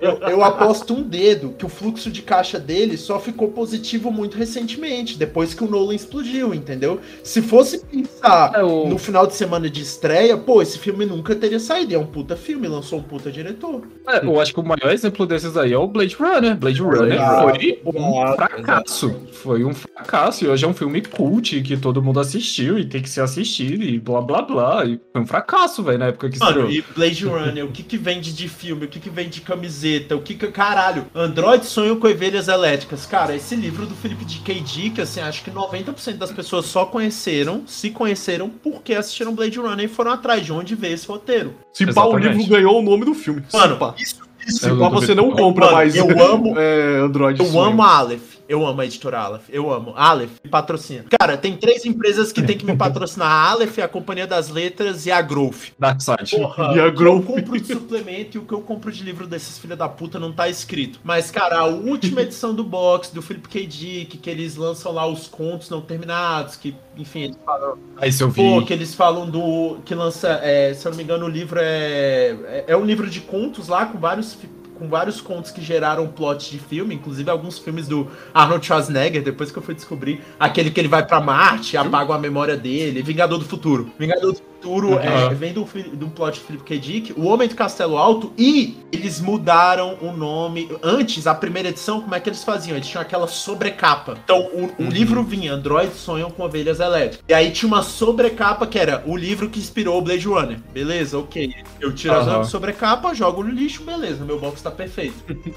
[0.01, 4.36] Eu, eu, aposto um dedo que o fluxo de caixa dele só ficou positivo muito
[4.36, 7.01] recentemente, depois que o Nolan explodiu, entendeu?
[7.22, 8.88] Se fosse pensar é o...
[8.88, 11.94] no final de semana de estreia, pô, esse filme nunca teria saído.
[11.94, 13.82] É um puta filme, lançou um puta diretor.
[14.09, 16.56] É, eu acho que o maior exemplo desses aí é o Blade Runner.
[16.56, 19.16] Blade Runner foi um fracasso.
[19.32, 20.44] Foi um fracasso.
[20.44, 23.82] E hoje é um filme cult que todo mundo assistiu e tem que ser assistido
[23.82, 24.56] e blá blá blá.
[24.85, 26.70] E foi um fracasso, velho, na época que Mano, estreou.
[26.70, 28.85] e Blade Runner, o que que vende de filme?
[28.85, 30.16] O que que vende de camiseta?
[30.16, 30.47] O que que.
[30.49, 33.05] Caralho, Android sonho com ovelhas elétricas.
[33.07, 34.55] Cara, esse livro do Felipe de K.
[34.61, 39.85] Dick, assim, acho que 90% das pessoas só conheceram, se conheceram porque assistiram Blade Runner
[39.85, 41.55] e foram atrás de onde veio esse roteiro.
[41.73, 43.43] Se pá, o livro ganhou o nome do filme.
[43.53, 44.59] Mano, isso, isso.
[44.61, 45.95] Se pá, você não compra Mano, mais.
[45.97, 46.55] Eu amo.
[46.59, 47.41] É, Android.
[47.41, 47.65] Eu sonho.
[47.73, 48.36] amo Aleph.
[48.48, 49.48] Eu amo a editora Aleph.
[49.48, 49.93] Eu amo.
[49.97, 51.05] Aleph me patrocina.
[51.18, 55.06] Cara, tem três empresas que tem que me patrocinar: a Aleph, a Companhia das Letras
[55.06, 55.73] e a Growth.
[55.78, 56.36] Darkside.
[56.36, 57.28] Porra, e a Growth.
[57.28, 60.18] eu compro de suplemento e o que eu compro de livro desses filha da puta
[60.18, 61.01] não tá escrito.
[61.02, 63.66] Mas, cara, a última edição do box, do Philip K.
[63.66, 67.78] Dick, que eles lançam lá os contos não terminados, que, enfim, eles falam.
[67.97, 68.43] Aí se eu vi.
[68.43, 69.78] Pô, que eles falam do.
[69.85, 72.36] Que lança, é, se eu não me engano, o livro é.
[72.47, 74.36] É, é um livro de contos lá com vários
[74.78, 79.51] com vários contos que geraram plot de filme, inclusive alguns filmes do Arnold Schwarzenegger, depois
[79.51, 83.39] que eu fui descobrir, aquele que ele vai pra Marte, apaga a memória dele, Vingador
[83.39, 83.90] do Futuro.
[83.98, 84.56] Vingador do Futuro
[85.01, 85.65] é, vem do,
[85.95, 86.78] do plot de Philip K.
[86.78, 90.69] Dick, O Homem do Castelo Alto, e eles mudaram o nome.
[90.83, 92.77] Antes, a primeira edição, como é que eles faziam?
[92.77, 94.19] Eles tinham aquela sobrecapa.
[94.24, 97.24] Então, o, o livro vinha Androids Sonham com Ovelhas Elétricas.
[97.28, 100.59] E aí tinha uma sobrecapa que era o livro que inspirou o Blade Runner.
[100.73, 101.55] Beleza, ok.
[101.81, 102.41] Eu tiro Aham.
[102.41, 105.15] a sobrecapa, jogo no lixo, beleza, meu box tá perfeito.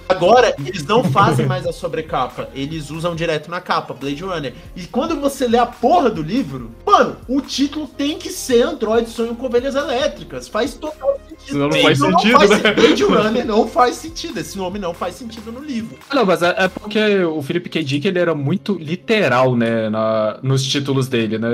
[0.07, 4.53] Agora, eles não fazem mais a sobrecapa, eles usam direto na capa, Blade Runner.
[4.75, 8.88] E quando você lê a porra do livro, mano, o título tem que ser Android
[9.09, 10.47] Sonho com Ovelhas Elétricas.
[10.47, 11.38] Faz total sentido.
[11.49, 12.73] Senão não faz sentido, faz né?
[12.73, 15.97] Blade Runner não faz sentido, esse nome não faz sentido no livro.
[16.13, 17.83] Não, mas é, é porque o Philip K.
[17.83, 21.47] Dick ele era muito literal, né, na- nos títulos dele, né?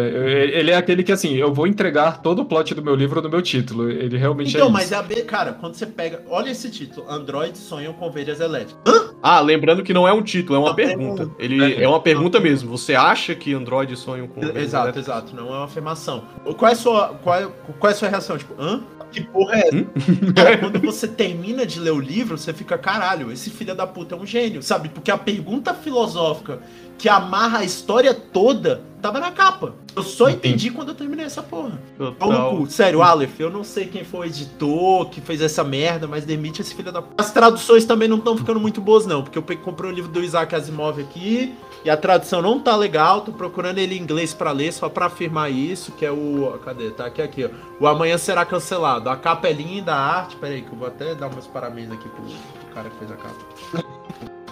[0.54, 3.30] Ele é aquele que, assim, eu vou entregar todo o plot do meu livro no
[3.30, 3.90] meu título.
[3.90, 4.94] Ele realmente Então, é mas isso.
[4.94, 8.76] é a B, cara, quando você pega, olha esse título, Android Sonham com Ovelhas Elétricas.
[9.22, 11.26] Ah, lembrando que não é um título, é uma Uma pergunta.
[11.26, 11.36] pergunta.
[11.44, 12.78] Ele é uma pergunta mesmo.
[12.78, 14.40] Você acha que Android sonham com.
[14.42, 14.98] Exato, elétricas?
[14.98, 15.36] exato.
[15.36, 16.24] Não é uma afirmação.
[16.58, 17.48] Qual é a sua, qual é,
[17.80, 18.38] qual é a sua reação?
[18.38, 18.82] Tipo, hã?
[19.12, 19.76] Que porra é essa?
[19.78, 19.86] Hum?
[20.36, 24.16] Cara, quando você termina de ler o livro, você fica, caralho, esse filho da puta
[24.16, 24.90] é um gênio, sabe?
[24.90, 26.60] Porque a pergunta filosófica
[26.98, 29.76] que amarra a história toda tava na capa.
[29.96, 31.80] Eu só entendi quando eu terminei essa porra.
[31.98, 32.66] Total.
[32.68, 36.62] Sério, Aleph, eu não sei quem foi o editor que fez essa merda, mas demite
[36.62, 37.22] esse filho da puta.
[37.22, 40.24] As traduções também não estão ficando muito boas, não, porque eu comprei um livro do
[40.24, 41.54] Isaac Asimov aqui
[41.86, 43.22] e a tradução não tá legal.
[43.22, 46.60] Tô procurando ele em inglês pra ler, só pra afirmar isso, que é o.
[46.66, 46.90] Cadê?
[46.90, 47.50] Tá aqui, aqui, ó.
[47.80, 49.08] O Amanhã Será Cancelado.
[49.08, 50.36] A capa é linda, a arte.
[50.36, 52.26] Pera aí, que eu vou até dar meus parabéns aqui pro
[52.74, 54.05] cara que fez a capa.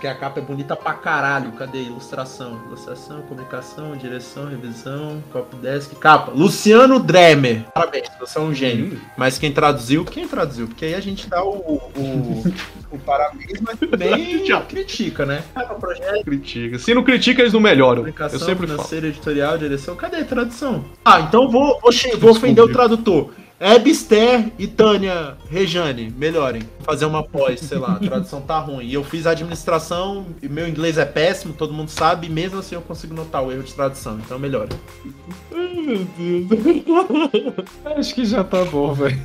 [0.03, 1.53] Porque a capa é bonita pra caralho.
[1.53, 1.83] Cadê?
[1.83, 2.61] Ilustração.
[2.67, 6.29] Ilustração, comunicação, direção, revisão, copy desk, capa.
[6.35, 7.63] Luciano Dremer.
[7.73, 8.99] Parabéns, você é um gênio.
[9.15, 10.67] Mas quem traduziu, quem traduziu?
[10.67, 11.53] Porque aí a gente dá o,
[11.95, 12.43] o,
[12.91, 15.41] o parabéns, mas também critica, né?
[15.55, 16.77] O projeto, Critica.
[16.79, 18.05] Se não critica, eles não melhoram.
[18.05, 18.79] Eu comunicação, sempre falo.
[18.79, 19.95] financeira, editorial, direção.
[19.95, 20.83] Cadê a tradução?
[21.05, 23.31] Ah, então vou, vou, vou ofender o tradutor.
[23.59, 26.63] Ebster e Tânia Rejane, melhorem.
[26.81, 28.85] Fazer uma pós, sei lá, a tradução tá ruim.
[28.85, 32.75] E eu fiz administração, e meu inglês é péssimo, todo mundo sabe, e mesmo assim
[32.75, 34.69] eu consigo notar o erro de tradução, então melhore.
[37.97, 39.17] Acho que já tá bom, velho.